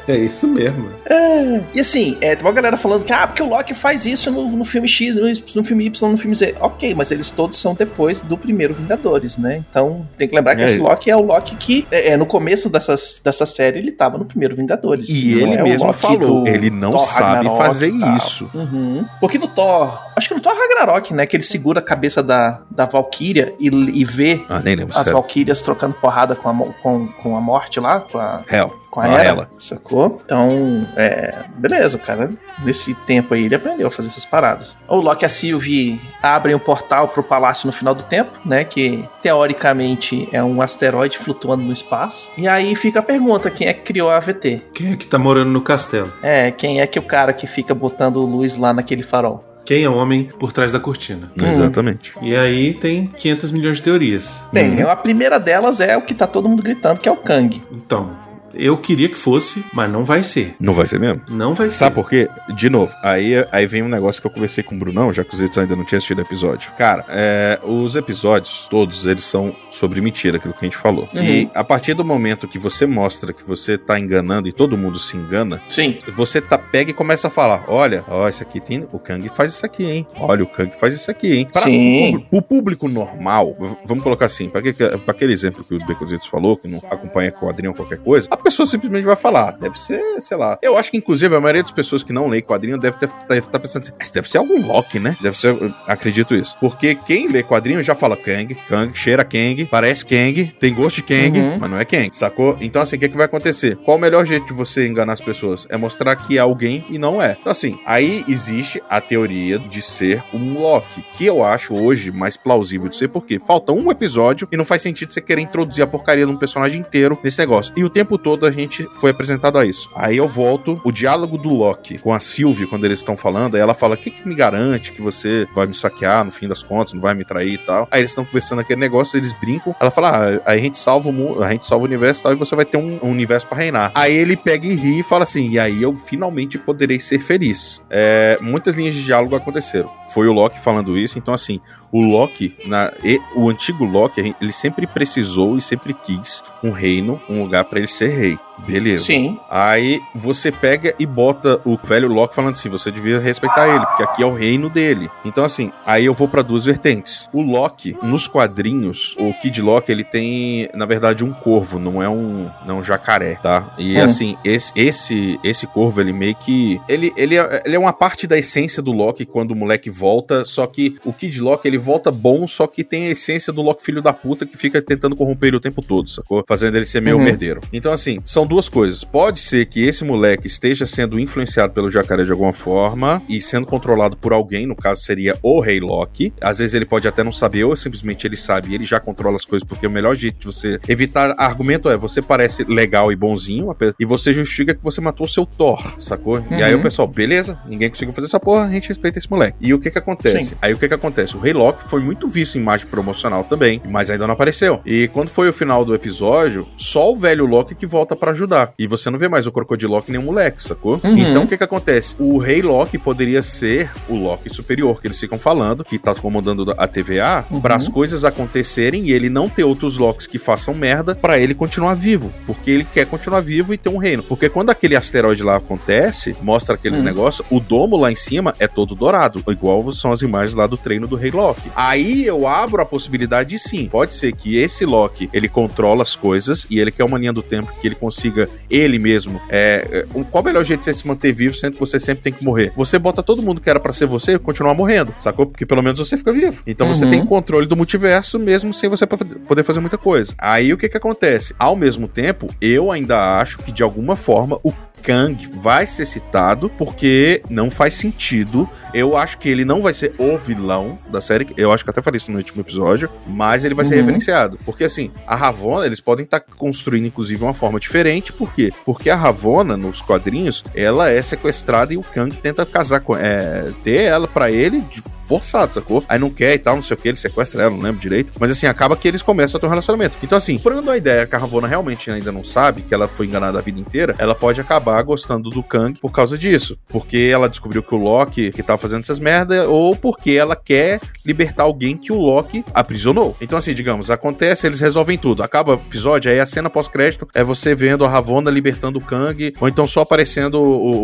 É 0.08 0.16
isso 0.16 0.46
mesmo. 0.46 0.88
E 1.74 1.80
assim, 1.80 2.16
é, 2.20 2.34
tem 2.34 2.46
uma 2.46 2.52
galera 2.52 2.76
falando 2.76 3.04
que, 3.04 3.12
ah, 3.12 3.26
porque 3.26 3.42
o 3.42 3.48
Loki 3.48 3.74
faz 3.74 4.06
isso 4.06 4.30
no, 4.30 4.48
no 4.50 4.64
filme 4.64 4.88
X, 4.88 5.16
no, 5.16 5.26
no 5.56 5.64
filme 5.64 5.86
Y, 5.86 6.10
no 6.10 6.16
filme 6.16 6.34
Z. 6.34 6.54
Ok, 6.60 6.94
mas 6.94 7.10
eles 7.10 7.28
todos 7.30 7.58
são 7.58 7.74
depois 7.74 8.20
do 8.22 8.36
primeiro 8.38 8.72
Vingadores, 8.74 9.36
né? 9.36 9.64
Então 9.70 10.06
tem 10.16 10.26
que 10.28 10.34
lembrar 10.34 10.56
que 10.56 10.62
É. 10.62 10.64
esse 10.64 10.78
Loki 10.78 11.10
é 11.10 11.16
o 11.16 11.20
Loki 11.22 11.54
que, 11.56 11.86
é, 11.90 12.10
é, 12.10 12.16
no 12.16 12.24
começo 12.26 12.68
dessas, 12.68 13.20
dessa 13.22 13.44
série, 13.46 13.78
ele 13.78 13.92
tava 13.92 14.16
no 14.18 14.24
primeiro 14.24 14.56
Vingadores. 14.56 15.08
E 15.08 15.32
ele 15.34 15.54
é 15.54 15.62
mesmo 15.62 15.92
falou, 15.92 16.46
ele 16.46 16.70
não 16.70 16.92
Thor 16.92 17.00
sabe 17.00 17.34
Ragnarok 17.46 17.58
fazer 17.62 17.92
isso. 18.16 18.50
Uhum. 18.54 19.04
Porque 19.20 19.38
no 19.38 19.48
Thor, 19.48 19.98
acho 20.16 20.28
que 20.28 20.34
no 20.34 20.40
Thor 20.40 20.54
Ragnarok, 20.56 21.12
né? 21.14 21.26
Que 21.26 21.36
ele 21.36 21.44
segura 21.44 21.80
a 21.80 21.82
cabeça 21.82 22.22
da, 22.22 22.60
da 22.70 22.86
Valkyria 22.86 23.54
e, 23.60 23.68
e 23.68 24.04
vê 24.04 24.42
Ah, 24.48 24.56
as 24.88 24.94
sério. 24.94 25.12
Valkyrias 25.12 25.60
trocando 25.60 25.94
porrada 25.94 26.34
com 26.34 26.48
a, 26.48 26.54
com, 26.82 27.06
com 27.08 27.36
a 27.36 27.40
morte 27.40 27.78
lá, 27.80 28.00
com 28.00 28.18
a, 28.18 28.42
Hell. 28.50 28.72
com 28.90 29.00
a 29.00 29.08
ela. 29.22 29.48
sacou? 29.58 30.20
Então, 30.24 30.86
é, 30.96 31.44
beleza, 31.56 31.98
o 31.98 32.00
cara, 32.00 32.30
nesse 32.64 32.94
tempo 32.94 33.34
aí 33.34 33.44
ele 33.44 33.54
aprendeu 33.54 33.86
a 33.86 33.90
fazer 33.90 34.08
essas 34.08 34.24
paradas. 34.24 34.76
O 34.88 34.96
Loki 34.96 35.24
e 35.24 35.26
a 35.26 35.28
Sylvie 35.28 36.00
abrem 36.22 36.54
o 36.54 36.60
portal 36.60 37.08
pro 37.08 37.22
palácio 37.22 37.66
no 37.66 37.72
final 37.72 37.94
do 37.94 38.02
tempo, 38.02 38.32
né, 38.44 38.64
que 38.64 39.04
teoricamente 39.22 40.28
é 40.32 40.42
um 40.42 40.62
asteroide 40.62 41.18
flutuando 41.18 41.62
no 41.62 41.72
espaço. 41.72 42.28
E 42.36 42.48
aí 42.48 42.74
fica 42.74 43.00
a 43.00 43.02
pergunta, 43.02 43.50
quem 43.50 43.68
é 43.68 43.74
que 43.74 43.82
criou 43.82 44.08
a 44.08 44.16
AVT? 44.16 44.62
Quem 44.72 44.92
é 44.92 44.96
que 44.96 45.06
tá 45.06 45.18
morando 45.18 45.50
no 45.50 45.60
castelo? 45.60 46.12
É, 46.22 46.50
quem 46.50 46.80
é 46.80 46.86
que 46.86 46.98
o 46.98 47.02
cara 47.02 47.32
que 47.32 47.46
fica 47.46 47.74
botando 47.74 48.20
luz 48.20 48.56
lá 48.56 48.72
naquele 48.72 49.02
farol? 49.02 49.44
Quem 49.66 49.82
é 49.82 49.88
o 49.88 49.96
homem 49.96 50.30
por 50.38 50.52
trás 50.52 50.72
da 50.72 50.78
cortina? 50.78 51.30
Exatamente. 51.42 52.12
E 52.22 52.36
aí 52.36 52.74
tem 52.74 53.08
500 53.08 53.50
milhões 53.50 53.76
de 53.78 53.82
teorias. 53.82 54.44
Bem, 54.52 54.80
a 54.80 54.94
primeira 54.94 55.40
delas 55.40 55.80
é 55.80 55.96
o 55.96 56.02
que 56.02 56.14
tá 56.14 56.24
todo 56.24 56.48
mundo 56.48 56.62
gritando, 56.62 57.00
que 57.00 57.08
é 57.08 57.12
o 57.12 57.16
Kang. 57.16 57.60
Então, 57.72 58.25
eu 58.58 58.76
queria 58.76 59.08
que 59.08 59.16
fosse, 59.16 59.64
mas 59.72 59.90
não 59.90 60.04
vai 60.04 60.22
ser. 60.22 60.54
Não 60.60 60.72
vai 60.72 60.86
ser 60.86 60.98
mesmo? 60.98 61.22
Não 61.28 61.54
vai 61.54 61.70
ser. 61.70 61.78
Sabe 61.78 61.94
por 61.94 62.08
quê? 62.08 62.28
De 62.54 62.68
novo, 62.70 62.94
aí, 63.02 63.34
aí 63.52 63.66
vem 63.66 63.82
um 63.82 63.88
negócio 63.88 64.20
que 64.20 64.26
eu 64.26 64.30
conversei 64.30 64.62
com 64.62 64.74
o 64.74 64.78
Brunão, 64.78 65.12
já 65.12 65.24
que 65.24 65.34
os 65.34 65.40
editores 65.40 65.68
ainda 65.68 65.76
não 65.76 65.84
tinham 65.84 65.98
assistido 65.98 66.18
o 66.18 66.22
episódio. 66.22 66.72
Cara, 66.72 67.04
é, 67.08 67.58
os 67.62 67.96
episódios, 67.96 68.66
todos, 68.70 69.06
eles 69.06 69.24
são 69.24 69.54
sobre 69.70 70.00
mentira, 70.00 70.36
aquilo 70.38 70.54
que 70.54 70.64
a 70.64 70.68
gente 70.68 70.76
falou. 70.76 71.08
Uhum. 71.14 71.22
E 71.22 71.50
a 71.54 71.64
partir 71.64 71.94
do 71.94 72.04
momento 72.04 72.48
que 72.48 72.58
você 72.58 72.86
mostra 72.86 73.32
que 73.32 73.44
você 73.44 73.76
tá 73.78 73.98
enganando 73.98 74.48
e 74.48 74.52
todo 74.52 74.76
mundo 74.76 74.98
se 74.98 75.16
engana, 75.16 75.60
Sim. 75.68 75.98
você 76.14 76.40
tá, 76.40 76.58
pega 76.58 76.90
e 76.90 76.94
começa 76.94 77.28
a 77.28 77.30
falar: 77.30 77.64
olha, 77.68 78.04
ó, 78.08 78.28
isso 78.28 78.42
aqui 78.42 78.60
tem. 78.60 78.86
O 78.92 78.98
Kang 78.98 79.28
faz 79.28 79.52
isso 79.52 79.66
aqui, 79.66 79.84
hein? 79.84 80.06
Olha, 80.18 80.44
o 80.44 80.46
Kang 80.46 80.70
faz 80.78 80.94
isso 80.94 81.10
aqui, 81.10 81.34
hein? 81.34 81.48
Para 81.50 81.62
Sim. 81.62 82.08
O, 82.08 82.12
público, 82.12 82.36
o 82.36 82.42
público 82.42 82.88
normal, 82.88 83.56
vamos 83.84 84.02
colocar 84.02 84.26
assim, 84.26 84.48
para 84.48 84.60
aquele 85.08 85.32
exemplo 85.32 85.64
que 85.64 85.74
o 85.74 85.86
Beconzitos 85.86 86.26
falou, 86.26 86.56
que 86.56 86.68
não 86.68 86.78
acompanha 86.90 87.30
quadrinho 87.32 87.70
ou 87.70 87.76
qualquer 87.76 87.98
coisa, 87.98 88.28
a 88.30 88.36
pessoa 88.46 88.66
simplesmente 88.66 89.04
vai 89.04 89.16
falar: 89.16 89.48
"Ah, 89.48 89.50
deve 89.52 89.78
ser, 89.78 90.00
sei 90.20 90.36
lá. 90.36 90.56
Eu 90.62 90.76
acho 90.78 90.90
que, 90.90 90.96
inclusive, 90.96 91.34
a 91.34 91.40
maioria 91.40 91.62
das 91.62 91.72
pessoas 91.72 92.02
que 92.02 92.12
não 92.12 92.28
lê 92.28 92.40
quadrinho 92.40 92.78
deve 92.78 92.96
estar 92.96 93.08
tá 93.50 93.58
pensando 93.58 93.82
assim: 93.82 93.92
"Esse 94.00 94.14
deve 94.14 94.28
ser 94.30 94.38
algum 94.38 94.64
Loki, 94.66 94.98
né? 95.00 95.16
Deve 95.20 95.36
ser. 95.36 95.56
Acredito 95.86 96.34
isso. 96.34 96.56
Porque 96.60 96.94
quem 96.94 97.28
lê 97.28 97.42
quadrinho 97.42 97.82
já 97.82 97.94
fala 97.94 98.16
Kang, 98.16 98.54
Kang, 98.68 98.96
cheira 98.96 99.24
Kang, 99.24 99.64
parece 99.66 100.04
Kang, 100.06 100.54
tem 100.60 100.72
gosto 100.74 100.96
de 100.96 101.02
Kang, 101.02 101.38
Uhum. 101.38 101.58
mas 101.58 101.70
não 101.70 101.78
é 101.78 101.84
Kang, 101.84 102.08
sacou? 102.14 102.56
Então, 102.60 102.80
assim, 102.82 102.96
o 102.96 102.98
que, 102.98 103.08
que 103.08 103.16
vai 103.16 103.26
acontecer? 103.26 103.76
Qual 103.78 103.96
o 103.96 104.00
melhor 104.00 104.24
jeito 104.24 104.46
de 104.46 104.52
você 104.52 104.86
enganar 104.86 105.12
as 105.14 105.20
pessoas? 105.20 105.66
É 105.70 105.76
mostrar 105.76 106.14
que 106.16 106.36
é 106.36 106.40
alguém 106.40 106.84
e 106.88 106.98
não 106.98 107.20
é. 107.20 107.36
Então, 107.40 107.50
assim, 107.50 107.78
aí 107.86 108.24
existe 108.28 108.82
a 108.88 109.00
teoria 109.00 109.58
de 109.58 109.82
ser 109.82 110.22
um 110.32 110.54
Loki, 110.60 111.02
que 111.14 111.26
eu 111.26 111.44
acho 111.44 111.74
hoje 111.74 112.10
mais 112.12 112.36
plausível 112.36 112.88
de 112.88 112.96
ser, 112.96 113.08
porque 113.08 113.38
falta 113.38 113.72
um 113.72 113.90
episódio 113.90 114.46
e 114.52 114.56
não 114.56 114.64
faz 114.64 114.82
sentido 114.82 115.12
você 115.12 115.20
querer 115.20 115.42
introduzir 115.42 115.82
a 115.82 115.86
porcaria 115.86 116.26
de 116.26 116.32
um 116.32 116.36
personagem 116.36 116.80
inteiro 116.80 117.18
nesse 117.22 117.38
negócio. 117.38 117.72
E 117.76 117.84
o 117.84 117.90
tempo 117.90 118.18
todo 118.18 118.35
a 118.44 118.50
gente 118.50 118.88
foi 118.96 119.10
apresentado 119.10 119.58
a 119.58 119.64
isso. 119.64 119.88
Aí 119.94 120.16
eu 120.16 120.26
volto, 120.28 120.80
o 120.84 120.92
diálogo 120.92 121.38
do 121.38 121.48
Loki 121.48 121.98
com 121.98 122.12
a 122.12 122.20
Sylvie, 122.20 122.66
quando 122.66 122.84
eles 122.84 122.98
estão 122.98 123.16
falando, 123.16 123.54
aí 123.54 123.60
ela 123.60 123.74
fala: 123.74 123.94
o 123.94 123.98
que, 123.98 124.10
que 124.10 124.28
me 124.28 124.34
garante 124.34 124.92
que 124.92 125.00
você 125.00 125.46
vai 125.54 125.66
me 125.66 125.74
saquear 125.74 126.24
no 126.24 126.30
fim 126.30 126.48
das 126.48 126.62
contas, 126.62 126.92
não 126.92 127.00
vai 127.00 127.14
me 127.14 127.24
trair 127.24 127.54
e 127.54 127.58
tal. 127.58 127.86
Aí 127.90 128.00
eles 128.00 128.10
estão 128.10 128.24
conversando 128.24 128.60
aquele 128.60 128.80
negócio, 128.80 129.16
eles 129.16 129.32
brincam. 129.32 129.74
Ela 129.80 129.90
fala: 129.90 130.10
ah, 130.44 130.50
a 130.52 130.56
gente 130.58 130.76
salva 130.76 131.08
o 131.08 131.12
mundo, 131.12 131.42
a 131.42 131.50
gente 131.52 131.64
salva 131.64 131.84
o 131.84 131.86
universo 131.86 132.20
e 132.20 132.22
tal, 132.24 132.32
e 132.32 132.36
você 132.36 132.54
vai 132.56 132.64
ter 132.64 132.76
um, 132.76 132.98
um 133.02 133.10
universo 133.10 133.46
pra 133.46 133.56
reinar. 133.58 133.92
Aí 133.94 134.14
ele 134.14 134.36
pega 134.36 134.66
e 134.66 134.74
ri 134.74 135.00
e 135.00 135.02
fala 135.02 135.22
assim: 135.22 135.48
e 135.50 135.58
aí 135.58 135.82
eu 135.82 135.96
finalmente 135.96 136.58
poderei 136.58 136.98
ser 136.98 137.18
feliz. 137.20 137.80
É, 137.88 138.38
muitas 138.40 138.74
linhas 138.74 138.94
de 138.94 139.04
diálogo 139.04 139.34
aconteceram. 139.36 139.90
Foi 140.12 140.26
o 140.28 140.32
Loki 140.32 140.58
falando 140.60 140.96
isso, 140.98 141.18
então 141.18 141.32
assim, 141.32 141.60
o 141.92 142.00
Loki, 142.00 142.56
na, 142.66 142.92
e- 143.04 143.20
o 143.34 143.48
antigo 143.48 143.84
Loki, 143.84 144.34
ele 144.40 144.52
sempre 144.52 144.86
precisou 144.86 145.56
e 145.56 145.62
sempre 145.62 145.94
quis 145.94 146.42
um 146.62 146.70
reino, 146.70 147.20
um 147.28 147.42
lugar 147.42 147.64
pra 147.64 147.78
ele 147.78 147.86
ser 147.88 148.08
rei. 148.08 148.25
he 148.26 148.45
Beleza. 148.66 149.04
Sim. 149.04 149.38
Aí 149.50 150.00
você 150.14 150.50
pega 150.50 150.94
e 150.98 151.04
bota 151.06 151.60
o 151.64 151.76
velho 151.76 152.08
Loki 152.08 152.34
falando 152.34 152.52
assim: 152.52 152.68
você 152.68 152.90
devia 152.90 153.18
respeitar 153.18 153.68
ele, 153.68 153.84
porque 153.86 154.02
aqui 154.02 154.22
é 154.22 154.26
o 154.26 154.32
reino 154.34 154.68
dele. 154.70 155.10
Então, 155.24 155.44
assim, 155.44 155.70
aí 155.84 156.04
eu 156.04 156.14
vou 156.14 156.28
pra 156.28 156.42
duas 156.42 156.64
vertentes. 156.64 157.28
O 157.32 157.42
Loki, 157.42 157.96
nos 158.02 158.26
quadrinhos, 158.26 159.14
o 159.18 159.32
Kid 159.34 159.60
Loki, 159.60 159.92
ele 159.92 160.04
tem, 160.04 160.68
na 160.74 160.86
verdade, 160.86 161.24
um 161.24 161.32
corvo, 161.32 161.78
não 161.78 162.02
é 162.02 162.08
um, 162.08 162.48
não 162.64 162.76
é 162.76 162.78
um 162.80 162.82
jacaré, 162.82 163.34
tá? 163.42 163.74
E 163.78 163.96
Hum. 163.98 164.04
assim, 164.04 164.36
esse, 164.44 164.72
esse, 164.76 165.38
esse 165.44 165.66
corvo, 165.66 166.00
ele 166.00 166.12
meio 166.12 166.34
que. 166.36 166.80
Ele, 166.88 167.12
ele, 167.16 167.36
é, 167.36 167.62
ele 167.64 167.76
é 167.76 167.78
uma 167.78 167.92
parte 167.92 168.26
da 168.26 168.38
essência 168.38 168.82
do 168.82 168.92
Loki 168.92 169.24
quando 169.26 169.50
o 169.52 169.56
moleque 169.56 169.90
volta, 169.90 170.44
só 170.44 170.66
que 170.66 170.96
o 171.04 171.12
Kid 171.12 171.40
Loki, 171.40 171.66
ele 171.68 171.78
volta 171.78 172.10
bom, 172.10 172.46
só 172.46 172.66
que 172.66 172.82
tem 172.84 173.06
a 173.06 173.10
essência 173.10 173.52
do 173.52 173.62
Loki 173.62 173.82
filho 173.82 174.00
da 174.02 174.12
puta 174.12 174.46
que 174.46 174.56
fica 174.56 174.80
tentando 174.80 175.14
corromper 175.16 175.48
ele 175.48 175.56
o 175.56 175.60
tempo 175.60 175.82
todo, 175.82 176.08
sacou? 176.08 176.44
Fazendo 176.48 176.76
ele 176.76 176.84
ser 176.86 177.00
meio 177.02 177.16
Uhum. 177.16 177.24
merdeiro. 177.24 177.60
Então, 177.72 177.92
assim, 177.92 178.18
são 178.24 178.45
duas 178.46 178.68
coisas. 178.68 179.04
Pode 179.04 179.40
ser 179.40 179.66
que 179.66 179.84
esse 179.84 180.04
moleque 180.04 180.46
esteja 180.46 180.86
sendo 180.86 181.18
influenciado 181.18 181.72
pelo 181.72 181.90
jacaré 181.90 182.24
de 182.24 182.32
alguma 182.32 182.52
forma 182.52 183.22
e 183.28 183.40
sendo 183.40 183.66
controlado 183.66 184.16
por 184.16 184.32
alguém, 184.32 184.66
no 184.66 184.76
caso 184.76 185.02
seria 185.02 185.36
o 185.42 185.60
Rei 185.60 185.80
Loki. 185.80 186.32
Às 186.40 186.58
vezes 186.58 186.74
ele 186.74 186.84
pode 186.86 187.06
até 187.08 187.22
não 187.22 187.32
saber, 187.32 187.64
ou 187.64 187.74
simplesmente 187.76 188.26
ele 188.26 188.36
sabe 188.36 188.70
e 188.70 188.74
ele 188.74 188.84
já 188.84 188.98
controla 189.00 189.36
as 189.36 189.44
coisas, 189.44 189.66
porque 189.66 189.86
o 189.86 189.90
melhor 189.90 190.14
jeito 190.16 190.38
de 190.40 190.46
você 190.46 190.78
evitar 190.88 191.34
argumento 191.38 191.88
é 191.88 191.96
você 191.96 192.22
parece 192.22 192.64
legal 192.64 193.10
e 193.12 193.16
bonzinho 193.16 193.74
e 193.98 194.04
você 194.04 194.32
justifica 194.32 194.74
que 194.74 194.82
você 194.82 195.00
matou 195.00 195.26
o 195.26 195.28
seu 195.28 195.44
Thor, 195.46 195.94
sacou? 195.98 196.44
E 196.50 196.62
aí 196.62 196.72
Uhum. 196.74 196.80
o 196.80 196.82
pessoal, 196.82 197.08
beleza, 197.08 197.58
ninguém 197.66 197.88
conseguiu 197.88 198.14
fazer 198.14 198.26
essa 198.26 198.40
porra, 198.40 198.64
a 198.66 198.70
gente 198.70 198.88
respeita 198.88 199.18
esse 199.18 199.30
moleque. 199.30 199.56
E 199.60 199.72
o 199.72 199.78
que 199.78 199.90
que 199.90 199.98
acontece? 199.98 200.50
Sim. 200.50 200.54
Aí 200.60 200.72
o 200.74 200.78
que 200.78 200.88
que 200.88 200.94
acontece? 200.94 201.36
O 201.36 201.40
Rei 201.40 201.52
Loki 201.52 201.82
foi 201.84 202.00
muito 202.00 202.26
visto 202.28 202.56
em 202.58 202.60
imagem 202.60 202.86
promocional 202.86 203.44
também, 203.44 203.80
mas 203.88 204.10
ainda 204.10 204.26
não 204.26 204.34
apareceu. 204.34 204.80
E 204.84 205.08
quando 205.08 205.28
foi 205.30 205.48
o 205.48 205.52
final 205.52 205.84
do 205.84 205.94
episódio, 205.94 206.66
só 206.76 207.12
o 207.12 207.16
velho 207.16 207.46
Loki 207.46 207.74
que 207.74 207.86
volta 207.86 208.14
pra 208.14 208.34
ajudar. 208.36 208.72
E 208.78 208.86
você 208.86 209.10
não 209.10 209.18
vê 209.18 209.28
mais 209.28 209.46
o 209.46 209.52
Crocodilo 209.52 209.92
Loki 209.94 210.10
nem 210.12 210.20
o 210.20 210.24
moleque, 210.24 210.62
sacou? 210.62 211.00
Uhum. 211.02 211.16
Então 211.18 211.42
o 211.44 211.48
que 211.48 211.56
que 211.56 211.64
acontece? 211.64 212.14
O 212.18 212.38
Rei 212.38 212.62
Loki 212.62 212.98
poderia 212.98 213.42
ser 213.42 213.90
o 214.08 214.14
Loki 214.14 214.48
superior, 214.50 215.00
que 215.00 215.06
eles 215.06 215.18
ficam 215.18 215.38
falando, 215.38 215.84
que 215.84 215.98
tá 215.98 216.14
comandando 216.14 216.72
a 216.76 216.86
TVA, 216.86 217.44
Uhum. 217.50 217.60
para 217.60 217.74
as 217.76 217.88
coisas 217.88 218.24
acontecerem 218.24 219.04
e 219.06 219.12
ele 219.12 219.28
não 219.28 219.48
ter 219.48 219.64
outros 219.64 219.96
Locks 219.98 220.26
que 220.26 220.38
façam 220.38 220.74
merda 220.74 221.14
pra 221.14 221.38
ele 221.38 221.54
continuar 221.54 221.94
vivo. 221.94 222.32
Porque 222.46 222.70
ele 222.70 222.84
quer 222.92 223.06
continuar 223.06 223.40
vivo 223.40 223.72
e 223.72 223.78
ter 223.78 223.88
um 223.88 223.96
reino. 223.98 224.22
Porque 224.22 224.48
quando 224.48 224.70
aquele 224.70 224.94
asteroide 224.96 225.42
lá 225.42 225.56
acontece, 225.56 226.34
mostra 226.42 226.74
aqueles 226.74 227.00
Hum. 227.00 227.04
negócios, 227.04 227.46
o 227.50 227.58
domo 227.60 227.96
lá 227.96 228.10
em 228.12 228.16
cima 228.16 228.54
é 228.58 228.66
todo 228.66 228.94
dourado, 228.94 229.42
igual 229.48 229.90
são 229.92 230.12
as 230.12 230.22
imagens 230.22 230.54
lá 230.54 230.66
do 230.66 230.76
treino 230.76 231.06
do 231.06 231.16
Rei 231.16 231.30
Loki. 231.30 231.70
Aí 231.74 232.24
eu 232.26 232.46
abro 232.46 232.82
a 232.82 232.86
possibilidade 232.86 233.50
de 233.50 233.58
sim, 233.58 233.88
pode 233.88 234.12
ser 234.14 234.32
que 234.34 234.56
esse 234.56 234.84
Loki, 234.84 235.30
ele 235.32 235.48
controla 235.48 236.02
as 236.02 236.16
coisas 236.16 236.66
e 236.68 236.78
ele 236.80 236.90
quer 236.90 237.04
uma 237.04 237.18
linha 237.18 237.32
do 237.32 237.42
tempo 237.42 237.72
que 237.80 237.86
ele 237.86 237.94
consiga 237.94 238.25
ele 238.70 238.98
mesmo. 238.98 239.40
É, 239.48 240.04
é, 240.14 240.24
qual 240.30 240.42
o 240.42 240.44
melhor 240.46 240.64
jeito 240.64 240.80
de 240.80 240.84
você 240.86 240.94
se 240.94 241.06
manter 241.06 241.32
vivo, 241.32 241.54
sendo 241.54 241.74
que 241.74 241.80
você 241.80 241.98
sempre 241.98 242.22
tem 242.22 242.32
que 242.32 242.44
morrer? 242.44 242.72
Você 242.76 242.98
bota 242.98 243.22
todo 243.22 243.42
mundo 243.42 243.60
que 243.60 243.68
era 243.70 243.78
pra 243.80 243.92
ser 243.92 244.06
você 244.06 244.38
continuar 244.38 244.74
morrendo, 244.74 245.14
sacou? 245.18 245.46
Porque 245.46 245.64
pelo 245.66 245.82
menos 245.82 245.98
você 245.98 246.16
fica 246.16 246.32
vivo. 246.32 246.62
Então 246.66 246.86
você 246.88 247.04
Uhum. 247.04 247.10
tem 247.10 247.26
controle 247.26 247.66
do 247.66 247.76
multiverso 247.76 248.38
mesmo 248.38 248.72
sem 248.72 248.88
você 248.88 249.06
po- 249.06 249.16
poder 249.24 249.62
fazer 249.62 249.80
muita 249.80 249.98
coisa. 249.98 250.34
Aí 250.38 250.72
o 250.72 250.78
que 250.78 250.88
que 250.88 250.96
acontece? 250.96 251.54
Ao 251.58 251.76
mesmo 251.76 252.08
tempo, 252.08 252.48
eu 252.60 252.90
ainda 252.92 253.38
acho 253.38 253.58
que 253.58 253.72
de 253.72 253.82
alguma 253.82 254.16
forma 254.16 254.58
o 254.62 254.72
Kang 255.06 255.48
vai 255.60 255.86
ser 255.86 256.04
citado 256.04 256.68
porque 256.76 257.40
não 257.48 257.70
faz 257.70 257.94
sentido. 257.94 258.68
Eu 258.92 259.16
acho 259.16 259.38
que 259.38 259.48
ele 259.48 259.64
não 259.64 259.80
vai 259.80 259.94
ser 259.94 260.12
o 260.18 260.36
vilão 260.36 260.98
da 261.10 261.20
série. 261.20 261.46
Eu 261.56 261.70
acho 261.72 261.84
que 261.84 261.90
até 261.90 262.02
falei 262.02 262.16
isso 262.16 262.32
no 262.32 262.38
último 262.38 262.60
episódio, 262.60 263.08
mas 263.28 263.64
ele 263.64 263.74
vai 263.74 263.84
ser 263.84 263.94
Uhum. 263.94 264.00
referenciado. 264.00 264.58
Porque 264.66 264.82
assim, 264.82 265.12
a 265.26 265.36
Ravonna, 265.36 265.86
eles 265.86 266.00
podem 266.00 266.24
estar 266.24 266.40
construindo 266.40 267.06
inclusive 267.06 267.42
uma 267.44 267.54
forma 267.54 267.78
diferente. 267.78 268.32
Por 268.32 268.52
quê? 268.52 268.72
Porque 268.84 269.08
a 269.08 269.14
Ravonna, 269.14 269.76
nos 269.76 270.02
quadrinhos, 270.02 270.64
ela 270.74 271.08
é 271.08 271.22
sequestrada 271.22 271.94
e 271.94 271.96
o 271.96 272.02
Kang 272.02 272.36
tenta 272.36 272.66
casar 272.66 272.98
com 273.00 273.16
é, 273.16 273.70
ter 273.84 274.02
ela 274.02 274.26
pra 274.26 274.50
ele 274.50 274.80
de 274.80 275.00
forçado, 275.26 275.74
sacou? 275.74 276.04
Aí 276.08 276.18
não 276.18 276.30
quer 276.30 276.54
e 276.54 276.58
tal, 276.58 276.74
não 276.76 276.82
sei 276.82 276.94
o 276.94 276.98
que, 276.98 277.08
ele 277.08 277.16
sequestra 277.16 277.62
ela, 277.62 277.70
não 277.70 277.80
lembro 277.82 278.00
direito. 278.00 278.32
Mas 278.38 278.50
assim, 278.50 278.66
acaba 278.66 278.96
que 278.96 279.06
eles 279.08 279.22
começam 279.22 279.58
a 279.58 279.60
ter 279.60 279.66
um 279.66 279.70
relacionamento. 279.70 280.16
Então, 280.22 280.36
assim, 280.38 280.56
comprando 280.58 280.90
a 280.90 280.96
ideia 280.96 281.26
que 281.26 281.34
a 281.34 281.38
Ravonna 281.38 281.66
realmente 281.66 282.10
ainda 282.10 282.30
não 282.32 282.44
sabe, 282.44 282.82
que 282.82 282.94
ela 282.94 283.08
foi 283.08 283.26
enganada 283.26 283.58
a 283.58 283.62
vida 283.62 283.80
inteira, 283.80 284.14
ela 284.18 284.34
pode 284.34 284.60
acabar 284.60 285.02
gostando 285.02 285.50
do 285.50 285.62
Kang 285.62 285.98
por 286.00 286.12
causa 286.12 286.36
disso. 286.38 286.78
Porque 286.88 287.30
ela 287.32 287.48
descobriu 287.48 287.82
que 287.82 287.94
o 287.94 287.98
Loki 287.98 288.50
que 288.52 288.62
tava 288.62 288.78
fazendo 288.78 289.00
essas 289.00 289.18
merda, 289.18 289.68
ou 289.68 289.94
porque 289.96 290.32
ela 290.32 290.54
quer 290.56 291.00
libertar 291.24 291.64
alguém 291.64 291.96
que 291.96 292.12
o 292.12 292.18
Loki 292.20 292.64
aprisionou. 292.72 293.36
Então, 293.40 293.58
assim, 293.58 293.74
digamos, 293.74 294.10
acontece, 294.10 294.66
eles 294.66 294.80
resolvem 294.80 295.18
tudo. 295.18 295.42
Acaba 295.42 295.72
o 295.72 295.74
episódio, 295.74 296.30
aí 296.30 296.38
a 296.40 296.46
cena 296.46 296.70
pós-crédito 296.70 297.26
é 297.34 297.42
você 297.42 297.74
vendo 297.74 298.04
a 298.04 298.08
Ravonna 298.08 298.50
libertando 298.50 298.98
o 298.98 299.02
Kang, 299.02 299.54
ou 299.60 299.68
então 299.68 299.86
só 299.86 300.00
aparecendo 300.02 300.54
o. 300.60 300.66
o- 300.66 300.96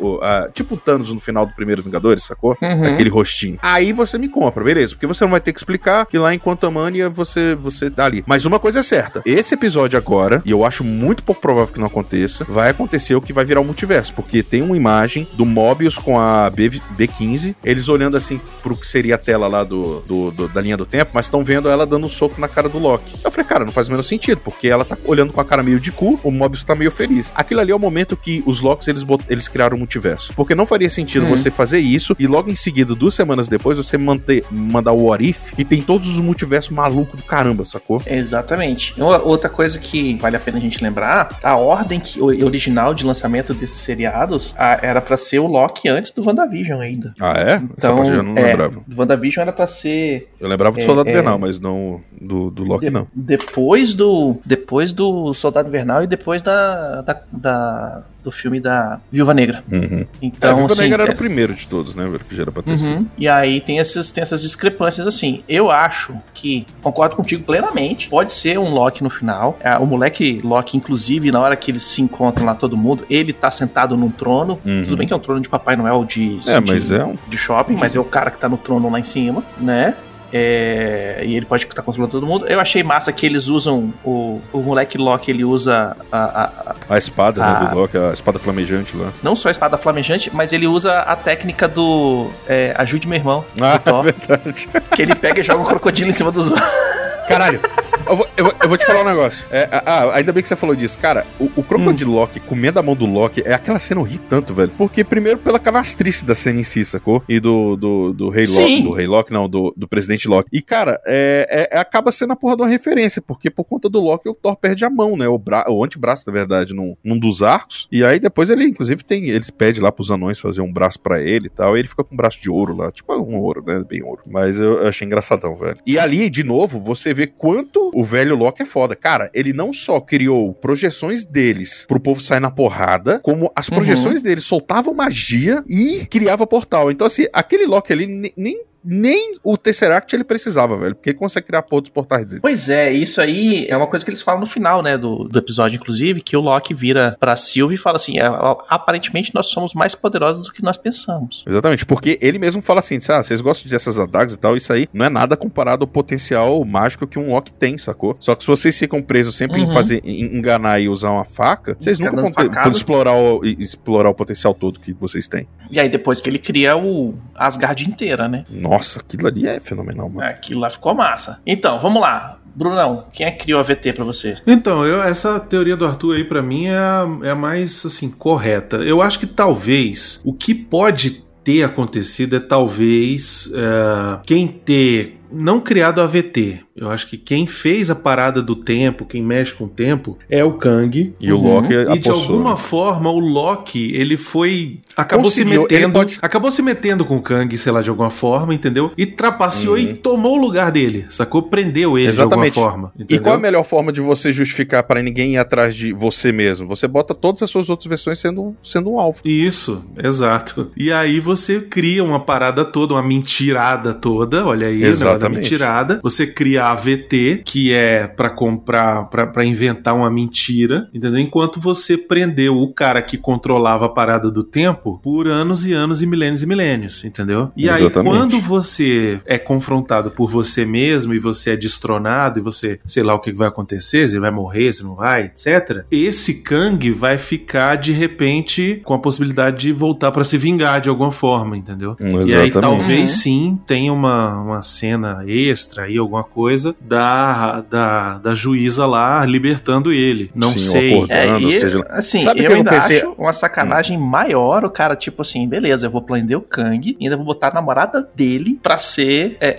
o- 0.00 0.06
o- 0.16 0.20
a- 0.22 0.48
tipo 0.52 0.74
o 0.74 0.76
Thanos 0.76 1.12
no 1.12 1.18
final 1.20 1.46
do 1.46 1.54
primeiro 1.54 1.82
Vingadores, 1.82 2.24
sacou? 2.24 2.56
Uhum. 2.60 2.84
Aquele 2.84 3.08
rostinho. 3.10 3.58
Aí 3.72 3.92
você 3.92 4.18
me 4.18 4.28
compra, 4.28 4.64
beleza? 4.64 4.94
Porque 4.94 5.06
você 5.06 5.24
não 5.24 5.30
vai 5.30 5.40
ter 5.40 5.52
que 5.52 5.58
explicar 5.58 6.06
que 6.06 6.18
lá 6.18 6.34
em 6.34 6.38
Quantumania 6.38 7.08
você, 7.08 7.54
você 7.54 7.88
tá 7.90 8.04
ali. 8.04 8.24
Mas 8.26 8.44
uma 8.44 8.58
coisa 8.58 8.80
é 8.80 8.82
certa: 8.82 9.22
esse 9.24 9.54
episódio 9.54 9.96
agora, 9.96 10.42
e 10.44 10.50
eu 10.50 10.64
acho 10.64 10.82
muito 10.82 11.22
pouco 11.22 11.40
provável 11.40 11.72
que 11.72 11.78
não 11.80 11.86
aconteça, 11.86 12.44
vai 12.48 12.70
acontecer 12.70 13.14
o 13.14 13.20
que 13.20 13.32
vai 13.32 13.44
virar 13.44 13.60
o 13.60 13.64
multiverso. 13.64 14.12
Porque 14.14 14.42
tem 14.42 14.62
uma 14.62 14.76
imagem 14.76 15.28
do 15.34 15.46
Mobius 15.46 15.96
com 15.96 16.18
a 16.18 16.48
B, 16.50 16.68
B15, 16.98 17.54
eles 17.64 17.88
olhando 17.88 18.16
assim 18.16 18.40
pro 18.62 18.76
que 18.76 18.86
seria 18.86 19.14
a 19.14 19.18
tela 19.18 19.46
lá 19.48 19.62
do, 19.64 20.00
do- 20.00 20.30
do- 20.30 20.48
da 20.48 20.60
linha 20.60 20.76
do 20.76 20.84
tempo, 20.86 21.12
mas 21.14 21.26
estão 21.26 21.44
vendo 21.44 21.68
ela 21.68 21.86
dando 21.86 22.06
um 22.06 22.08
soco 22.08 22.40
na 22.40 22.48
cara 22.48 22.68
do 22.68 22.78
Loki. 22.78 23.16
Eu 23.22 23.30
falei, 23.30 23.46
cara, 23.46 23.64
não 23.64 23.72
faz 23.72 23.88
o 23.88 23.90
menor 23.92 24.02
sentido, 24.02 24.40
porque 24.44 24.68
ela 24.68 24.84
tá 24.84 24.96
olhando 25.04 25.32
com 25.32 25.40
a 25.40 25.44
cara 25.44 25.62
meio 25.62 25.78
de 25.78 25.92
cu, 25.92 26.18
o 26.24 26.30
Mobius 26.30 26.64
tá 26.64 26.74
meio 26.74 26.90
feliz. 26.90 27.32
Aquilo 27.34 27.60
ali 27.60 27.70
é 27.72 27.74
o 27.74 27.78
momento 27.78 28.16
que 28.16 28.42
os 28.46 28.60
Locks 28.60 28.88
eles, 28.88 29.02
bot- 29.02 29.24
eles 29.28 29.46
criaram 29.48 29.76
o 29.76 29.78
multiverso. 29.78 30.32
Porque 30.34 30.54
não 30.54 30.66
faria 30.66 30.90
sentido 30.90 31.24
Uhum. 31.24 31.30
você 31.36 31.50
fazer 31.50 31.78
isso 31.78 32.16
e 32.18 32.26
logo 32.26 32.50
em 32.50 32.54
seguida, 32.56 32.94
duas 32.94 33.14
semanas 33.14 33.48
depois, 33.48 33.59
você 33.62 33.96
manter, 33.98 34.44
mandar 34.50 34.92
o 34.92 35.04
What 35.06 35.28
If, 35.28 35.52
que 35.54 35.64
tem 35.64 35.82
todos 35.82 36.08
os 36.08 36.20
multiversos 36.20 36.70
malucos 36.70 37.20
do 37.20 37.26
caramba, 37.26 37.64
sacou? 37.64 38.02
Exatamente. 38.06 38.94
E 38.96 39.02
outra 39.02 39.48
coisa 39.50 39.78
que 39.78 40.14
vale 40.16 40.36
a 40.36 40.40
pena 40.40 40.58
a 40.58 40.60
gente 40.60 40.82
lembrar, 40.82 41.38
a 41.42 41.56
ordem 41.56 42.00
que, 42.00 42.20
original 42.20 42.94
de 42.94 43.04
lançamento 43.04 43.52
desses 43.54 43.78
seriados 43.80 44.54
a- 44.56 44.78
era 44.82 45.00
pra 45.00 45.16
ser 45.16 45.38
o 45.40 45.46
Loki 45.46 45.88
antes 45.88 46.10
do 46.10 46.24
WandaVision 46.26 46.80
ainda. 46.80 47.14
Ah, 47.20 47.32
é? 47.36 47.42
Essa 47.54 47.64
Então, 47.76 47.96
parte 47.96 48.12
eu 48.12 48.22
não 48.22 48.36
é, 48.36 48.42
lembrava. 48.42 48.82
do 48.86 48.98
WandaVision 49.00 49.42
era 49.42 49.52
pra 49.52 49.66
ser 49.66 50.28
Eu 50.40 50.48
lembrava 50.48 50.76
do 50.76 50.82
é, 50.82 50.84
Soldado 50.84 51.08
é. 51.08 51.12
Invernal, 51.12 51.38
mas 51.38 51.58
não 51.58 52.00
do, 52.20 52.50
do 52.50 52.64
Loki, 52.64 52.86
de- 52.86 52.90
não. 52.90 53.06
depois 53.14 53.94
do 53.94 54.36
depois 54.44 54.92
do 54.92 55.32
Soldado 55.34 55.68
Invernal 55.68 56.02
e 56.02 56.06
depois 56.06 56.42
da, 56.42 57.02
da, 57.02 57.20
da- 57.32 58.02
do 58.22 58.30
filme 58.30 58.60
da 58.60 58.98
Viúva 59.10 59.32
Negra. 59.34 59.62
Uhum. 59.70 60.04
Então, 60.20 60.50
é, 60.50 60.54
Viúva 60.54 60.72
assim, 60.72 60.82
Negra 60.82 61.02
era 61.04 61.12
é- 61.12 61.14
o 61.14 61.18
primeiro 61.18 61.54
de 61.54 61.66
todos, 61.66 61.94
né, 61.94 62.04
velho? 62.04 62.20
Que 62.28 62.34
já 62.36 62.42
era 62.42 62.52
pra 62.52 62.62
ter 62.62 62.78
sido. 62.78 62.90
Uhum. 62.90 63.06
E 63.18 63.28
aí 63.28 63.60
tem 63.60 63.78
essas, 63.80 64.10
tem 64.10 64.22
essas 64.22 64.42
discrepâncias 64.42 65.06
assim. 65.06 65.42
Eu 65.48 65.70
acho 65.70 66.14
que, 66.34 66.66
concordo 66.82 67.16
contigo 67.16 67.42
plenamente, 67.44 68.08
pode 68.08 68.32
ser 68.32 68.58
um 68.58 68.70
Loki 68.72 69.02
no 69.02 69.10
final. 69.10 69.58
É, 69.60 69.76
o 69.78 69.86
moleque 69.86 70.40
Loki, 70.44 70.76
inclusive, 70.76 71.30
na 71.30 71.40
hora 71.40 71.56
que 71.56 71.70
eles 71.70 71.82
se 71.82 72.02
encontram 72.02 72.44
lá 72.46 72.54
todo 72.54 72.76
mundo, 72.76 73.04
ele 73.08 73.32
tá 73.32 73.50
sentado 73.50 73.96
num 73.96 74.10
trono. 74.10 74.58
Uhum. 74.64 74.82
Tudo 74.84 74.96
bem 74.96 75.06
que 75.06 75.12
é 75.12 75.16
um 75.16 75.20
trono 75.20 75.40
de 75.40 75.48
Papai 75.48 75.76
Noel 75.76 76.04
de, 76.04 76.38
É, 76.46 76.60
de, 76.60 76.70
mas 76.72 76.90
é 76.92 77.04
um. 77.04 77.16
de 77.28 77.38
shopping, 77.38 77.76
mas 77.78 77.96
é 77.96 78.00
o 78.00 78.04
cara 78.04 78.30
que 78.30 78.38
tá 78.38 78.48
no 78.48 78.56
trono 78.56 78.90
lá 78.90 78.98
em 78.98 79.04
cima, 79.04 79.42
né? 79.58 79.94
É, 80.32 81.22
e 81.24 81.34
ele 81.36 81.44
pode 81.46 81.64
estar 81.64 81.82
controlando 81.82 82.12
todo 82.12 82.26
mundo. 82.26 82.46
Eu 82.46 82.60
achei 82.60 82.82
massa 82.82 83.12
que 83.12 83.26
eles 83.26 83.48
usam 83.48 83.92
o, 84.04 84.40
o 84.52 84.58
moleque 84.60 84.96
Loki, 84.96 85.30
ele 85.30 85.44
usa 85.44 85.96
a- 86.10 86.18
a- 86.18 86.50
a, 86.88 86.94
A 86.94 86.98
espada, 86.98 87.40
né, 87.40 87.46
Ah. 87.60 87.64
do 87.64 87.78
Loki, 87.78 87.96
a 87.98 88.12
espada 88.12 88.38
flamejante 88.38 88.96
lá. 88.96 89.12
não 89.22 89.34
só 89.34 89.48
a 89.48 89.50
espada 89.50 89.76
flamejante, 89.76 90.30
mas 90.32 90.52
ele 90.52 90.66
usa 90.66 91.00
a 91.00 91.16
técnica 91.16 91.66
do 91.66 92.28
é, 92.48 92.74
ajude 92.78 93.08
meu 93.08 93.18
irmão. 93.18 93.44
Ah, 93.60 93.76
do 93.78 93.82
Thor. 93.84 94.02
verdade. 94.10 94.68
Que 94.94 95.02
ele 95.02 95.14
pega 95.14 95.40
e 95.40 95.44
joga 95.44 95.60
um 95.62 95.66
crocodilo 95.66 96.10
em 96.10 96.12
cima 96.12 96.30
dos. 96.30 96.52
Caralho. 97.28 97.60
Eu 98.06 98.16
vou, 98.16 98.26
eu 98.40 98.44
vou- 98.44 98.54
eu 98.62 98.68
vou 98.68 98.78
te 98.78 98.86
falar 98.86 99.02
um 99.02 99.04
negócio. 99.04 99.46
É, 99.50 99.68
ah, 99.84 100.14
ainda 100.16 100.32
bem 100.32 100.42
que 100.42 100.48
você 100.48 100.56
falou 100.56 100.74
disso. 100.74 100.98
Cara, 100.98 101.26
o, 101.38 101.44
o 101.56 101.62
Crocodile 101.62 102.10
Loki 102.10 102.40
comendo 102.40 102.78
a 102.78 102.82
mão 102.82 102.96
do 102.96 103.04
Loki 103.04 103.42
é 103.44 103.52
aquela 103.52 103.78
cena 103.78 104.00
eu 104.00 104.04
ri 104.04 104.18
tanto, 104.18 104.54
velho. 104.54 104.72
Porque, 104.78 105.04
primeiro, 105.04 105.38
pela 105.38 105.58
canastrice 105.58 106.24
da 106.24 106.34
cena 106.34 106.60
em 106.60 106.62
si, 106.62 106.84
sacou? 106.84 107.22
E 107.28 107.38
do, 107.38 107.76
do, 107.76 108.12
do 108.14 108.28
Rei 108.30 108.46
Loki. 108.46 108.66
Sim. 108.66 108.82
Do 108.84 108.90
Rei 108.92 109.06
Loki, 109.06 109.32
não, 109.32 109.48
do, 109.48 109.74
do 109.76 109.86
Presidente 109.86 110.26
Loki. 110.26 110.48
E, 110.52 110.62
cara, 110.62 111.00
é, 111.06 111.68
é- 111.70 111.78
acaba 111.78 112.10
sendo 112.10 112.32
a 112.32 112.36
porra 112.36 112.56
de 112.56 112.62
uma 112.62 112.68
referência. 112.68 113.20
Porque, 113.20 113.50
por 113.50 113.64
conta 113.64 113.88
do 113.88 114.00
Loki, 114.00 114.28
o 114.28 114.34
Thor 114.34 114.56
perde 114.56 114.84
a 114.84 114.90
mão, 114.90 115.16
né? 115.16 115.28
O, 115.28 115.38
bra, 115.38 115.66
o 115.68 115.84
antebraço, 115.84 116.24
na 116.26 116.32
verdade, 116.32 116.74
num, 116.74 116.96
num 117.04 117.18
dos 117.18 117.42
arcos. 117.42 117.88
E 117.92 118.02
aí, 118.02 118.18
depois, 118.18 118.48
ele, 118.48 118.64
inclusive, 118.64 119.04
tem. 119.04 119.28
Eles 119.28 119.50
pedem 119.50 119.82
lá 119.82 119.92
pros 119.92 120.10
anões 120.10 120.40
fazer 120.40 120.62
um 120.62 120.72
braço 120.72 120.98
pra 121.00 121.20
ele 121.20 121.46
e 121.46 121.50
tal. 121.50 121.76
E 121.76 121.80
ele 121.80 121.88
fica 121.88 122.02
com 122.02 122.14
um 122.14 122.16
braço 122.16 122.40
de 122.40 122.48
ouro 122.48 122.74
lá. 122.74 122.90
Tipo, 122.90 123.14
um 123.20 123.36
ouro, 123.36 123.62
né? 123.66 123.84
Bem 123.86 124.02
ouro. 124.02 124.22
Mas 124.26 124.58
eu 124.58 124.86
achei 124.88 125.06
engraçadão, 125.06 125.54
velho. 125.54 125.76
E 125.84 125.98
ali, 125.98 126.30
de 126.30 126.42
novo, 126.42 126.80
você 126.80 127.12
vê 127.12 127.26
quanto 127.26 127.90
o 127.92 128.02
velho 128.02 128.29
Loki 128.36 128.62
é 128.62 128.66
foda. 128.66 128.94
Cara, 128.96 129.30
ele 129.34 129.52
não 129.52 129.72
só 129.72 130.00
criou 130.00 130.52
projeções 130.54 131.24
deles 131.24 131.84
pro 131.88 132.00
povo 132.00 132.20
sair 132.20 132.40
na 132.40 132.50
porrada, 132.50 133.20
como 133.20 133.50
as 133.54 133.68
Uhum. 133.68 133.76
projeções 133.76 134.22
deles 134.22 134.44
soltavam 134.44 134.94
magia 134.94 135.62
e 135.68 136.06
criava 136.10 136.46
portal. 136.46 136.90
Então, 136.90 137.06
assim, 137.06 137.26
aquele 137.32 137.66
Loki 137.66 137.92
ali 137.92 138.06
ne- 138.06 138.32
nem 138.36 138.62
nem 138.84 139.36
o 139.44 139.56
Tesseract 139.56 140.14
ele 140.14 140.24
precisava, 140.24 140.76
velho. 140.78 140.94
Porque 140.94 141.10
ele 141.10 141.18
consegue 141.18 141.46
criar 141.46 141.62
porra 141.62 141.82
dos 141.82 141.90
portais 141.90 142.24
dele. 142.26 142.40
Pois 142.40 142.68
é, 142.68 142.90
isso 142.90 143.20
aí 143.20 143.66
é 143.68 143.76
uma 143.76 143.86
coisa 143.86 144.04
que 144.04 144.10
eles 144.10 144.22
falam 144.22 144.40
no 144.40 144.46
final, 144.46 144.82
né, 144.82 144.96
do, 144.96 145.24
do 145.28 145.38
episódio, 145.38 145.76
inclusive, 145.76 146.20
que 146.20 146.36
o 146.36 146.40
Loki 146.40 146.72
vira 146.74 147.16
pra 147.20 147.36
Sylvie 147.36 147.74
e 147.74 147.78
fala 147.78 147.96
assim: 147.96 148.18
"É, 148.18 148.24
aparentemente 148.68 149.34
nós 149.34 149.46
somos 149.48 149.74
mais 149.74 149.94
poderosos 149.94 150.46
do 150.46 150.52
que 150.52 150.62
nós 150.62 150.76
pensamos. 150.76 151.44
Exatamente, 151.46 151.84
porque 151.86 152.18
ele 152.20 152.38
mesmo 152.38 152.62
fala 152.62 152.80
assim: 152.80 152.98
ah, 153.08 153.22
vocês 153.22 153.40
gostam 153.40 153.70
dessas 153.70 153.98
adagas 153.98 154.34
e 154.34 154.38
tal, 154.38 154.56
isso 154.56 154.72
aí 154.72 154.88
não 154.92 155.04
é 155.06 155.08
nada 155.08 155.36
comparado 155.36 155.84
ao 155.84 155.88
potencial 155.88 156.64
mágico 156.64 157.06
que 157.06 157.18
um 157.18 157.30
Loki 157.32 157.52
tem, 157.52 157.76
sacou? 157.78 158.16
Só 158.20 158.34
que 158.34 158.42
se 158.42 158.46
vocês 158.48 158.78
ficam 158.78 159.02
presos 159.02 159.36
sempre 159.36 159.60
em 159.60 159.64
Uhum. 159.66 159.72
fazer, 159.72 160.00
em 160.04 160.36
enganar 160.36 160.80
e 160.80 160.88
usar 160.88 161.10
uma 161.10 161.24
faca, 161.24 161.76
vocês 161.78 161.98
nunca 161.98 162.16
vão 162.16 162.32
ter, 162.32 162.50
poder 162.50 162.70
explorar 162.70 163.14
o, 163.14 163.44
explorar 163.44 164.08
o 164.10 164.14
potencial 164.14 164.54
todo 164.54 164.80
que 164.80 164.92
vocês 164.94 165.28
têm. 165.28 165.46
E 165.70 165.78
aí 165.78 165.88
depois 165.88 166.20
que 166.20 166.28
ele 166.28 166.38
cria 166.38 166.76
o 166.76 167.14
Asgard 167.36 167.88
inteira, 167.88 168.26
né? 168.28 168.44
Nossa, 168.50 168.69
aquilo 168.74 169.26
ali 169.26 169.46
é 169.46 169.58
fenomenal, 169.60 170.08
mano. 170.08 170.28
Aquilo 170.28 170.60
lá 170.60 170.70
ficou 170.70 170.94
massa. 170.94 171.40
Então, 171.46 171.78
vamos 171.78 172.00
lá. 172.02 172.38
Brunão, 172.54 173.04
quem 173.12 173.26
é 173.26 173.30
que 173.30 173.44
criou 173.44 173.60
a 173.60 173.62
VT 173.62 173.92
pra 173.92 174.04
você? 174.04 174.36
Então, 174.46 174.84
eu- 174.84 175.00
essa 175.02 175.38
teoria 175.38 175.76
do 175.76 175.86
Arthur 175.86 176.16
aí 176.16 176.24
pra 176.24 176.42
mim 176.42 176.66
é 176.66 176.76
a, 176.76 177.06
é 177.22 177.30
a 177.30 177.34
mais 177.34 177.86
assim 177.86 178.10
correta. 178.10 178.78
Eu 178.78 179.00
acho 179.00 179.20
que 179.20 179.26
talvez 179.26 180.20
o 180.24 180.32
que 180.34 180.52
pode 180.54 181.24
ter 181.44 181.62
acontecido 181.62 182.34
é 182.36 182.40
talvez 182.40 183.50
é, 183.54 184.18
quem 184.26 184.48
ter 184.48 185.19
não 185.32 185.60
criado 185.60 186.00
a 186.00 186.06
VT. 186.06 186.60
Eu 186.76 186.88
acho 186.90 187.06
que 187.08 187.18
quem 187.18 187.46
fez 187.46 187.90
a 187.90 187.94
parada 187.94 188.40
do 188.40 188.56
tempo, 188.56 189.04
quem 189.04 189.22
mexe 189.22 189.52
com 189.52 189.64
o 189.64 189.68
tempo, 189.68 190.16
é 190.30 190.42
o 190.42 190.54
Kang. 190.54 191.14
E 191.20 191.32
o 191.32 191.36
Uhum. 191.38 191.54
Loki 191.56 191.74
E 191.74 191.98
de 191.98 192.08
apossou. 192.08 192.34
alguma 192.36 192.56
forma 192.56 193.10
o 193.10 193.18
Loki, 193.18 193.92
ele 193.94 194.16
foi. 194.16 194.78
Acabou 194.96 195.24
Conseguiu, 195.24 195.52
se 195.54 195.74
metendo. 195.74 195.92
pode- 195.92 196.18
Acabou 196.22 196.50
se 196.50 196.62
metendo 196.62 197.04
com 197.04 197.16
o 197.16 197.22
Kang, 197.22 197.54
sei 197.58 197.70
lá, 197.70 197.82
de 197.82 197.90
alguma 197.90 198.08
forma, 198.10 198.54
entendeu? 198.54 198.92
E 198.96 199.04
trapaceou 199.04 199.74
Uhum. 199.74 199.80
e 199.80 199.94
tomou 199.94 200.38
o 200.38 200.40
lugar 200.40 200.70
dele, 200.72 201.06
sacou? 201.10 201.42
Prendeu 201.42 201.98
ele 201.98 202.08
Exatamente. 202.08 202.52
de 202.54 202.58
alguma 202.58 202.70
forma. 202.72 202.92
E 202.98 203.02
Entendeu? 203.02 203.22
qual 203.24 203.34
é 203.34 203.38
a 203.38 203.40
melhor 203.40 203.64
forma 203.64 203.92
de 203.92 204.00
você 204.00 204.32
justificar 204.32 204.82
para 204.84 205.02
ninguém 205.02 205.34
ir 205.34 205.36
atrás 205.36 205.74
de 205.76 205.92
você 205.92 206.32
mesmo? 206.32 206.66
Você 206.66 206.88
bota 206.88 207.14
todas 207.14 207.42
as 207.42 207.50
suas 207.50 207.68
outras 207.68 207.86
versões 207.88 208.18
sendo, 208.18 208.56
sendo 208.62 208.90
um 208.92 208.98
alvo. 208.98 209.20
Isso, 209.24 209.84
exato. 210.02 210.70
E 210.76 210.90
aí 210.90 211.20
você 211.20 211.60
cria 211.60 212.02
uma 212.02 212.20
parada 212.20 212.64
toda, 212.64 212.94
uma 212.94 213.02
mentirada 213.02 213.92
toda, 213.92 214.46
olha 214.46 214.68
aí, 214.68 214.78
né, 214.80 214.86
da 215.20 215.26
Exatamente. 215.26 215.36
mentirada. 215.42 216.00
Você 216.02 216.26
cria 216.26 216.64
a 216.64 216.72
AVT, 216.72 217.42
que 217.44 217.72
é 217.72 218.06
pra 218.06 218.30
comprar, 218.30 219.04
pra 219.10 219.26
pra 219.26 219.44
inventar 219.44 219.94
uma 219.94 220.10
mentira, 220.10 220.88
entendeu? 220.94 221.18
Enquanto 221.20 221.60
você 221.60 221.96
prendeu 221.96 222.56
o 222.56 222.72
cara 222.72 223.00
que 223.02 223.16
controlava 223.16 223.86
a 223.86 223.88
parada 223.88 224.30
do 224.30 224.42
tempo 224.42 224.98
por 225.02 225.28
anos 225.28 225.66
e 225.66 225.72
anos 225.72 226.02
e 226.02 226.06
milênios 226.06 226.42
e 226.42 226.46
milênios, 226.46 227.04
entendeu? 227.04 227.50
E 227.56 227.68
aí 227.68 227.80
Exatamente. 227.80 228.16
quando 228.16 228.40
você 228.40 229.20
é 229.26 229.38
confrontado 229.38 230.10
por 230.10 230.28
você 230.30 230.64
mesmo 230.64 231.14
e 231.14 231.18
você 231.18 231.50
é 231.50 231.56
destronado 231.56 232.38
e 232.38 232.42
você, 232.42 232.80
sei 232.86 233.02
lá 233.02 233.14
o 233.14 233.20
que 233.20 233.32
vai 233.32 233.48
acontecer, 233.48 234.08
se 234.08 234.18
vai 234.18 234.30
morrer, 234.30 234.72
se 234.72 234.82
não 234.82 234.94
vai, 234.96 235.26
etc. 235.26 235.84
Esse 235.90 236.42
Kang 236.42 236.90
vai 236.90 237.18
ficar 237.18 237.76
de 237.76 237.92
repente 237.92 238.80
com 238.84 238.94
a 238.94 238.98
possibilidade 238.98 239.58
de 239.58 239.72
voltar 239.72 240.10
pra 240.10 240.24
se 240.24 240.36
vingar 240.38 240.80
de 240.80 240.88
alguma 240.88 241.10
forma, 241.10 241.56
entendeu? 241.56 241.96
E 242.00 242.04
aí 242.04 242.18
Exatamente. 242.18 242.60
talvez 242.60 243.00
Uhum. 243.10 243.16
sim 243.16 243.60
tenha 243.66 243.92
uma, 243.92 244.42
uma 244.42 244.62
cena 244.62 245.09
extra 245.26 245.84
aí, 245.84 245.96
alguma 245.98 246.24
coisa 246.24 246.74
da, 246.80 247.60
da, 247.62 248.18
da 248.18 248.34
juíza 248.34 248.86
lá 248.86 249.24
libertando 249.24 249.92
ele. 249.92 250.30
Não 250.34 250.52
Sim, 250.52 250.58
sei. 250.58 251.06
É, 251.08 251.38
e, 251.38 251.52
seja- 251.58 251.84
assim, 251.90 252.18
Sabe 252.18 252.40
eu 252.40 252.46
que 252.46 252.52
eu 252.52 252.56
ainda 252.56 252.70
pensei- 252.70 252.98
acho 252.98 253.14
uma 253.18 253.32
sacanagem 253.32 253.98
maior 253.98 254.64
o 254.64 254.70
cara, 254.70 254.94
tipo 254.96 255.22
assim, 255.22 255.48
beleza, 255.48 255.86
eu 255.86 255.90
vou 255.90 256.02
prender 256.02 256.36
o 256.36 256.40
Kang 256.40 256.96
e 256.98 257.04
ainda 257.04 257.16
vou 257.16 257.24
botar 257.26 257.48
a 257.48 257.54
namorada 257.54 258.08
dele 258.14 258.58
pra 258.62 258.78
ser 258.78 259.36
é, 259.40 259.56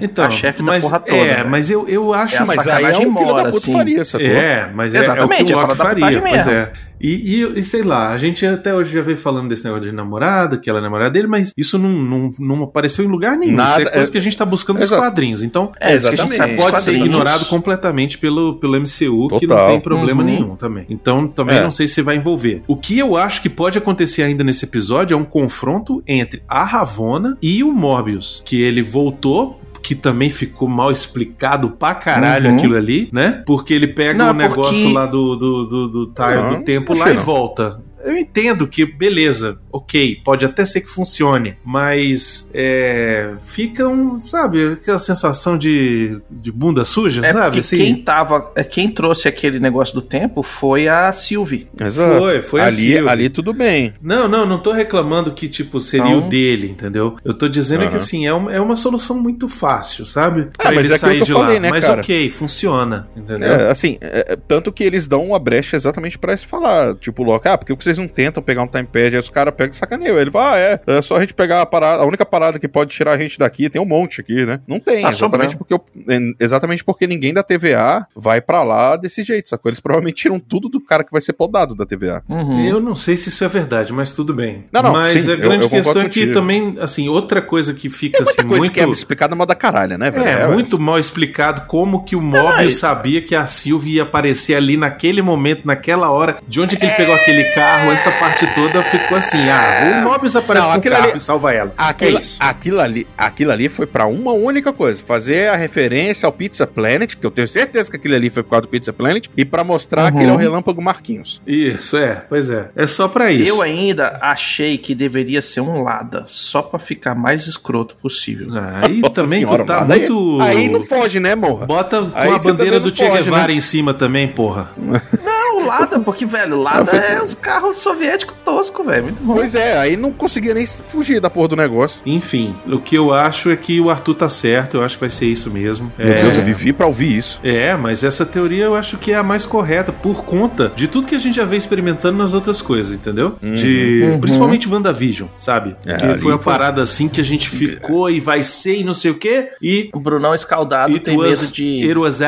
é, 0.00 0.04
Então, 0.04 0.24
a 0.24 0.30
chefe 0.30 0.58
da 0.60 0.64
mas, 0.64 0.84
porra 0.84 1.00
toda. 1.00 1.16
É, 1.16 1.36
né? 1.38 1.44
mas 1.44 1.70
eu, 1.70 1.88
eu 1.88 2.12
acho 2.12 2.36
É 2.36 2.40
mas 2.40 2.50
aí 2.50 2.56
é 2.58 2.62
sacanagem 2.64 3.06
um 3.06 3.12
filho 3.12 3.26
da 3.26 3.32
mora, 3.32 3.44
puta 3.44 3.56
assim. 3.58 3.72
faria, 3.72 4.04
sacou? 4.04 4.26
É, 4.26 4.70
mas 4.74 4.94
é- 4.94 4.98
Exatamente, 4.98 5.52
é, 5.52 5.56
o 5.56 5.58
é 5.60 5.66
que 5.66 5.72
o 5.72 5.74
fora 5.74 5.74
da 5.74 5.84
faria. 5.84 6.18
é. 6.50 6.72
E, 7.02 7.42
e, 7.42 7.58
e 7.58 7.62
sei 7.64 7.82
lá, 7.82 8.10
a 8.12 8.16
gente 8.16 8.46
até 8.46 8.72
hoje 8.74 8.92
já 8.92 9.02
veio 9.02 9.16
falando 9.18 9.48
desse 9.48 9.64
negócio 9.64 9.84
de 9.84 9.92
namorada, 9.92 10.56
que 10.56 10.70
ela 10.70 10.78
é 10.78 10.82
namorada 10.82 11.10
dele, 11.10 11.26
mas 11.26 11.52
isso 11.56 11.78
não, 11.78 11.90
não, 11.92 12.30
não 12.38 12.62
apareceu 12.62 13.04
em 13.04 13.08
lugar 13.08 13.36
nenhum. 13.36 13.56
Nada, 13.56 13.70
isso 13.82 13.88
é 13.88 13.92
coisa 13.92 14.10
é- 14.10 14.12
que 14.12 14.18
a 14.18 14.20
gente 14.20 14.36
tá 14.36 14.44
buscando 14.44 14.78
nos 14.78 14.88
quadrinhos. 14.90 15.42
Então, 15.42 15.72
É, 15.80 15.94
isso 15.94 16.08
que 16.08 16.14
a 16.14 16.16
gente 16.16 16.34
sabe 16.34 16.56
pode 16.56 16.80
ser 16.80 16.92
ignorado 16.94 17.46
completamente 17.46 18.18
pelo, 18.18 18.56
pelo 18.60 18.76
MCU, 18.76 19.28
que 19.38 19.46
não 19.46 19.56
Total. 19.56 19.66
tem 19.68 19.80
problema 19.80 20.22
Uhum. 20.22 20.28
nenhum 20.28 20.56
também. 20.56 20.86
Então, 20.88 21.26
também 21.26 21.56
É. 21.56 21.62
não 21.62 21.70
sei 21.70 21.86
se 21.88 22.00
vai 22.02 22.16
envolver. 22.16 22.62
O 22.68 22.76
que 22.76 22.98
eu 22.98 23.16
acho 23.16 23.42
que 23.42 23.48
pode 23.48 23.76
acontecer 23.78 24.22
ainda 24.22 24.44
nesse 24.44 24.64
episódio 24.64 25.14
é 25.14 25.16
um 25.16 25.24
confronto 25.24 26.02
entre 26.06 26.42
a 26.48 26.64
Ravonna 26.64 27.36
e 27.42 27.64
o 27.64 27.72
Morbius, 27.72 28.42
que 28.44 28.60
ele 28.62 28.82
voltou. 28.82 29.60
Que 29.82 29.94
também 29.94 30.30
ficou 30.30 30.68
mal 30.68 30.90
explicado 30.92 31.70
pra 31.70 31.94
caralho 31.94 32.50
Uhum. 32.50 32.56
aquilo 32.56 32.76
ali, 32.76 33.08
né? 33.12 33.42
Porque 33.44 33.74
ele 33.74 33.88
pega 33.88 34.30
o 34.30 34.34
negócio 34.34 34.74
porque- 34.82 34.92
lá 34.94 35.06
do, 35.06 35.34
do, 35.36 35.64
do, 35.66 35.88
do 35.88 36.06
do 36.06 36.64
tempo 36.64 36.94
lá 36.96 37.10
e 37.10 37.16
volta. 37.16 37.82
Eu 38.04 38.16
entendo 38.16 38.66
que, 38.66 38.84
beleza, 38.84 39.58
ok, 39.70 40.20
pode 40.24 40.44
até 40.44 40.64
ser 40.64 40.80
que 40.80 40.88
funcione, 40.90 41.56
mas 41.64 42.50
é, 42.52 43.32
fica 43.42 43.86
um, 43.88 44.18
sabe, 44.18 44.72
aquela 44.72 44.98
sensação 44.98 45.56
de, 45.56 46.20
de 46.30 46.50
bunda 46.52 46.84
suja, 46.84 47.24
É 47.24 47.32
sabe? 47.32 47.44
porque 47.46 47.60
Assim, 47.60 47.76
quem 47.76 47.96
tava. 48.02 48.50
é, 48.56 48.64
Quem 48.64 48.88
trouxe 48.90 49.28
aquele 49.28 49.60
negócio 49.60 49.94
do 49.94 50.02
tempo 50.02 50.42
foi 50.42 50.88
a 50.88 51.12
Sylvie. 51.12 51.68
Exato. 51.78 52.18
Foi, 52.18 52.42
foi 52.42 52.60
a 52.60 52.66
ali, 52.66 52.74
Sylvie. 52.94 53.08
ali 53.08 53.28
tudo 53.28 53.52
bem. 53.52 53.94
Não, 54.02 54.28
não, 54.28 54.44
não 54.46 54.58
tô 54.60 54.72
reclamando 54.72 55.32
que, 55.32 55.48
tipo, 55.48 55.80
seria 55.80 56.06
Então- 56.08 56.26
o 56.26 56.28
dele, 56.28 56.68
entendeu? 56.70 57.16
Eu 57.24 57.34
tô 57.34 57.48
dizendo 57.48 57.80
que, 57.82 57.88
Aham. 57.88 57.96
assim, 57.96 58.26
é, 58.26 58.34
um- 58.34 58.50
é 58.50 58.60
uma 58.60 58.76
solução 58.76 59.16
muito 59.20 59.48
fácil, 59.48 60.04
sabe? 60.06 60.48
Pra 60.56 60.72
mas 60.72 60.84
ele 60.86 60.94
é 60.94 60.98
que 60.98 61.04
eu 61.04 61.08
sair 61.08 61.22
de 61.22 61.32
falei, 61.32 61.54
lá. 61.54 61.60
né, 61.60 61.70
mas 61.70 61.84
cara? 61.84 62.00
ok, 62.00 62.30
funciona, 62.30 63.08
entendeu? 63.16 63.48
É, 63.48 63.70
assim, 63.70 63.96
é, 64.00 64.32
é, 64.32 64.36
tanto 64.36 64.72
que 64.72 64.82
eles 64.82 65.06
dão 65.06 65.24
uma 65.26 65.38
brecha 65.38 65.76
exatamente 65.76 66.18
pra 66.18 66.36
se 66.36 66.46
falar. 66.46 66.94
Tipo, 66.96 67.22
Loki, 67.22 67.48
ah, 67.48 67.56
por 67.58 67.66
que 67.66 67.72
vocês 67.94 67.98
não 67.98 68.08
tentam 68.08 68.42
pegar 68.42 68.62
um 68.62 68.66
timepad? 68.66 69.14
Aí 69.14 69.18
os 69.18 69.28
caras 69.28 69.54
pegam 69.54 69.70
e 69.72 69.76
sacaneiam. 69.76 70.18
Ele 70.18 70.30
fala, 70.30 70.52
ah, 70.54 70.58
é, 70.58 70.80
é 70.86 71.02
só 71.02 71.16
a 71.16 71.20
gente 71.20 71.34
pegar 71.34 71.60
a 71.62 71.66
parada, 71.66 72.02
a 72.02 72.06
única 72.06 72.24
parada 72.24 72.58
que 72.58 72.66
pode 72.68 72.90
tirar 72.94 73.12
a 73.12 73.18
gente 73.18 73.38
daqui, 73.38 73.68
tem 73.68 73.80
um 73.80 73.84
monte 73.86 74.20
aqui, 74.20 74.44
né? 74.46 74.60
Não 74.66 74.78
tem, 74.80 75.02
Tá 75.02 75.10
exatamente 75.10 75.52
sobrando. 75.52 75.58
porque, 75.58 75.74
eu- 75.74 75.84
é, 76.08 76.44
exatamente 76.44 76.84
porque 76.84 77.06
ninguém 77.06 77.32
da 77.32 77.42
TVA 77.42 78.06
vai 78.14 78.40
pra 78.40 78.62
lá 78.62 78.96
desse 78.96 79.22
jeito, 79.22 79.48
sacou? 79.48 79.68
Eles 79.68 79.80
provavelmente 79.80 80.16
tiram 80.22 80.38
tudo 80.38 80.68
do 80.68 80.80
cara 80.80 81.04
que 81.04 81.12
vai 81.12 81.20
ser 81.20 81.32
podado 81.32 81.74
da 81.74 81.84
TVA. 81.86 82.22
Uhum. 82.28 82.64
Eu 82.66 82.80
não 82.80 82.94
sei 82.94 83.16
se 83.16 83.28
isso 83.28 83.44
é 83.44 83.48
verdade, 83.48 83.92
mas 83.92 84.12
tudo 84.12 84.34
bem. 84.34 84.66
Não, 84.72 84.82
não, 84.82 84.92
mas 84.92 85.22
sim, 85.22 85.30
a 85.30 85.34
eu- 85.34 85.38
grande 85.38 85.64
eu 85.64 85.70
concordo 85.70 85.70
questão 85.70 86.02
é 86.02 86.08
que 86.08 86.20
contigo. 86.20 86.32
também, 86.32 86.76
assim, 86.80 87.08
outra 87.08 87.40
coisa 87.42 87.74
que 87.74 87.88
fica 87.90 88.18
Tem 88.18 88.24
muita 88.24 88.40
assim, 88.40 88.48
coisa 88.48 88.60
muito. 88.64 88.72
que 88.72 88.80
é 88.80 88.88
explicada 88.88 89.34
numa 89.34 89.46
da 89.46 89.54
caralho, 89.54 89.96
né, 89.98 90.10
velho? 90.10 90.26
É, 90.28 90.46
muito 90.48 90.78
mal 90.78 90.98
explicado 90.98 91.62
como 91.66 92.04
que 92.04 92.16
o 92.16 92.20
Mobius 92.20 92.76
sabia 92.76 93.20
que 93.22 93.34
a 93.34 93.46
Sylvie 93.46 93.96
ia 93.96 94.02
aparecer 94.02 94.54
ali 94.54 94.76
naquele 94.76 95.22
momento, 95.22 95.66
naquela 95.66 96.10
hora, 96.10 96.36
de 96.46 96.60
onde 96.60 96.76
que 96.76 96.84
ele 96.84 96.94
pegou 96.94 97.14
aquele 97.14 97.44
carro, 97.54 97.81
essa 97.90 98.10
parte 98.12 98.46
toda 98.54 98.82
ficou 98.82 99.16
assim, 99.18 99.48
ah, 99.48 100.00
o 100.00 100.08
Mobius 100.10 100.36
aparece 100.36 100.66
Não, 100.66 100.74
com 100.74 100.80
o 100.88 100.90
carro 100.90 101.04
ali- 101.04 101.16
e 101.16 101.20
salva 101.20 101.52
ela. 101.52 101.74
Aquilo, 101.76 102.18
é 102.18 102.20
isso. 102.20 102.38
aquilo, 102.40 102.80
ali, 102.80 103.06
aquilo 103.16 103.50
ali 103.50 103.68
foi 103.68 103.86
pra 103.86 104.06
uma 104.06 104.32
única 104.32 104.72
coisa: 104.72 105.02
fazer 105.04 105.48
a 105.48 105.56
referência 105.56 106.26
ao 106.26 106.32
Pizza 106.32 106.66
Planet, 106.66 107.14
que 107.16 107.24
eu 107.26 107.30
tenho 107.30 107.48
certeza 107.48 107.90
que 107.90 107.96
aquilo 107.96 108.14
ali 108.14 108.30
foi 108.30 108.42
por 108.42 108.50
causa 108.50 108.62
do 108.62 108.68
Pizza 108.68 108.92
Planet, 108.92 109.26
e 109.36 109.44
pra 109.44 109.64
mostrar 109.64 110.12
Uhum. 110.12 110.18
que 110.18 110.24
ele 110.24 110.30
é 110.30 110.34
o 110.34 110.36
Relâmpago 110.36 110.82
Marquinhos. 110.82 111.40
Isso, 111.46 111.96
é, 111.96 112.24
pois 112.28 112.50
é. 112.50 112.70
É 112.76 112.86
só 112.86 113.08
pra 113.08 113.32
isso. 113.32 113.50
Eu 113.50 113.62
ainda 113.62 114.18
achei 114.20 114.76
que 114.78 114.94
deveria 114.94 115.40
ser 115.42 115.60
um 115.60 115.82
Lada, 115.82 116.24
só 116.26 116.60
pra 116.62 116.78
ficar 116.78 117.14
mais 117.14 117.46
escroto 117.46 117.96
possível. 117.96 118.48
Aí 118.82 119.00
Nossa 119.00 119.14
também 119.22 119.40
senhora, 119.40 119.64
tu 119.64 119.66
tá 119.66 119.80
mano, 119.80 119.92
aí- 119.92 119.98
muito... 120.00 120.38
Aí, 120.42 120.68
não 120.68 120.80
foge, 120.82 121.18
né, 121.20 121.34
morra? 121.34 121.66
Bota 121.66 122.02
com 122.02 122.10
Aí 122.14 122.28
a 122.30 122.38
bandeira 122.38 122.76
também 122.76 122.80
do 122.90 122.96
Che 122.96 123.06
foge, 123.08 123.22
Guevara 123.24 123.48
né? 123.48 123.54
em 123.54 123.60
cima 123.60 123.94
também, 123.94 124.28
porra. 124.28 124.70
Não, 124.76 124.92
Lada, 125.66 126.00
porque, 126.00 126.24
velho, 126.26 126.60
Lada 126.60 126.92
é 126.96 127.22
os 127.22 127.34
carros 127.34 127.78
soviéticos 127.78 128.34
toscos, 128.44 128.84
velho. 128.86 129.04
Muito 129.04 129.22
bom. 129.22 129.34
Pois 129.34 129.54
é, 129.54 129.78
aí 129.78 129.96
não 129.96 130.12
conseguia 130.12 130.54
nem 130.54 130.66
fugir 130.66 131.20
da 131.20 131.30
porra 131.30 131.48
do 131.48 131.56
negócio. 131.56 132.00
Enfim, 132.04 132.54
o 132.66 132.78
que 132.78 132.96
eu 132.96 133.12
acho 133.12 133.50
é 133.50 133.56
que 133.56 133.80
o 133.80 133.90
Arthur 133.90 134.14
tá 134.14 134.28
certo, 134.28 134.76
eu 134.78 134.84
acho 134.84 134.96
que 134.96 135.00
vai 135.00 135.10
ser 135.10 135.26
isso 135.26 135.50
mesmo. 135.50 135.92
Meu 135.98 136.08
é... 136.08 136.22
Deus, 136.22 136.36
eu 136.36 136.44
vivi 136.44 136.72
pra 136.72 136.86
ouvir 136.86 137.16
isso. 137.16 137.40
É, 137.42 137.74
mas 137.76 138.02
essa 138.04 138.24
teoria 138.26 138.64
eu 138.64 138.74
acho 138.74 138.96
que 138.98 139.12
é 139.12 139.16
a 139.16 139.22
mais 139.22 139.44
correta 139.46 139.92
por 139.92 140.24
conta 140.24 140.72
de 140.74 140.86
tudo 140.88 141.06
que 141.06 141.14
a 141.14 141.18
gente 141.18 141.36
já 141.36 141.44
veio 141.44 141.58
experimentando 141.58 142.18
nas 142.18 142.34
outras 142.34 142.60
coisas, 142.62 142.92
entendeu? 142.92 143.36
De 143.40 144.02
Uhum. 144.04 144.20
principalmente 144.20 144.68
WandaVision, 144.68 145.28
sabe? 145.38 145.76
É, 145.86 145.96
que 145.96 146.18
foi 146.20 146.32
uma 146.32 146.38
foi- 146.38 146.52
parada 146.52 146.82
assim 146.82 147.08
que 147.08 147.20
a 147.20 147.24
gente 147.24 147.48
ficou 147.48 148.10
e 148.10 148.20
vai 148.20 148.42
ser 148.42 148.76
e 148.76 148.84
não 148.84 148.94
sei 148.94 149.10
o 149.10 149.14
quê 149.14 149.50
e 149.60 149.90
O 149.92 150.00
Brunão 150.00 150.34
escaldado 150.34 150.92
it 150.92 151.04
tem 151.04 151.16
medo 151.16 151.52
de. 151.52 151.82
it 151.84 151.98
was 151.98 152.20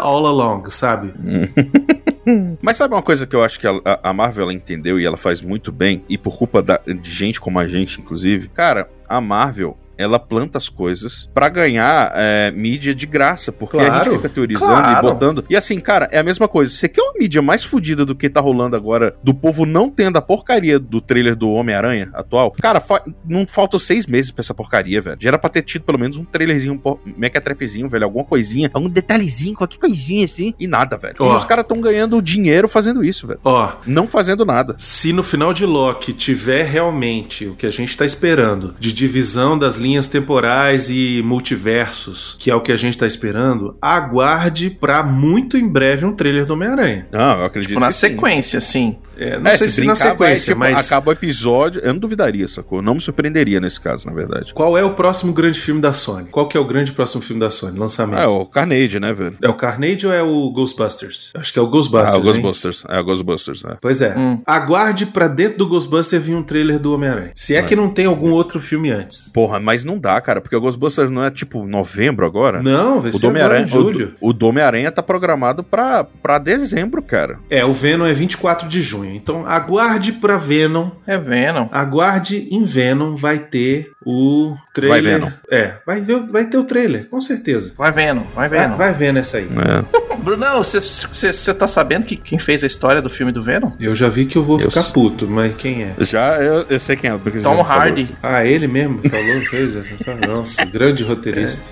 all 0.00 0.26
along, 0.26 0.64
sabe? 0.68 1.12
Mas 2.62 2.76
sabe 2.76 2.94
uma 2.94 3.02
coisa 3.02 3.26
que 3.26 3.34
eu 3.34 3.42
acho 3.42 3.58
que 3.58 3.66
a, 3.66 3.72
a- 4.02 4.12
Marvel 4.12 4.50
entendeu 4.52 4.98
e 5.00 5.04
ela 5.04 5.16
faz 5.16 5.42
muito 5.42 5.72
bem, 5.72 6.04
e 6.08 6.16
por 6.16 6.36
culpa 6.38 6.62
da- 6.62 6.80
de 6.86 7.10
gente 7.10 7.40
como 7.40 7.58
a 7.58 7.66
gente, 7.66 8.00
inclusive? 8.00 8.48
Cara, 8.48 8.88
a 9.08 9.20
Marvel, 9.20 9.76
ela 9.96 10.18
planta 10.18 10.58
as 10.58 10.68
coisas 10.68 11.28
pra 11.34 11.48
ganhar 11.48 12.12
é, 12.14 12.50
mídia 12.50 12.94
de 12.94 13.06
graça, 13.06 13.52
porque 13.52 13.76
a 13.78 13.86
Claro, 13.86 14.04
gente 14.04 14.16
fica 14.16 14.28
teorizando 14.28 14.72
claro. 14.82 14.98
e 14.98 15.02
botando. 15.02 15.44
E 15.48 15.56
assim, 15.56 15.78
cara, 15.80 16.08
é 16.10 16.18
a 16.18 16.22
mesma 16.22 16.48
coisa. 16.48 16.72
Você 16.72 16.88
quer 16.88 17.02
uma 17.02 17.14
mídia 17.18 17.42
mais 17.42 17.64
fodida 17.64 18.04
do 18.04 18.14
que 18.14 18.28
tá 18.30 18.40
rolando 18.40 18.76
agora, 18.76 19.14
do 19.22 19.34
povo 19.34 19.64
não 19.66 19.90
tendo 19.90 20.16
a 20.16 20.22
porcaria 20.22 20.78
do 20.78 21.00
trailer 21.00 21.36
do 21.36 21.50
Homem-Aranha 21.50 22.10
atual? 22.14 22.52
Cara, 22.60 22.80
fa- 22.80 23.02
não 23.28 23.46
faltam 23.46 23.78
seis 23.78 24.06
meses 24.06 24.30
pra 24.30 24.40
essa 24.42 24.54
porcaria, 24.54 25.00
velho. 25.00 25.16
Já 25.20 25.28
era 25.30 25.38
pra 25.38 25.50
ter 25.50 25.62
tido 25.62 25.82
pelo 25.84 25.98
menos 25.98 26.16
um 26.16 26.24
trailerzinho, 26.24 26.80
um 26.84 26.96
mequetrefezinho, 27.16 27.88
velho, 27.88 28.04
alguma 28.04 28.24
coisinha, 28.24 28.70
algum 28.72 28.88
detalhezinho, 28.88 29.56
qualquer 29.56 29.78
coisinha 29.78 30.24
assim, 30.24 30.54
e 30.58 30.66
nada, 30.66 30.96
velho. 30.96 31.14
Ó. 31.18 31.32
E 31.32 31.36
os 31.36 31.44
caras 31.44 31.64
tão 31.66 31.80
ganhando 31.80 32.20
dinheiro 32.22 32.68
fazendo 32.68 33.04
isso, 33.04 33.26
velho. 33.26 33.40
Ó, 33.44 33.72
Não 33.86 34.06
fazendo 34.06 34.44
nada. 34.44 34.74
Se 34.78 35.12
no 35.12 35.22
final 35.22 35.52
de 35.52 35.64
Loki 35.66 36.12
tiver 36.12 36.64
realmente 36.64 37.46
o 37.46 37.54
que 37.54 37.66
a 37.66 37.70
gente 37.70 37.96
tá 37.96 38.04
esperando, 38.04 38.74
de 38.78 38.92
divisão 38.92 39.58
das 39.58 39.78
linhas 39.82 40.06
temporais 40.06 40.88
e 40.90 41.22
multiversos, 41.24 42.36
que 42.38 42.50
é 42.50 42.54
o 42.54 42.60
que 42.60 42.72
a 42.72 42.76
gente 42.76 42.96
tá 42.96 43.06
esperando, 43.06 43.76
aguarde 43.80 44.70
pra 44.70 45.02
muito 45.02 45.56
em 45.56 45.68
breve 45.68 46.04
um 46.06 46.12
trailer 46.12 46.46
do 46.46 46.54
Homem-Aranha. 46.54 47.06
Não, 47.12 47.40
eu 47.40 47.44
acredito 47.44 47.70
Tipo, 47.72 47.80
na 47.80 47.90
sequência, 47.90 48.60
sim. 48.60 48.96
É, 49.16 49.38
não 49.38 49.50
É, 49.50 49.56
sei 49.58 49.68
se, 49.68 49.84
na 49.84 49.92
brincar, 49.92 50.14
vai, 50.14 50.36
sequência, 50.38 50.46
tipo, 50.54 50.58
mas 50.58 50.86
Acaba 50.86 51.10
o 51.10 51.12
episódio. 51.12 51.80
Eu 51.84 51.92
não 51.92 52.00
duvidaria, 52.00 52.48
sacou? 52.48 52.80
Não 52.82 52.94
me 52.94 53.00
surpreenderia 53.00 53.60
nesse 53.60 53.80
caso, 53.80 54.06
na 54.06 54.12
verdade. 54.12 54.52
qual 54.54 54.76
é 54.76 54.82
o 54.82 54.94
próximo 54.94 55.32
grande 55.32 55.60
filme 55.60 55.80
da 55.80 55.92
Sony? 55.92 56.28
Qual 56.30 56.48
que 56.48 56.56
é 56.56 56.60
o 56.60 56.64
grande 56.64 56.92
próximo 56.92 57.22
filme 57.22 57.38
da 57.40 57.50
Sony? 57.50 57.78
Lançamento. 57.78 58.18
É, 58.20 58.26
o 58.26 58.44
Carnage, 58.46 58.98
né, 58.98 59.12
velho? 59.12 59.36
É 59.42 59.48
o 59.48 59.54
Carnage 59.54 60.06
ou 60.06 60.12
é 60.12 60.22
o 60.22 60.50
Ghostbusters? 60.50 61.30
Acho 61.36 61.52
que 61.52 61.58
é 61.58 61.62
o 61.62 61.66
Ghostbusters. 61.68 62.14
Ah, 62.14 62.16
o 62.16 62.20
hein? 62.20 62.24
Ghostbusters. 62.24 62.84
É, 62.88 62.98
o 63.00 63.04
Ghostbusters, 63.04 63.62
né? 63.64 63.76
Pois 63.80 64.00
é. 64.00 64.16
Hum. 64.18 64.40
Aguarde 64.46 65.06
pra 65.06 65.28
dentro 65.28 65.58
do 65.58 65.68
Ghostbuster 65.68 66.20
vir 66.20 66.34
um 66.34 66.42
trailer 66.42 66.78
do 66.78 66.92
Homem-Aranha. 66.94 67.30
Se 67.34 67.54
é, 67.54 67.62
que 67.62 67.76
não 67.76 67.90
tem 67.90 68.06
algum 68.06 68.30
outro 68.32 68.60
filme 68.60 68.90
antes. 68.90 69.30
Porra, 69.32 69.60
mas 69.60 69.71
não 69.84 69.98
dá, 69.98 70.20
cara, 70.20 70.40
porque 70.40 70.54
o 70.56 70.60
Ghostbusters 70.60 71.10
não 71.10 71.24
é 71.24 71.30
tipo 71.30 71.66
novembro 71.66 72.26
agora? 72.26 72.62
Não, 72.62 73.00
vai 73.00 73.10
O 73.10 73.12
ser 73.14 73.20
do 73.20 73.28
agora 73.28 73.44
Homem-Aranha 73.44 73.64
em 73.64 73.68
julho. 73.68 74.14
o, 74.20 74.28
o 74.28 74.32
do 74.32 74.46
Homem-Aranha 74.48 74.90
tá 74.92 75.02
programado 75.02 75.64
pra, 75.64 76.04
pra 76.04 76.38
dezembro, 76.38 77.02
cara. 77.02 77.38
É, 77.48 77.64
o 77.64 77.72
Venom 77.72 78.04
é 78.06 78.12
24 78.12 78.68
de 78.68 78.82
junho. 78.82 79.14
Então 79.14 79.46
aguarde 79.46 80.12
pra 80.12 80.36
Venom. 80.36 80.90
É 81.06 81.16
Venom. 81.18 81.68
Aguarde 81.72 82.48
em 82.50 82.64
Venom 82.64 83.16
vai 83.16 83.38
ter 83.38 83.90
o 84.04 84.56
trailer. 84.72 85.02
Vai 85.02 85.12
Venom. 85.12 85.30
É, 85.50 85.74
vai, 85.86 86.00
ver, 86.00 86.20
vai 86.26 86.44
ter 86.46 86.56
o 86.58 86.64
trailer, 86.64 87.06
com 87.08 87.20
certeza. 87.20 87.72
Vai 87.76 87.90
Venom, 87.92 88.22
vai 88.34 88.48
Vai, 88.48 88.58
Venom. 88.60 88.76
vai 88.76 88.92
vendo 88.92 89.18
essa 89.18 89.38
aí. 89.38 89.46
É. 89.48 90.16
Brunão, 90.18 90.62
você 90.62 91.54
tá 91.54 91.66
sabendo 91.66 92.06
que 92.06 92.16
quem 92.16 92.38
fez 92.38 92.62
a 92.62 92.66
história 92.66 93.02
do 93.02 93.10
filme 93.10 93.32
do 93.32 93.42
Venom? 93.42 93.72
Eu 93.80 93.94
já 93.96 94.08
vi 94.08 94.24
que 94.26 94.36
eu 94.36 94.44
vou 94.44 94.60
Eu 94.60 94.68
ficar 94.70 94.82
sei. 94.82 94.92
puto, 94.92 95.26
mas 95.28 95.54
quem 95.54 95.82
é? 95.82 95.94
Já, 96.00 96.36
eu, 96.40 96.64
eu 96.68 96.78
sei 96.78 96.94
quem 96.96 97.10
é. 97.10 97.18
Tom 97.42 97.60
Hardy. 97.62 98.02
assim. 98.02 98.14
Ah, 98.22 98.44
ele 98.44 98.68
mesmo 98.68 99.00
falou, 99.08 99.40
fez 99.50 99.74
essa. 99.76 100.14
Nossa, 100.26 100.64
grande 100.64 101.02
roteirista. 101.02 101.62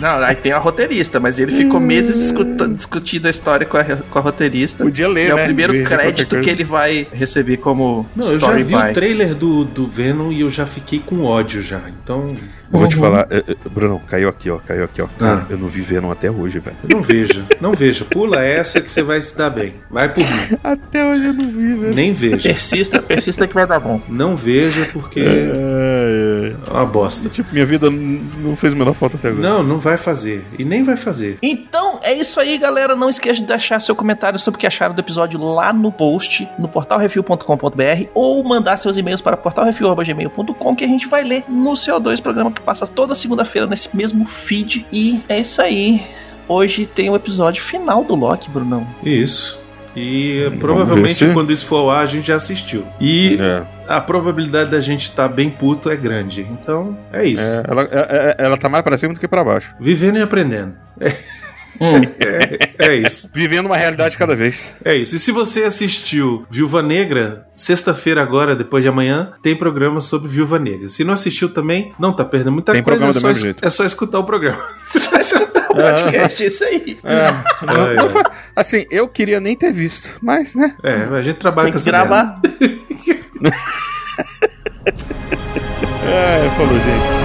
Não, 0.00 0.22
aí 0.22 0.34
tem 0.36 0.52
a 0.52 0.58
roteirista, 0.58 1.18
mas 1.20 1.38
ele 1.38 1.52
ficou 1.52 1.80
meses 1.80 2.16
discuta- 2.18 2.68
discutindo 2.68 3.26
a 3.26 3.30
história 3.30 3.64
com 3.64 3.76
a, 3.76 3.84
com 3.84 4.18
a 4.18 4.22
roteirista. 4.22 4.84
Podia 4.84 5.08
ler, 5.08 5.28
E 5.28 5.30
é 5.30 5.32
o 5.34 5.36
né? 5.36 5.44
primeiro 5.44 5.72
qualquer 5.72 5.98
crédito 5.98 6.40
que 6.40 6.50
ele 6.50 6.64
vai 6.64 7.06
receber 7.12 7.56
como 7.58 8.06
Não, 8.14 8.26
eu 8.28 8.38
já 8.40 8.50
vi 8.52 8.64
by. 8.64 8.74
o 8.74 8.92
trailer 8.92 9.34
do, 9.34 9.64
do 9.64 9.86
Venom 9.86 10.30
e 10.32 10.40
eu 10.42 10.50
já 10.50 10.66
fiquei 10.66 10.98
com 10.98 11.22
ódio 11.24 11.62
já. 11.62 11.80
Então, 12.02 12.36
Eu 12.72 12.78
vou 12.80 12.88
te 12.88 12.96
Uhum. 12.96 13.00
falar, 13.02 13.26
é, 13.30 13.36
é, 13.38 13.56
Bruno, 13.70 14.00
caiu 14.08 14.28
aqui, 14.28 14.50
ó, 14.50 14.58
caiu 14.58 14.84
aqui, 14.84 15.00
ó. 15.00 15.06
Cara, 15.18 15.42
Ah. 15.42 15.46
eu 15.52 15.56
não 15.58 15.68
vi 15.68 15.80
Venom 15.80 16.10
até 16.10 16.28
hoje, 16.30 16.58
velho. 16.58 16.76
não 16.92 17.00
veja, 17.02 17.44
não 17.60 17.72
veja. 17.72 18.04
Pula 18.04 18.42
essa 18.44 18.80
que 18.80 18.90
você 18.90 19.02
vai 19.02 19.20
se 19.20 19.36
dar 19.36 19.50
bem. 19.50 19.74
Vai 19.88 20.12
por 20.12 20.20
mim. 20.24 20.58
Até 20.64 21.04
hoje 21.08 21.26
eu 21.26 21.32
não 21.34 21.46
vi, 21.50 21.74
velho. 21.74 21.94
Nem 21.94 22.12
veja. 22.12 22.48
Persista, 22.48 23.00
persista 23.00 23.46
que 23.46 23.54
vai 23.54 23.66
dar 23.66 23.78
bom. 23.78 24.00
Não 24.08 24.34
veja 24.36 24.88
porque 24.92 25.20
É, 25.20 26.33
é 26.33 26.33
uma 26.70 26.84
bosta. 26.84 27.28
é. 27.28 27.30
Tipo, 27.30 27.52
minha 27.52 27.66
vida 27.66 27.90
não 27.90 28.56
fez 28.56 28.72
a 28.72 28.76
menor 28.76 28.94
falta 28.94 29.16
até 29.16 29.28
agora. 29.28 29.42
Não, 29.42 29.62
não 29.62 29.78
vai 29.78 29.96
fazer. 29.96 30.44
E 30.58 30.64
nem 30.64 30.82
vai 30.82 30.96
fazer. 30.96 31.38
Então 31.42 31.98
é 32.02 32.12
isso 32.12 32.38
aí, 32.40 32.56
galera. 32.58 32.94
Não 32.94 33.08
esqueça 33.08 33.40
de 33.40 33.46
deixar 33.46 33.80
seu 33.80 33.94
comentário 33.94 34.38
sobre 34.38 34.56
o 34.56 34.60
que 34.60 34.66
acharam 34.66 34.94
do 34.94 35.00
episódio 35.00 35.40
lá 35.42 35.72
no 35.72 35.90
post, 35.90 36.48
no 36.58 36.68
portalrefil.com.br 36.68 38.08
ou 38.14 38.42
mandar 38.44 38.76
seus 38.76 38.96
e-mails 38.96 39.20
para 39.20 39.36
portalrefil.gmail.com 39.36 40.76
que 40.76 40.84
a 40.84 40.88
gente 40.88 41.06
vai 41.06 41.22
ler 41.24 41.44
no 41.48 41.72
CO2, 41.72 42.20
programa 42.20 42.50
que 42.50 42.60
passa 42.60 42.86
toda 42.86 43.14
segunda-feira 43.14 43.66
nesse 43.66 43.94
mesmo 43.96 44.26
feed. 44.26 44.86
E 44.92 45.22
é 45.28 45.40
isso 45.40 45.60
aí. 45.60 46.02
Hoje 46.46 46.84
tem 46.86 47.08
o 47.08 47.16
episódio 47.16 47.62
final 47.62 48.04
do 48.04 48.14
Loki, 48.14 48.50
Brunão. 48.50 48.86
Isso. 49.02 49.63
E 49.96 50.42
Vamos 50.44 50.58
provavelmente 50.60 51.26
quando 51.32 51.52
isso 51.52 51.66
for 51.66 51.76
ao 51.76 51.90
ar, 51.90 52.02
a 52.02 52.06
gente 52.06 52.26
já 52.28 52.36
assistiu. 52.36 52.84
E 53.00 53.38
É, 53.40 53.62
a 53.86 54.00
probabilidade 54.00 54.70
da 54.70 54.80
gente 54.80 55.02
estar 55.04 55.28
bem 55.28 55.48
puto 55.50 55.88
é 55.90 55.96
grande. 55.96 56.42
Então, 56.50 56.96
é 57.12 57.24
isso. 57.24 57.44
é, 57.44 57.62
ela, 57.68 57.82
é- 57.82 57.88
é- 57.92 58.36
ela 58.38 58.56
tá 58.56 58.68
mais 58.68 58.82
pra 58.82 58.98
cima 58.98 59.14
do 59.14 59.20
que 59.20 59.28
pra 59.28 59.44
baixo. 59.44 59.74
Vivendo 59.80 60.18
e 60.18 60.22
aprendendo. 60.22 60.74
Hum. 61.80 62.00
É, 62.78 62.86
é 62.92 62.94
isso. 62.96 63.28
Vivendo 63.34 63.66
uma 63.66 63.76
realidade 63.76 64.16
cada 64.16 64.36
vez. 64.36 64.74
É 64.84 64.94
isso. 64.94 65.16
E 65.16 65.18
se 65.18 65.32
você 65.32 65.64
assistiu 65.64 66.46
Viúva 66.48 66.80
Negra, 66.82 67.46
sexta-feira 67.56 68.22
agora, 68.22 68.54
depois 68.54 68.82
de 68.82 68.88
amanhã, 68.88 69.32
tem 69.42 69.56
programa 69.56 70.00
sobre 70.00 70.28
Viúva 70.28 70.56
Negra. 70.58 70.88
Se 70.88 71.02
não 71.02 71.12
assistiu 71.14 71.48
também, 71.48 71.92
não 71.98 72.12
tá 72.12 72.24
perdendo 72.24 72.52
muita 72.52 72.70
Tem 72.72 72.80
coisa. 72.82 72.96
programa 73.00 73.10
é, 73.10 73.14
do 73.14 73.20
só, 73.20 73.26
mesmo 73.26 73.38
es- 73.38 73.42
jeito. 73.44 73.66
é 73.66 73.70
só 73.70 73.84
escutar 73.84 74.20
o 74.20 74.24
programa. 74.24 74.60
Só 74.86 75.16
escutar 75.16 75.53
o 75.80 75.82
podcast, 75.82 76.44
isso 76.44 76.64
aí. 76.64 76.98
É, 77.04 77.30
não- 77.66 77.86
Ai, 77.86 77.94
não 77.96 78.08
foi- 78.10 78.22
assim, 78.54 78.86
eu 78.90 79.08
queria 79.08 79.40
nem 79.40 79.56
ter 79.56 79.72
visto, 79.72 80.18
mas, 80.22 80.54
né? 80.54 80.74
É, 80.82 80.94
a 81.16 81.22
gente 81.22 81.36
trabalha 81.36 81.66
Tem 81.70 81.72
com 81.72 81.82
que 81.82 81.88
essa 81.88 81.90
gravar. 81.90 82.40
É, 86.06 86.50
falou, 86.56 86.74
gente. 86.74 87.23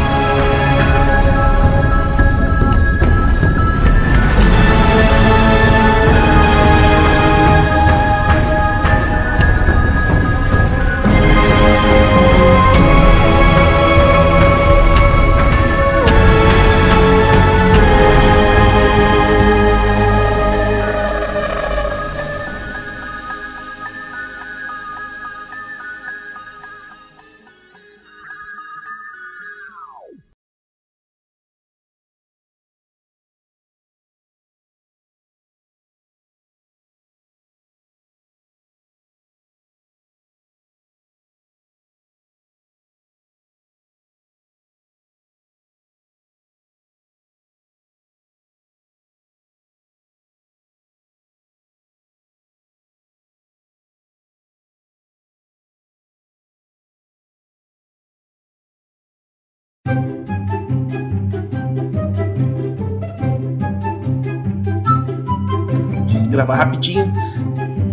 Gravar 66.30 66.56
rapidinho. 66.56 67.12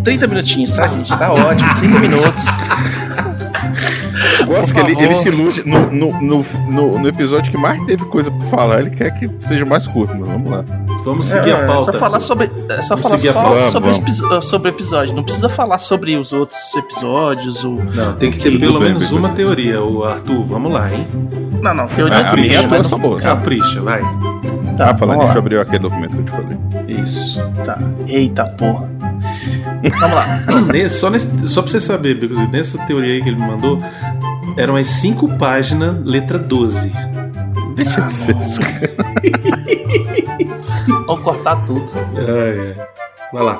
30 0.05 0.27
minutinhos, 0.27 0.73
tá, 0.73 0.87
gente? 0.89 1.17
Tá 1.17 1.33
ótimo. 1.33 1.75
30 1.77 1.99
minutos. 1.99 2.45
Eu 4.41 4.47
gosto 4.47 4.75
que 4.75 4.81
ele, 4.81 4.93
ele 5.03 5.15
se 5.15 5.29
ilude 5.29 5.63
no, 5.67 5.91
no, 5.91 6.21
no, 6.23 6.45
no- 6.71 6.99
no 7.01 7.09
episódio 7.09 7.51
que 7.51 7.59
mais 7.59 7.83
teve 7.87 8.05
coisa 8.05 8.31
pra 8.31 8.47
falar. 8.47 8.81
Ele 8.81 8.91
quer 8.91 9.11
que 9.13 9.29
seja 9.41 9.65
mais 9.65 9.87
curto, 9.89 10.15
mas 10.17 10.29
vamos 10.29 10.51
lá. 10.51 10.65
Vamos 11.05 11.27
seguir 11.27 11.51
É, 11.51 11.53
a 11.65 11.67
pauta. 11.67 11.93
só 11.93 11.99
falar 11.99 12.21
sobre, 12.21 12.51
é 12.69 12.83
só 12.83 12.95
Vamos 12.97 13.03
falar 13.03 13.19
só 13.19 13.71
sobre, 13.71 13.91
Vamos, 14.29 14.47
sobre 14.49 14.69
o 14.69 14.73
episódio. 14.73 15.15
Não 15.15 15.23
precisa 15.23 15.49
falar 15.49 15.79
sobre 15.79 16.17
os 16.17 16.33
outros 16.33 16.59
episódios. 16.77 17.65
O... 17.65 17.71
Não, 17.95 18.13
tem 18.15 18.31
que 18.31 18.39
ter 18.39 18.59
pelo 18.59 18.79
bem, 18.79 18.89
menos 18.91 19.11
uma 19.11 19.31
teoria, 19.31 19.83
o 19.83 20.05
Arthur. 20.05 20.45
Vamos 20.45 20.73
lá, 20.73 20.93
hein? 20.93 21.07
Não, 21.63 21.75
não. 21.75 21.87
Teoria 21.87 22.19
Ah, 22.19 22.21
a 22.21 22.31
tem, 22.35 22.41
minha 22.49 22.61
atuação 22.61 22.99
não- 22.99 23.09
boa. 23.09 23.21
Capricha, 23.21 23.81
vai. 23.81 24.01
Tá, 24.77 24.91
Ah, 24.91 24.97
falando 24.97 25.23
lá. 25.23 25.33
abriu 25.33 25.61
aquele 25.61 25.79
documento 25.79 26.13
que 26.13 26.19
eu 26.19 26.25
te 26.25 26.31
falei. 26.31 26.57
Isso. 26.87 27.43
Tá. 27.65 27.79
Eita 28.07 28.45
porra. 28.45 28.89
Vamos 30.01 30.17
lá. 30.17 30.27
Nesse- 30.73 30.99
só, 30.99 31.09
nesse, 31.11 31.49
só 31.49 31.63
pra 31.63 31.71
você 31.71 31.81
saber, 31.81 32.15
Becos, 32.21 32.39
nessa 32.51 32.79
teoria 32.85 33.15
aí 33.15 33.23
que 33.23 33.29
ele 33.31 33.41
me 33.41 33.47
mandou, 33.47 33.83
eram 34.57 34.77
as 34.77 34.87
cinco 34.89 35.29
páginas, 35.39 35.97
letra 36.05 36.39
12. 36.39 36.93
Deixa 37.75 38.01
de 38.03 38.13
ser. 38.13 38.37
Vamos 41.07 41.23
cortar 41.23 41.57
tudo. 41.67 41.87
Ai, 42.17 42.75
ai. 42.79 42.87
Vai 43.33 43.43
lá. 43.43 43.59